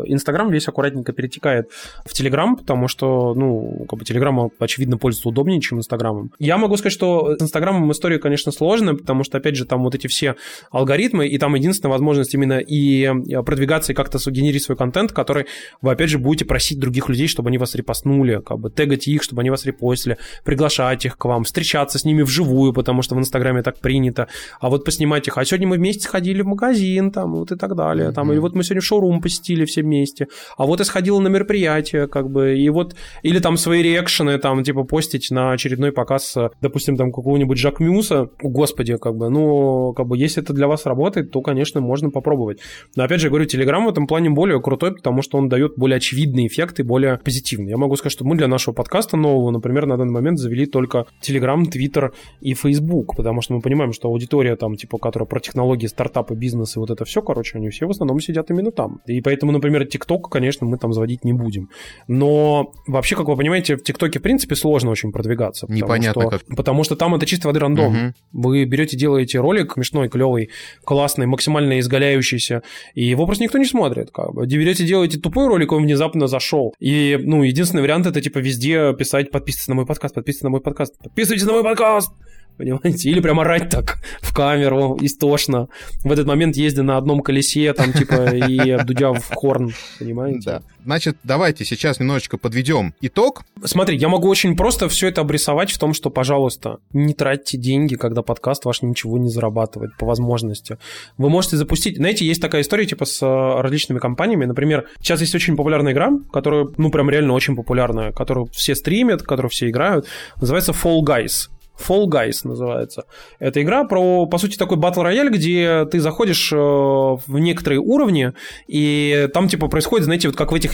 Инстаграм 0.07 0.51
весь 0.51 0.69
аккуратненько 0.69 1.13
перетекает 1.13 1.71
в 2.05 2.13
Телеграм, 2.13 2.57
потому 2.57 2.89
что, 2.89 3.35
ну, 3.35 3.87
как 3.89 3.99
бы 3.99 4.05
Телеграм, 4.05 4.51
очевидно, 4.59 4.99
пользуется 4.99 5.29
удобнее, 5.29 5.61
чем 5.61 5.79
Инстаграмом. 5.79 6.33
Я 6.39 6.59
могу 6.59 6.77
сказать, 6.77 6.93
что 6.93 7.37
с 7.37 7.43
Инстаграмом 7.43 7.91
история, 7.93 8.19
конечно, 8.19 8.53
сложная, 8.53 8.95
потому 8.95 9.25
что, 9.25 9.39
опять 9.39 9.57
же, 9.57 9.65
там 9.65 9.83
вот 9.83 9.95
эти 9.95 10.07
все 10.07 10.37
алгоритмы, 10.71 11.29
и 11.29 11.39
там 11.39 11.55
единственная 11.55 11.93
возможность 11.93 12.35
именно 12.35 12.59
и 12.59 13.05
э, 13.05 13.43
продвигаться, 13.43 13.93
и 13.93 13.95
как-то 13.95 14.19
сгенерить 14.19 14.63
свой 14.63 14.77
контент, 14.77 15.13
который 15.13 15.47
вы, 15.81 15.93
опять 15.93 16.11
же, 16.11 16.19
будете 16.19 16.45
просить 16.45 16.79
других 16.79 17.09
людей, 17.09 17.29
чтобы 17.29 17.49
они 17.49 17.59
вас 17.59 17.75
репостнули, 17.75 18.41
как 18.45 18.59
бы 18.59 18.71
тегать 18.71 19.09
их, 19.09 19.23
чтобы 19.23 19.43
они 19.43 19.51
вас 19.51 19.65
репостили, 19.65 20.19
приглашать 20.45 21.05
их 21.05 21.19
к 21.19 21.25
вам, 21.25 21.45
встречаться 21.45 21.99
с 21.99 22.05
ними 22.05 22.23
вживую, 22.23 22.73
потому 22.73 23.03
что 23.03 23.15
в 23.15 23.19
Инстаграме 23.19 23.63
так 23.63 23.79
принято, 23.79 24.29
а 24.61 24.71
вот 24.71 24.85
поснимать 24.85 25.27
их. 25.29 25.39
А 25.39 25.45
сегодня 25.45 25.69
мы 25.69 25.77
вместе 25.77 26.09
ходили 26.17 26.43
в 26.43 26.47
магазин, 26.47 27.11
там, 27.11 27.35
вот 27.35 27.53
и 27.53 27.57
так 27.57 27.75
далее. 27.77 28.11
Там, 28.13 28.29
mm-hmm. 28.29 28.33
или 28.33 28.39
вот 28.41 28.55
мы 28.55 28.65
сегодня 28.65 28.81
шоурум 28.81 29.21
посетили 29.21 29.65
все 29.67 29.83
вместе, 29.83 30.29
а 30.57 30.65
вот 30.65 30.79
я 30.79 30.85
сходила 30.85 31.21
на 31.21 31.29
мероприятие, 31.29 32.09
как 32.09 32.31
бы, 32.31 32.59
и 32.59 32.69
вот, 32.71 32.97
или 33.23 33.39
там 33.39 33.57
свои 33.59 33.83
реакшены, 33.83 34.39
там, 34.39 34.63
типа, 34.63 34.85
постить 34.85 35.31
на 35.31 35.53
очередной 35.53 35.93
показ, 35.93 36.37
допустим, 36.63 36.97
там, 36.97 37.13
какого-нибудь 37.13 37.59
Жак 37.59 37.81
Мюса, 37.81 38.29
господи, 38.43 38.97
как 38.97 39.15
бы, 39.15 39.29
ну, 39.29 39.93
как 39.95 40.07
бы, 40.07 40.17
если 40.17 40.43
это 40.43 40.55
для 40.55 40.69
вас 40.69 40.87
работает, 40.87 41.31
то, 41.31 41.43
конечно, 41.43 41.81
можно 41.81 42.11
попробовать. 42.11 42.61
Но, 42.97 43.05
опять 43.05 43.21
же, 43.21 43.27
я 43.27 43.31
говорю, 43.31 43.47
Telegram 43.47 43.85
в 43.85 43.91
этом 43.91 44.07
плане 44.07 44.31
более 44.31 44.61
крутой, 44.63 44.95
потому 44.95 45.21
что 45.21 45.37
он 45.37 45.49
дает 45.49 45.75
более 45.77 45.97
очевидные 45.97 46.47
эффекты, 46.47 46.83
более 46.83 47.19
позитивные. 47.19 47.71
Я 47.71 47.77
могу 47.77 47.97
сказать, 47.97 48.13
что 48.13 48.25
мы 48.25 48.37
для 48.37 48.49
нашего 48.49 48.75
подкаста 48.75 49.19
нового, 49.19 49.51
например, 49.51 49.87
на 49.87 49.99
данный 49.99 50.13
момент 50.15 50.39
завели 50.39 50.65
только 50.65 51.05
Telegram, 51.23 51.63
Twitter 51.63 52.13
и 52.41 52.55
Facebook, 52.55 53.17
потому 53.17 53.43
что 53.43 53.55
мы 53.55 53.61
понимаем, 53.61 53.93
что 53.93 54.09
аудитория 54.09 54.57
там, 54.57 54.77
типа, 54.77 54.97
которая 54.97 55.27
про 55.27 55.41
технологии, 55.41 55.87
старт 55.87 56.06
стартапы, 56.07 56.35
бизнес 56.35 56.77
и 56.77 56.79
вот 56.79 56.91
это 56.91 57.05
все, 57.05 57.23
короче, 57.23 57.59
они 57.59 57.69
все 57.69 57.87
в 57.87 57.91
основном 57.91 58.21
сидят 58.21 58.51
именно 58.51 58.71
там. 58.71 59.01
И 59.07 59.21
поэтому, 59.21 59.53
например, 59.53 59.87
ТикТок, 59.87 60.31
конечно, 60.31 60.67
мы 60.67 60.79
там 60.79 60.93
заводить 60.93 61.25
не 61.25 61.33
будем. 61.33 61.69
Но 62.09 62.73
вообще, 62.87 63.17
как 63.17 63.27
вы 63.29 63.37
понимаете, 63.37 63.77
в 63.77 63.83
ТикТоке, 63.83 64.19
в 64.19 64.23
принципе, 64.23 64.55
сложно 64.55 64.91
очень 64.91 65.13
продвигаться. 65.13 65.67
Непонятно 65.69 66.23
что, 66.23 66.31
как. 66.31 66.57
Потому 66.57 66.85
что 66.85 66.97
там 66.97 67.15
это 67.15 67.27
чисто 67.27 67.49
воды 67.49 67.61
рандом. 67.61 67.95
Угу. 68.33 68.43
Вы 68.45 68.65
берете, 68.65 68.97
делаете 68.97 69.41
ролик 69.41 69.73
смешной, 69.73 70.09
клевый, 70.09 70.51
классный, 70.85 71.27
максимально 71.27 71.81
изгаляющийся, 71.81 72.63
и 72.95 73.05
его 73.05 73.27
просто 73.27 73.45
никто 73.45 73.59
не 73.59 73.65
смотрит. 73.65 74.11
Как 74.13 74.33
бы. 74.33 74.47
Берете, 74.47 74.85
делаете 74.85 75.19
тупой 75.19 75.49
ролик, 75.49 75.73
он 75.73 75.83
внезапно 75.83 76.27
зашел. 76.27 76.75
И, 76.81 77.19
ну, 77.21 77.43
единственный 77.43 77.83
вариант 77.83 78.07
это, 78.07 78.21
типа, 78.21 78.39
везде 78.39 78.95
писать, 78.95 79.31
подписывайтесь 79.31 79.69
на 79.69 79.75
мой 79.75 79.87
подкаст, 79.87 80.15
подписывайтесь 80.15 80.43
на 80.43 80.51
мой 80.51 80.61
подкаст, 80.61 80.99
подписывайтесь 80.99 81.47
на 81.47 81.53
мой 81.53 81.63
подкаст! 81.63 82.13
Понимаете? 82.57 83.11
Или 83.11 83.21
прям 83.21 83.41
орать 83.41 83.69
так 83.69 83.99
в 84.21 84.35
камеру 84.35 84.97
истошно. 85.01 85.69
В 86.03 86.11
этот 86.11 86.27
момент 86.27 86.57
ездя 86.57 86.83
на 86.83 86.97
одном 86.97 87.21
колесе, 87.21 87.73
там, 87.73 87.93
типа, 87.93 88.35
и 88.35 88.83
дудя 88.85 89.13
в 89.13 89.35
хорн. 89.35 89.73
Понимаете? 89.99 90.41
Да. 90.45 90.63
Значит, 90.85 91.17
давайте 91.25 91.65
сейчас 91.65 91.99
немножечко 91.99 92.39
подведем 92.39 92.95
итог. 93.01 93.43
Смотри, 93.65 93.97
я 93.97 94.09
могу 94.09 94.29
очень 94.29 94.57
просто 94.57 94.89
все 94.89 95.09
это 95.09 95.21
обрисовать 95.21 95.73
в 95.73 95.79
том, 95.79 95.93
что, 95.93 96.11
пожалуйста, 96.11 96.79
не 96.93 97.13
тратьте 97.13 97.59
деньги, 97.59 97.97
когда 97.97 98.23
подкаст 98.23 98.65
ваш 98.65 98.83
ничего 98.83 99.19
не 99.19 99.29
зарабатывает 99.29 99.97
по 99.99 100.07
возможности. 100.07 100.79
Вы 101.19 101.29
можете 101.29 101.57
запустить... 101.57 101.97
Знаете, 101.97 102.25
есть 102.25 102.41
такая 102.41 102.63
история, 102.63 102.87
типа, 102.87 103.05
с 103.05 103.21
э, 103.21 103.61
различными 103.61 103.99
компаниями. 103.99 104.45
Например, 104.45 104.87
сейчас 105.01 105.21
есть 105.21 105.35
очень 105.35 105.57
популярная 105.57 105.93
игра, 105.93 106.13
которая, 106.33 106.69
ну, 106.77 106.91
прям 106.91 107.11
реально 107.11 107.33
очень 107.33 107.57
популярная, 107.57 108.13
которую 108.13 108.47
все 108.53 108.77
стримят, 108.77 109.23
которую 109.23 109.51
все 109.51 109.69
играют. 109.69 110.07
Называется 110.41 110.71
Fall 110.71 111.01
Guys. 111.01 111.49
Fall 111.79 112.07
Guys 112.07 112.41
называется. 112.45 113.05
Это 113.39 113.63
игра 113.63 113.85
про, 113.85 114.27
по 114.27 114.39
сути, 114.39 114.57
такой 114.57 114.77
батл 114.77 115.03
рояль, 115.03 115.31
где 115.31 115.87
ты 115.91 116.01
заходишь 116.01 116.53
э, 116.53 116.57
в 116.57 117.39
некоторые 117.39 117.81
уровни, 117.81 118.33
и 118.67 119.29
там, 119.33 119.49
типа, 119.49 119.69
происходит, 119.69 120.05
знаете, 120.05 120.29
вот 120.29 120.37
как 120.37 120.53
в 120.53 120.55
этих 120.55 120.73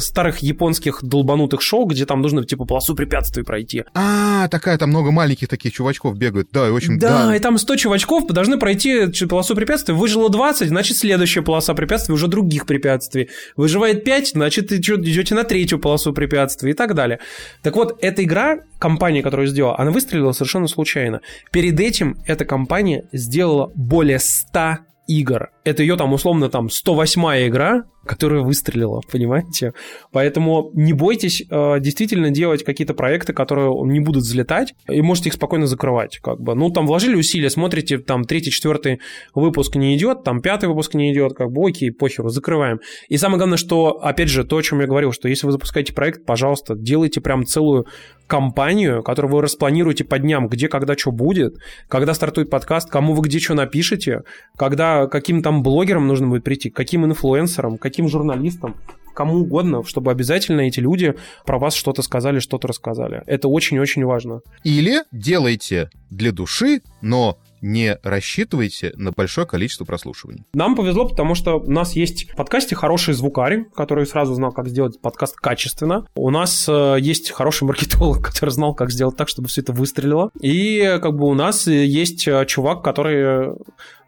старых 0.00 0.38
японских 0.38 1.00
долбанутых 1.02 1.60
шоу, 1.62 1.86
где 1.86 2.06
там 2.06 2.22
нужно, 2.22 2.44
типа, 2.44 2.64
полосу 2.64 2.94
препятствий 2.94 3.42
пройти. 3.42 3.84
А, 3.94 4.48
такая, 4.48 4.78
там 4.78 4.90
много 4.90 5.10
маленьких 5.10 5.48
таких 5.48 5.72
чувачков 5.72 6.16
бегают. 6.16 6.48
Да, 6.52 6.68
и 6.68 6.70
очень... 6.70 6.98
Да, 6.98 7.26
да, 7.26 7.36
и 7.36 7.38
там 7.38 7.58
100 7.58 7.76
чувачков 7.76 8.26
должны 8.26 8.58
пройти 8.58 9.06
полосу 9.26 9.54
препятствий. 9.54 9.94
Выжило 9.94 10.28
20, 10.30 10.68
значит, 10.68 10.96
следующая 10.96 11.42
полоса 11.42 11.74
препятствий 11.74 12.14
уже 12.14 12.28
других 12.28 12.66
препятствий. 12.66 13.30
Выживает 13.56 14.04
5, 14.04 14.28
значит, 14.30 14.72
идете 14.72 15.34
на 15.34 15.44
третью 15.44 15.78
полосу 15.78 16.12
препятствий 16.12 16.72
и 16.72 16.74
так 16.74 16.94
далее. 16.94 17.18
Так 17.62 17.76
вот, 17.76 17.98
эта 18.00 18.22
игра, 18.22 18.58
компания, 18.78 19.22
которую 19.22 19.48
сделала, 19.48 19.78
она 19.78 19.90
выстрелила 19.90 20.32
совершенно 20.44 20.68
случайно. 20.68 21.20
Перед 21.50 21.80
этим 21.80 22.18
эта 22.26 22.44
компания 22.44 23.04
сделала 23.12 23.72
более 23.74 24.18
100 24.18 24.78
игр. 25.06 25.50
Это 25.64 25.82
ее 25.82 25.96
там 25.96 26.12
условно 26.12 26.48
там 26.48 26.68
108 26.68 27.48
игра, 27.48 27.84
которая 28.04 28.42
выстрелила, 28.42 29.00
понимаете? 29.10 29.72
Поэтому 30.12 30.70
не 30.74 30.92
бойтесь 30.92 31.42
э, 31.48 31.80
действительно 31.80 32.30
делать 32.30 32.64
какие-то 32.64 32.94
проекты, 32.94 33.32
которые 33.32 33.72
не 33.86 34.00
будут 34.00 34.24
взлетать, 34.24 34.74
и 34.88 35.00
можете 35.00 35.30
их 35.30 35.34
спокойно 35.34 35.66
закрывать. 35.66 36.18
Как 36.18 36.40
бы. 36.40 36.54
Ну, 36.54 36.70
там 36.70 36.86
вложили 36.86 37.16
усилия, 37.16 37.50
смотрите, 37.50 37.98
там 37.98 38.24
третий, 38.24 38.50
четвертый 38.50 39.00
выпуск 39.34 39.76
не 39.76 39.96
идет, 39.96 40.22
там 40.22 40.40
пятый 40.40 40.68
выпуск 40.68 40.94
не 40.94 41.12
идет, 41.12 41.34
как 41.34 41.50
бы 41.50 41.68
окей, 41.68 41.90
похеру, 41.90 42.28
закрываем. 42.28 42.80
И 43.08 43.16
самое 43.16 43.38
главное, 43.38 43.58
что, 43.58 44.00
опять 44.02 44.28
же, 44.28 44.44
то, 44.44 44.58
о 44.58 44.62
чем 44.62 44.80
я 44.80 44.86
говорил, 44.86 45.12
что 45.12 45.28
если 45.28 45.46
вы 45.46 45.52
запускаете 45.52 45.94
проект, 45.94 46.26
пожалуйста, 46.26 46.74
делайте 46.76 47.20
прям 47.20 47.44
целую 47.44 47.86
компанию, 48.26 49.02
которую 49.02 49.32
вы 49.32 49.42
распланируете 49.42 50.04
по 50.04 50.18
дням, 50.18 50.48
где, 50.48 50.68
когда, 50.68 50.96
что 50.96 51.12
будет, 51.12 51.56
когда 51.88 52.14
стартует 52.14 52.50
подкаст, 52.50 52.90
кому 52.90 53.14
вы 53.14 53.22
где 53.22 53.38
что 53.38 53.54
напишете, 53.54 54.22
когда 54.56 55.06
каким 55.06 55.42
там 55.42 55.53
блогерам 55.62 56.06
нужно 56.06 56.28
будет 56.28 56.44
прийти, 56.44 56.70
каким 56.70 57.04
инфлюенсерам, 57.04 57.78
каким 57.78 58.08
журналистам, 58.08 58.76
кому 59.14 59.36
угодно, 59.40 59.82
чтобы 59.84 60.10
обязательно 60.10 60.62
эти 60.62 60.80
люди 60.80 61.14
про 61.46 61.58
вас 61.58 61.74
что-то 61.74 62.02
сказали, 62.02 62.40
что-то 62.40 62.68
рассказали. 62.68 63.22
Это 63.26 63.48
очень-очень 63.48 64.04
важно. 64.04 64.40
Или 64.64 65.02
делайте 65.12 65.88
для 66.10 66.32
души, 66.32 66.82
но 67.00 67.38
не 67.64 67.98
рассчитывайте 68.02 68.92
на 68.96 69.10
большое 69.12 69.46
количество 69.46 69.86
прослушиваний. 69.86 70.44
Нам 70.52 70.76
повезло, 70.76 71.08
потому 71.08 71.34
что 71.34 71.54
у 71.54 71.70
нас 71.70 71.94
есть 71.96 72.30
в 72.30 72.36
подкасте 72.36 72.74
хороший 72.74 73.14
звукарь, 73.14 73.64
который 73.74 74.04
сразу 74.06 74.34
знал, 74.34 74.52
как 74.52 74.68
сделать 74.68 75.00
подкаст 75.00 75.36
качественно. 75.36 76.06
У 76.14 76.28
нас 76.30 76.68
э, 76.68 76.96
есть 77.00 77.30
хороший 77.30 77.64
маркетолог, 77.64 78.22
который 78.22 78.50
знал, 78.50 78.74
как 78.74 78.90
сделать 78.90 79.16
так, 79.16 79.28
чтобы 79.28 79.48
все 79.48 79.62
это 79.62 79.72
выстрелило. 79.72 80.30
И 80.42 80.98
как 81.02 81.16
бы 81.16 81.26
у 81.26 81.34
нас 81.34 81.66
есть 81.66 82.28
э, 82.28 82.44
чувак, 82.46 82.82
который 82.82 83.54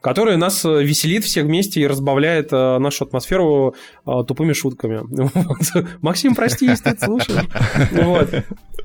который 0.06 0.36
нас 0.36 0.64
э, 0.64 0.84
веселит 0.84 1.24
все 1.24 1.42
вместе 1.42 1.80
и 1.80 1.86
разбавляет 1.88 2.52
э, 2.52 2.78
нашу 2.78 3.06
атмосферу 3.06 3.74
э, 4.06 4.10
тупыми 4.24 4.52
шутками. 4.52 5.00
Максим, 6.00 6.36
прости, 6.36 6.66
если 6.66 6.92
ты 6.92 7.04
слушаешь. 7.04 7.44
Вот. 7.90 8.32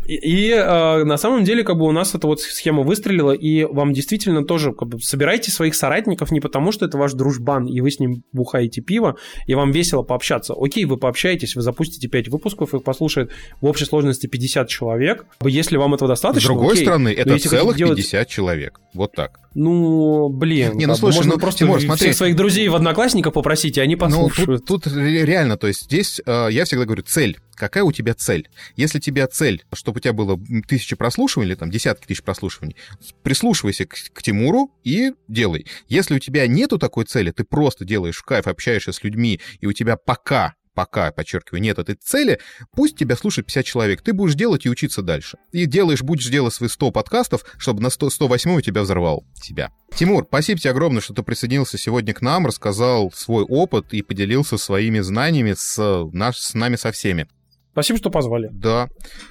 И, 0.07 0.15
и 0.15 0.55
на 0.55 1.17
самом 1.17 1.43
деле, 1.43 1.63
как 1.63 1.77
бы 1.77 1.85
у 1.85 1.91
нас 1.91 2.15
эта 2.15 2.25
вот 2.25 2.41
схема 2.41 2.81
выстрелила, 2.81 3.33
и 3.33 3.65
вам 3.65 3.93
действительно 3.93 4.43
тоже 4.43 4.73
как 4.73 4.87
бы, 4.87 4.99
собирайте 4.99 5.51
своих 5.51 5.75
соратников 5.75 6.31
не 6.31 6.39
потому, 6.39 6.71
что 6.71 6.87
это 6.87 6.97
ваш 6.97 7.13
дружбан, 7.13 7.67
и 7.67 7.81
вы 7.81 7.91
с 7.91 7.99
ним 7.99 8.23
бухаете 8.31 8.81
пиво, 8.81 9.15
и 9.45 9.53
вам 9.53 9.71
весело 9.71 10.01
пообщаться. 10.01 10.55
Окей, 10.57 10.85
вы 10.85 10.97
пообщаетесь, 10.97 11.55
вы 11.55 11.61
запустите 11.61 12.07
5 12.07 12.29
выпусков, 12.29 12.73
их 12.73 12.83
послушает 12.83 13.31
в 13.61 13.67
общей 13.67 13.85
сложности 13.85 14.25
50 14.25 14.67
человек. 14.67 15.27
Если 15.43 15.77
вам 15.77 15.93
этого 15.93 16.07
достаточно, 16.07 16.47
С 16.47 16.51
другой 16.51 16.73
окей. 16.73 16.83
стороны, 16.83 17.09
это 17.09 17.37
целых 17.37 17.77
делать... 17.77 17.97
50 17.97 18.27
человек. 18.27 18.79
Вот 18.95 19.11
так. 19.11 19.39
Ну, 19.53 20.29
блин. 20.29 20.77
Не, 20.77 20.85
ну 20.85 20.95
слушай, 20.95 21.10
можно 21.11 21.33
ну, 21.33 21.39
просто 21.39 21.59
Тимур, 21.59 21.81
смотри. 21.81 22.07
всех 22.07 22.17
своих 22.17 22.35
друзей 22.35 22.67
в 22.67 22.75
Одноклассниках 22.75 23.33
попросить, 23.33 23.77
и 23.77 23.81
они 23.81 23.95
послушают. 23.95 24.49
Ну, 24.49 24.57
тут, 24.59 24.83
тут 24.83 24.93
реально, 24.93 25.57
то 25.57 25.67
есть 25.67 25.83
здесь 25.83 26.21
э, 26.25 26.47
я 26.51 26.65
всегда 26.65 26.85
говорю, 26.85 27.03
цель. 27.03 27.39
Какая 27.55 27.83
у 27.83 27.91
тебя 27.91 28.15
цель? 28.15 28.49
Если 28.75 28.97
у 28.97 29.01
тебя 29.01 29.27
цель, 29.27 29.63
чтобы 29.73 29.97
у 29.97 29.99
тебя 29.99 30.13
было 30.13 30.39
тысячи 30.67 30.95
прослушиваний 30.95 31.51
или 31.51 31.55
там 31.55 31.69
десятки 31.69 32.07
тысяч 32.07 32.23
прослушиваний, 32.23 32.75
прислушивайся 33.21 33.85
к, 33.85 33.95
к 34.13 34.23
Тимуру 34.23 34.71
и 34.83 35.11
делай. 35.27 35.67
Если 35.87 36.15
у 36.15 36.19
тебя 36.19 36.47
нету 36.47 36.79
такой 36.79 37.05
цели, 37.05 37.29
ты 37.31 37.43
просто 37.43 37.85
делаешь 37.85 38.17
в 38.17 38.23
кайф, 38.23 38.47
общаешься 38.47 38.91
с 38.91 39.03
людьми, 39.03 39.39
и 39.59 39.67
у 39.67 39.73
тебя 39.73 39.95
пока 39.95 40.55
пока, 40.73 41.11
подчеркиваю, 41.11 41.61
нет 41.61 41.79
этой 41.79 41.95
цели, 41.95 42.39
пусть 42.71 42.97
тебя 42.97 43.15
слушает 43.15 43.47
50 43.47 43.65
человек, 43.65 44.01
ты 44.01 44.13
будешь 44.13 44.35
делать 44.35 44.65
и 44.65 44.69
учиться 44.69 45.01
дальше. 45.01 45.37
И 45.51 45.65
делаешь, 45.65 46.01
будешь 46.01 46.27
делать 46.27 46.53
свои 46.53 46.69
100 46.69 46.91
подкастов, 46.91 47.43
чтобы 47.57 47.81
на 47.81 47.89
100, 47.89 48.09
108 48.09 48.51
у 48.51 48.61
тебя 48.61 48.81
взорвал 48.81 49.25
себя. 49.35 49.71
Тимур, 49.95 50.25
спасибо 50.27 50.59
тебе 50.59 50.71
огромное, 50.71 51.01
что 51.01 51.13
ты 51.13 51.23
присоединился 51.23 51.77
сегодня 51.77 52.13
к 52.13 52.21
нам, 52.21 52.45
рассказал 52.45 53.11
свой 53.11 53.43
опыт 53.43 53.93
и 53.93 54.01
поделился 54.01 54.57
своими 54.57 54.99
знаниями 54.99 55.53
с, 55.57 56.09
наш, 56.13 56.37
с 56.37 56.53
нами 56.53 56.75
со 56.75 56.91
всеми. 56.91 57.27
Спасибо, 57.71 57.99
что 57.99 58.09
позвали. 58.09 58.49
Да. 58.51 58.89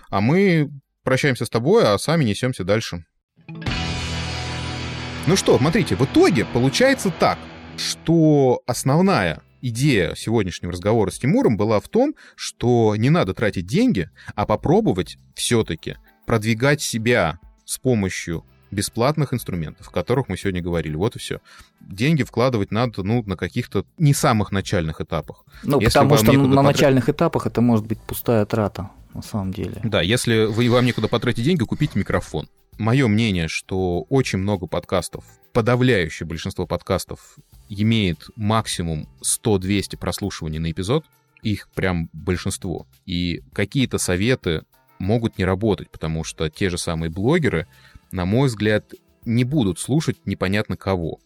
А 0.09 0.21
мы 0.21 0.71
прощаемся 1.03 1.45
с 1.45 1.51
тобой, 1.51 1.85
а 1.85 1.99
сами 1.99 2.25
несемся 2.25 2.65
дальше. 2.65 3.05
Ну 5.27 5.37
что, 5.37 5.59
смотрите, 5.59 5.97
в 5.97 6.05
итоге 6.05 6.47
получается 6.47 7.13
так, 7.19 7.39
что 7.77 8.63
основная 8.67 9.43
идея 9.61 10.15
сегодняшнего 10.15 10.73
разговора 10.73 11.11
с 11.11 11.19
Тимуром 11.19 11.57
была 11.57 11.81
в 11.81 11.89
том, 11.89 12.15
что 12.37 12.95
не 12.97 13.11
надо 13.11 13.35
тратить 13.35 13.67
деньги, 13.67 14.11
а 14.35 14.47
попробовать 14.47 15.17
все-таки 15.35 15.97
продвигать 16.27 16.81
себя 16.81 17.39
с 17.65 17.79
помощью 17.79 18.45
бесплатных 18.71 19.35
инструментов, 19.35 19.89
о 19.89 19.91
которых 19.91 20.29
мы 20.29 20.37
сегодня 20.37 20.63
говорили. 20.63 20.95
Вот 20.95 21.17
и 21.17 21.19
все. 21.19 21.41
Деньги 21.81 22.23
вкладывать 22.23 22.71
надо, 22.71 23.03
ну, 23.03 23.23
на 23.25 23.37
каких-то 23.37 23.85
не 23.99 24.15
самых 24.15 24.53
начальных 24.53 25.01
этапах. 25.01 25.45
Ну, 25.63 25.81
если 25.81 25.99
потому 25.99 26.17
что 26.17 26.33
на 26.33 26.57
потратить... 26.57 26.63
начальных 26.63 27.09
этапах 27.09 27.47
это 27.47 27.61
может 27.61 27.87
быть 27.87 27.99
пустая 28.01 28.45
трата, 28.47 28.91
на 29.13 29.23
самом 29.23 29.53
деле. 29.53 29.81
Да, 29.85 30.01
если 30.03 30.47
вы, 30.47 30.71
вам 30.71 30.85
некуда 30.85 31.09
потратить 31.09 31.45
деньги, 31.45 31.65
купите 31.65 31.99
микрофон. 31.99 32.49
Мое 32.79 33.09
мнение, 33.09 33.49
что 33.49 34.03
очень 34.09 34.39
много 34.39 34.67
подкастов, 34.67 35.25
подавляющее 35.53 36.27
большинство 36.27 36.67
подкастов 36.67 37.37
имеет 37.71 38.29
максимум 38.37 39.09
100-200 39.23 39.97
прослушиваний 39.97 40.59
на 40.59 40.71
эпизод, 40.71 41.05
их 41.43 41.69
прям 41.71 42.11
большинство. 42.13 42.87
И 43.07 43.43
какие-то 43.53 43.99
советы 43.99 44.65
могут 44.99 45.39
не 45.39 45.45
работать, 45.45 45.91
потому 45.91 46.25
что 46.25 46.51
те 46.51 46.69
же 46.69 46.77
самые 46.77 47.11
блогеры, 47.11 47.67
на 48.13 48.27
мой 48.27 48.49
взгляд, 48.49 48.93
не 49.25 49.45
будут 49.45 49.79
слушать 49.79 50.27
непонятно 50.27 50.77
кого. 50.77 51.21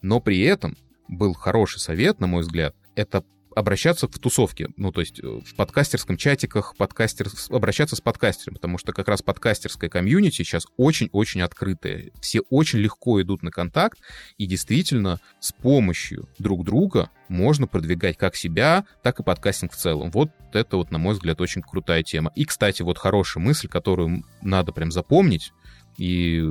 Но 0.00 0.20
при 0.20 0.40
этом 0.40 0.76
был 1.08 1.34
хороший 1.34 1.78
совет, 1.78 2.20
на 2.20 2.26
мой 2.26 2.42
взгляд, 2.42 2.74
это 2.94 3.24
обращаться 3.54 4.08
в 4.08 4.18
тусовке, 4.18 4.68
ну, 4.76 4.92
то 4.92 5.00
есть 5.00 5.20
э, 5.20 5.26
в 5.26 5.54
подкастерском 5.54 6.16
чатиках, 6.16 6.74
подкастер, 6.76 7.28
обращаться 7.50 7.96
с 7.96 8.00
подкастером, 8.00 8.54
потому 8.54 8.78
что 8.78 8.92
как 8.92 9.08
раз 9.08 9.22
подкастерская 9.22 9.88
комьюнити 9.90 10.36
сейчас 10.36 10.66
очень-очень 10.76 11.42
открытая. 11.42 12.10
Все 12.20 12.40
очень 12.50 12.78
легко 12.80 13.20
идут 13.22 13.42
на 13.42 13.50
контакт, 13.50 13.98
и 14.38 14.46
действительно 14.46 15.20
с 15.40 15.52
помощью 15.52 16.28
друг 16.38 16.64
друга 16.64 17.10
можно 17.28 17.66
продвигать 17.66 18.16
как 18.16 18.36
себя, 18.36 18.84
так 19.02 19.20
и 19.20 19.22
подкастинг 19.22 19.72
в 19.72 19.76
целом. 19.76 20.10
Вот 20.10 20.30
это 20.52 20.76
вот, 20.76 20.90
на 20.90 20.98
мой 20.98 21.14
взгляд, 21.14 21.40
очень 21.40 21.62
крутая 21.62 22.02
тема. 22.02 22.32
И, 22.34 22.44
кстати, 22.44 22.82
вот 22.82 22.98
хорошая 22.98 23.42
мысль, 23.42 23.68
которую 23.68 24.24
надо 24.42 24.72
прям 24.72 24.90
запомнить, 24.90 25.52
и 25.98 26.42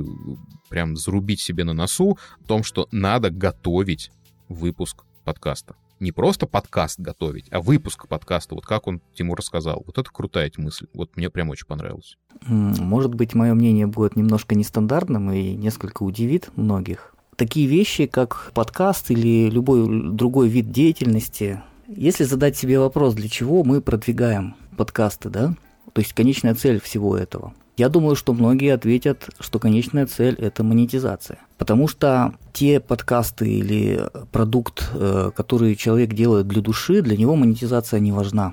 прям 0.68 0.96
зарубить 0.96 1.40
себе 1.40 1.64
на 1.64 1.72
носу 1.72 2.18
о 2.40 2.44
том, 2.46 2.62
что 2.62 2.88
надо 2.92 3.30
готовить 3.30 4.10
выпуск 4.48 5.04
подкаста 5.22 5.74
не 6.02 6.10
просто 6.10 6.46
подкаст 6.46 6.98
готовить, 6.98 7.46
а 7.52 7.60
выпуск 7.60 8.08
подкаста, 8.08 8.56
вот 8.56 8.66
как 8.66 8.88
он 8.88 9.00
Тимур 9.14 9.38
рассказал. 9.38 9.82
Вот 9.86 9.98
это 9.98 10.10
крутая 10.10 10.50
мысль. 10.56 10.86
Вот 10.92 11.16
мне 11.16 11.30
прям 11.30 11.48
очень 11.50 11.66
понравилось. 11.66 12.18
Может 12.46 13.14
быть, 13.14 13.34
мое 13.34 13.54
мнение 13.54 13.86
будет 13.86 14.16
немножко 14.16 14.56
нестандартным 14.56 15.30
и 15.30 15.54
несколько 15.54 16.02
удивит 16.02 16.50
многих. 16.56 17.14
Такие 17.36 17.66
вещи, 17.66 18.06
как 18.06 18.50
подкаст 18.52 19.10
или 19.10 19.48
любой 19.48 20.10
другой 20.12 20.48
вид 20.48 20.70
деятельности, 20.70 21.62
если 21.86 22.24
задать 22.24 22.56
себе 22.56 22.78
вопрос, 22.78 23.14
для 23.14 23.28
чего 23.28 23.62
мы 23.62 23.80
продвигаем 23.80 24.56
подкасты, 24.76 25.30
да, 25.30 25.54
то 25.92 26.00
есть 26.00 26.14
конечная 26.14 26.54
цель 26.54 26.80
всего 26.80 27.16
этого, 27.16 27.54
я 27.76 27.88
думаю, 27.88 28.16
что 28.16 28.34
многие 28.34 28.74
ответят, 28.74 29.30
что 29.40 29.58
конечная 29.58 30.06
цель– 30.06 30.34
это 30.38 30.62
монетизация. 30.62 31.38
Потому 31.56 31.88
что 31.88 32.34
те 32.52 32.80
подкасты 32.80 33.48
или 33.50 34.08
продукт, 34.30 34.90
э, 34.94 35.30
который 35.34 35.74
человек 35.74 36.12
делает 36.12 36.46
для 36.48 36.60
души, 36.60 37.00
для 37.00 37.16
него 37.16 37.34
монетизация 37.34 38.00
не 38.00 38.12
важна. 38.12 38.52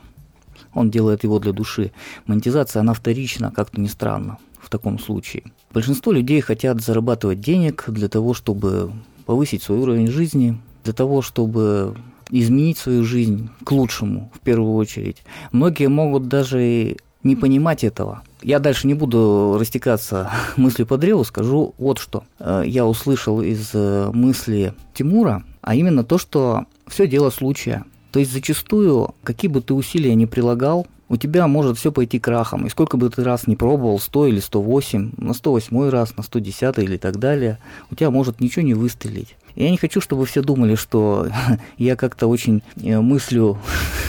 Он 0.74 0.90
делает 0.90 1.24
его 1.24 1.40
для 1.40 1.52
души. 1.52 1.92
Монетизация, 2.28 2.80
она 2.80 2.94
вторична, 2.94 3.52
как-то 3.52 3.82
не 3.82 3.90
странно 3.90 4.38
в 4.62 4.70
таком 4.70 5.00
случае. 5.00 5.44
Большинство 5.74 6.12
людей 6.12 6.40
хотят 6.42 6.82
зарабатывать 6.82 7.42
денег 7.42 7.86
для 7.88 8.08
того, 8.08 8.34
чтобы 8.34 8.92
повысить 9.26 9.64
свой 9.64 9.80
уровень 9.80 10.08
жизни, 10.08 10.58
для 10.84 10.94
того, 10.94 11.22
чтобы 11.22 11.96
изменить 12.30 12.78
свою 12.78 13.04
жизнь 13.04 13.50
к 13.64 13.72
лучшему 13.72 14.32
в 14.34 14.40
первую 14.40 14.76
очередь. 14.76 15.18
Многие 15.52 15.88
могут 15.88 16.28
даже 16.28 16.96
не 17.24 17.36
понимать 17.36 17.84
этого. 17.84 18.22
Я 18.42 18.60
дальше 18.60 18.88
не 18.88 18.94
буду 18.94 19.58
растекаться 19.60 20.32
мыслью 20.58 20.88
по 20.88 20.98
древу, 20.98 21.24
скажу 21.24 21.74
вот 21.78 22.00
что. 22.00 22.24
Э, 22.40 22.64
я 22.66 22.86
услышал 22.86 23.42
из 23.42 23.72
э, 23.74 24.10
мысли 24.14 24.74
Тимура, 24.94 25.44
а 25.62 25.76
именно 25.76 26.04
то, 26.04 26.18
что 26.18 26.66
все 26.88 27.08
дело 27.08 27.30
случая. 27.30 27.86
То 28.12 28.20
есть 28.20 28.32
зачастую, 28.32 29.14
какие 29.24 29.52
бы 29.52 29.62
ты 29.62 29.74
усилия 29.74 30.16
ни 30.16 30.26
прилагал, 30.26 30.88
у 31.10 31.18
тебя 31.18 31.48
может 31.48 31.78
все 31.78 31.92
пойти 31.92 32.20
крахом. 32.20 32.68
И 32.68 32.70
сколько 32.70 32.96
бы 32.96 33.10
ты 33.10 33.24
раз 33.24 33.48
не 33.48 33.56
пробовал, 33.56 34.00
100 34.00 34.28
или 34.28 34.40
108, 34.40 35.12
на 35.18 35.34
108 35.34 35.90
раз, 35.90 36.16
на 36.16 36.24
110 36.24 36.78
или 36.78 36.98
так 36.98 37.18
далее, 37.18 37.58
у 37.92 37.96
тебя 37.96 38.12
может 38.12 38.40
ничего 38.40 38.64
не 38.64 38.76
выстрелить. 38.76 39.36
Я 39.56 39.72
не 39.72 39.78
хочу, 39.78 40.00
чтобы 40.00 40.26
все 40.26 40.42
думали, 40.42 40.76
что 40.76 41.28
я 41.78 41.96
как-то 41.96 42.28
очень 42.28 42.62
э, 42.82 43.00
мыслю 43.00 43.58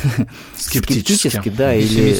скептически, 0.56 1.28
скептически 1.28 1.56
да, 1.56 1.74
или... 1.74 2.12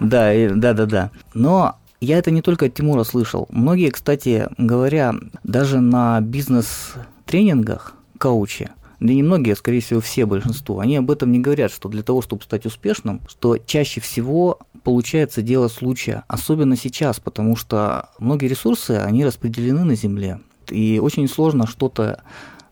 Да, 0.00 0.32
да, 0.54 0.72
да, 0.74 0.86
да. 0.86 1.10
Но 1.34 1.76
я 2.00 2.18
это 2.18 2.30
не 2.30 2.42
только 2.42 2.66
от 2.66 2.74
Тимура 2.74 3.04
слышал. 3.04 3.48
Многие, 3.50 3.90
кстати 3.90 4.48
говоря, 4.58 5.14
даже 5.44 5.80
на 5.80 6.20
бизнес-тренингах 6.20 7.94
коучи, 8.18 8.70
да 9.00 9.12
не 9.12 9.22
многие, 9.22 9.52
а 9.52 9.56
скорее 9.56 9.80
всего 9.80 10.00
все 10.00 10.26
большинство, 10.26 10.80
они 10.80 10.96
об 10.96 11.10
этом 11.10 11.30
не 11.32 11.38
говорят, 11.38 11.72
что 11.72 11.88
для 11.88 12.02
того, 12.02 12.22
чтобы 12.22 12.42
стать 12.42 12.66
успешным, 12.66 13.20
что 13.28 13.58
чаще 13.58 14.00
всего 14.00 14.58
получается 14.82 15.42
дело 15.42 15.68
случая, 15.68 16.24
особенно 16.28 16.76
сейчас, 16.76 17.20
потому 17.20 17.56
что 17.56 18.10
многие 18.18 18.46
ресурсы, 18.46 18.92
они 18.92 19.24
распределены 19.24 19.84
на 19.84 19.94
Земле, 19.94 20.40
и 20.68 20.98
очень 21.02 21.28
сложно 21.28 21.66
что-то 21.66 22.22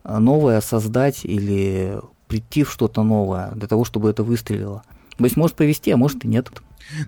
новое 0.05 0.61
создать 0.61 1.25
или 1.25 1.99
прийти 2.29 2.65
в 2.65 2.73
что-то 2.73 3.03
новое 3.03 3.53
для 3.53 3.69
того, 3.69 3.85
чтобы 3.85 4.11
это 4.11 4.23
выстрелило. 4.23 4.83
То 5.17 5.25
есть 5.25 5.37
может 5.37 5.57
повезти, 5.57 5.91
а 5.91 5.97
может 5.97 6.25
и 6.25 6.29
нет. 6.29 6.51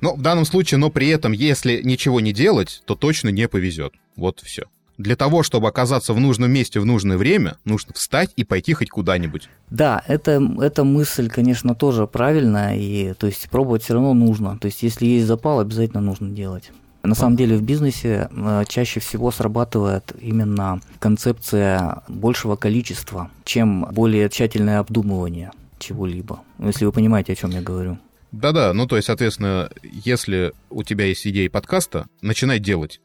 Ну, 0.01 0.17
в 0.17 0.23
данном 0.23 0.45
случае, 0.45 0.79
но 0.79 0.91
при 0.91 1.09
этом, 1.09 1.33
если 1.33 1.83
ничего 1.83 2.21
не 2.21 2.33
делать, 2.33 2.83
то 2.85 2.95
точно 2.95 3.29
не 3.29 3.49
повезет. 3.49 3.95
Вот 4.17 4.41
все. 4.41 4.65
Для 4.99 5.15
того, 5.15 5.45
чтобы 5.45 5.69
оказаться 5.69 6.13
в 6.13 6.21
нужном 6.21 6.51
месте 6.51 6.81
в 6.81 6.85
нужное 6.85 7.17
время, 7.17 7.57
нужно 7.65 7.95
встать 7.95 8.33
и 8.35 8.43
пойти 8.43 8.73
хоть 8.73 8.91
куда-нибудь. 8.91 9.49
Да, 9.71 10.03
это, 10.09 10.43
эта 10.61 10.83
мысль, 10.83 11.31
конечно, 11.31 11.77
тоже 11.77 12.09
правильная, 12.09 12.77
и 12.77 13.15
то 13.15 13.29
есть 13.29 13.49
пробовать 13.49 13.85
все 13.85 13.95
равно 13.95 14.13
нужно. 14.13 14.59
То 14.59 14.67
есть 14.67 14.83
если 14.83 15.07
есть 15.07 15.27
запал, 15.27 15.61
обязательно 15.61 16.01
нужно 16.01 16.31
делать. 16.31 16.73
На 17.05 17.15
самом 17.15 17.37
деле 17.37 17.57
в 17.57 17.63
бизнесе 17.63 18.29
э, 18.31 18.65
чаще 18.69 18.99
всего 18.99 19.31
срабатывает 19.31 20.13
именно 20.21 20.81
концепция 20.99 22.03
большего 22.09 22.57
количества, 22.57 23.31
чем 23.45 23.87
более 23.93 24.29
тщательное 24.29 24.81
обдумывание 24.81 25.53
чего-либо. 25.79 26.41
Если 26.59 26.85
вы 26.85 26.91
понимаете, 26.91 27.33
о 27.33 27.37
чем 27.37 27.51
я 27.51 27.63
говорю. 27.63 27.99
Да-да, 28.33 28.73
ну 28.75 28.87
то 28.87 28.97
есть, 28.97 29.07
соответственно, 29.07 29.71
если 29.83 30.53
у 30.71 30.83
тебя 30.83 31.07
есть 31.07 31.27
идея 31.27 31.49
подкаста, 31.49 32.09
начинай 32.21 32.59
делать. 32.59 33.01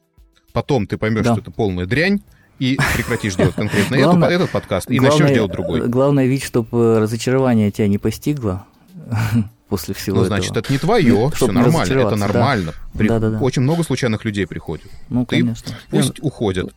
Потом 0.54 0.88
ты 0.88 0.98
поймешь, 0.98 1.26
да. 1.26 1.34
что 1.34 1.42
это 1.42 1.52
полная 1.52 1.86
дрянь, 1.86 2.22
и 2.60 2.78
прекратишь 2.96 3.36
делать 3.36 3.56
конкретно 3.56 3.98
главное, 3.98 4.30
этот 4.30 4.52
подкаст, 4.52 4.90
и 4.90 4.98
главное, 4.98 5.20
начнешь 5.20 5.36
делать 5.36 5.52
другой. 5.52 5.88
Главное, 5.88 6.26
ведь, 6.28 6.44
чтобы 6.44 7.00
разочарование 7.00 7.72
тебя 7.72 7.88
не 7.88 7.98
постигло, 7.98 8.66
после 9.70 9.96
всего 9.96 10.20
ну, 10.20 10.26
значит, 10.26 10.56
это 10.56 10.72
не 10.72 10.78
твое, 10.78 11.32
все 11.36 11.48
нормально, 11.48 12.00
это 12.00 12.16
нормально. 12.16 12.74
Да. 12.74 12.98
При... 12.98 13.08
Да, 13.08 13.20
да, 13.20 13.32
да. 13.32 13.40
Очень 13.40 13.64
много 13.64 13.84
случайных 13.84 14.24
людей 14.24 14.46
приходит. 14.46 14.86
Ну, 15.10 15.26
конечно. 15.26 15.72
Ты... 15.72 15.98
Пусть 15.98 16.20
уходят. 16.22 16.74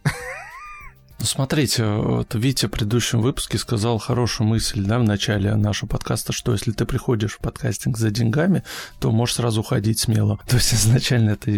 Ну, 1.19 1.25
смотрите, 1.25 1.85
вот 1.87 2.35
Витя 2.35 2.67
в 2.67 2.71
предыдущем 2.71 3.23
выпуске 3.23 3.57
сказал 3.57 3.97
хорошую 3.99 4.49
мысль, 4.49 4.83
да, 4.85 4.99
в 4.99 5.03
начале 5.03 5.55
нашего 5.55 5.89
подкаста, 5.89 6.33
что 6.33 6.53
если 6.53 6.73
ты 6.73 6.85
приходишь 6.85 7.35
в 7.35 7.39
подкастинг 7.39 7.97
за 7.97 8.11
деньгами, 8.11 8.63
то 9.01 9.11
можешь 9.11 9.37
сразу 9.37 9.61
уходить 9.61 9.99
смело. 9.99 10.39
То 10.47 10.57
есть 10.57 10.75
изначально 10.75 11.31
это... 11.31 11.51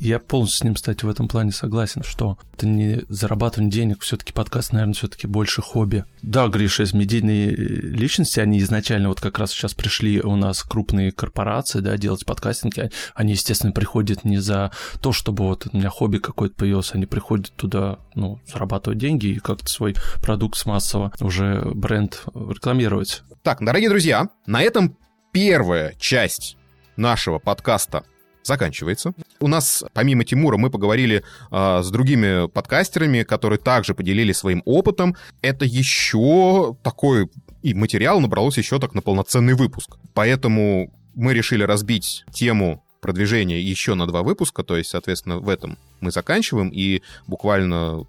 Я 0.00 0.18
полностью 0.18 0.58
с 0.58 0.64
ним, 0.64 0.74
кстати, 0.74 1.04
в 1.04 1.08
этом 1.08 1.28
плане 1.28 1.52
согласен, 1.52 2.02
что 2.02 2.38
это 2.54 2.66
не 2.66 3.02
зарабатывание 3.08 3.70
денег, 3.70 4.02
все 4.02 4.16
таки 4.16 4.32
подкаст, 4.32 4.72
наверное, 4.72 4.94
все 4.94 5.06
таки 5.06 5.28
больше 5.28 5.62
хобби. 5.62 6.04
Да, 6.22 6.48
Гриша, 6.48 6.82
из 6.82 6.92
медийной 6.92 7.54
личности, 7.54 8.40
они 8.40 8.58
изначально 8.58 9.10
вот 9.10 9.20
как 9.20 9.38
раз 9.38 9.52
сейчас 9.52 9.74
пришли 9.74 10.20
у 10.20 10.34
нас 10.34 10.64
крупные 10.64 11.12
корпорации, 11.12 11.78
да, 11.78 11.96
делать 11.96 12.26
подкастинг, 12.26 12.74
они, 13.14 13.32
естественно, 13.32 13.72
приходят 13.72 14.24
не 14.24 14.38
за 14.38 14.72
то, 15.00 15.12
чтобы 15.12 15.44
вот 15.44 15.68
у 15.72 15.76
меня 15.76 15.88
хобби 15.88 16.18
какое-то 16.18 16.56
появилось, 16.56 16.94
они 16.94 17.06
приходят 17.06 17.52
туда, 17.54 17.98
ну, 18.16 18.40
зарабатывать 18.52 18.87
зарабатывать 18.88 18.98
деньги 18.98 19.26
и 19.26 19.38
как-то 19.38 19.68
свой 19.68 19.94
продукт 20.22 20.56
с 20.56 20.66
массово 20.66 21.12
уже 21.20 21.62
бренд 21.74 22.22
рекламировать. 22.34 23.22
Так, 23.42 23.58
дорогие 23.60 23.88
друзья, 23.88 24.28
на 24.46 24.62
этом 24.62 24.96
первая 25.32 25.94
часть 25.98 26.56
нашего 26.96 27.38
подкаста 27.38 28.04
заканчивается. 28.42 29.12
У 29.40 29.48
нас, 29.48 29.84
помимо 29.92 30.24
Тимура, 30.24 30.56
мы 30.56 30.70
поговорили 30.70 31.22
э, 31.50 31.82
с 31.82 31.90
другими 31.90 32.48
подкастерами, 32.48 33.22
которые 33.22 33.58
также 33.58 33.94
поделились 33.94 34.38
своим 34.38 34.62
опытом. 34.64 35.16
Это 35.42 35.64
еще 35.64 36.76
такой 36.82 37.30
и 37.62 37.74
материал 37.74 38.20
набралось 38.20 38.56
еще 38.56 38.78
так 38.78 38.94
на 38.94 39.02
полноценный 39.02 39.54
выпуск. 39.54 39.98
Поэтому 40.14 40.92
мы 41.14 41.34
решили 41.34 41.62
разбить 41.64 42.24
тему 42.32 42.82
продвижения 43.00 43.60
еще 43.60 43.94
на 43.94 44.06
два 44.06 44.22
выпуска, 44.22 44.62
то 44.62 44.76
есть, 44.76 44.90
соответственно, 44.90 45.38
в 45.38 45.48
этом 45.48 45.78
мы 46.00 46.10
заканчиваем, 46.10 46.70
и 46.70 47.02
буквально 47.26 48.06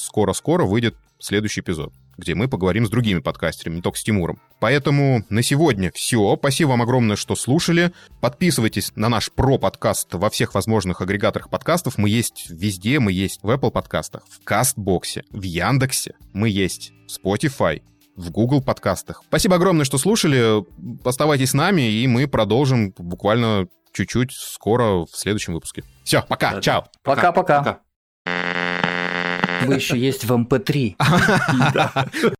скоро-скоро 0.00 0.64
выйдет 0.64 0.96
следующий 1.18 1.60
эпизод, 1.60 1.92
где 2.16 2.34
мы 2.34 2.48
поговорим 2.48 2.86
с 2.86 2.90
другими 2.90 3.20
подкастерами, 3.20 3.76
не 3.76 3.82
только 3.82 3.98
с 3.98 4.02
Тимуром. 4.02 4.40
Поэтому 4.58 5.24
на 5.28 5.42
сегодня 5.42 5.90
все. 5.94 6.36
Спасибо 6.36 6.70
вам 6.70 6.82
огромное, 6.82 7.16
что 7.16 7.36
слушали. 7.36 7.92
Подписывайтесь 8.20 8.92
на 8.96 9.08
наш 9.08 9.30
про-подкаст 9.30 10.14
во 10.14 10.30
всех 10.30 10.54
возможных 10.54 11.00
агрегаторах 11.00 11.50
подкастов. 11.50 11.98
Мы 11.98 12.08
есть 12.08 12.46
везде, 12.50 13.00
мы 13.00 13.12
есть 13.12 13.40
в 13.42 13.50
Apple 13.50 13.70
подкастах, 13.70 14.22
в 14.30 14.42
Кастбоксе, 14.44 15.24
в 15.30 15.42
Яндексе. 15.42 16.14
Мы 16.32 16.48
есть 16.48 16.92
в 17.08 17.26
Spotify, 17.26 17.82
в 18.16 18.30
Google 18.30 18.62
подкастах. 18.62 19.22
Спасибо 19.28 19.56
огромное, 19.56 19.84
что 19.84 19.98
слушали. 19.98 20.64
Оставайтесь 21.06 21.50
с 21.50 21.54
нами, 21.54 21.82
и 21.82 22.06
мы 22.06 22.26
продолжим 22.28 22.92
буквально 22.96 23.68
чуть-чуть 23.92 24.32
скоро 24.32 25.04
в 25.04 25.10
следующем 25.12 25.54
выпуске. 25.54 25.84
Все, 26.04 26.22
пока, 26.22 26.54
Да. 26.54 26.60
чао. 26.60 26.84
Пока-пока. 27.02 27.80
Вы 29.62 29.74
еще 29.74 29.98
есть 29.98 30.24
в 30.24 30.32
MP3. 30.32 30.96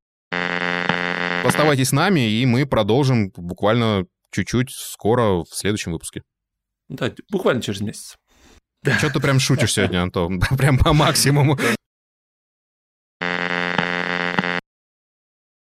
Оставайтесь 1.44 1.88
с 1.88 1.92
нами, 1.92 2.20
и 2.20 2.46
мы 2.46 2.66
продолжим 2.66 3.30
буквально 3.36 4.04
чуть-чуть 4.30 4.70
скоро 4.70 5.44
в 5.44 5.48
следующем 5.50 5.92
выпуске. 5.92 6.22
Да, 6.88 7.12
буквально 7.30 7.62
через 7.62 7.80
месяц. 7.80 8.16
Что 8.98 9.10
ты 9.10 9.20
прям 9.20 9.38
шутишь 9.38 9.74
сегодня, 9.74 10.02
Антон? 10.02 10.40
Прям 10.58 10.78
по 10.78 10.92
максимуму. 10.92 11.58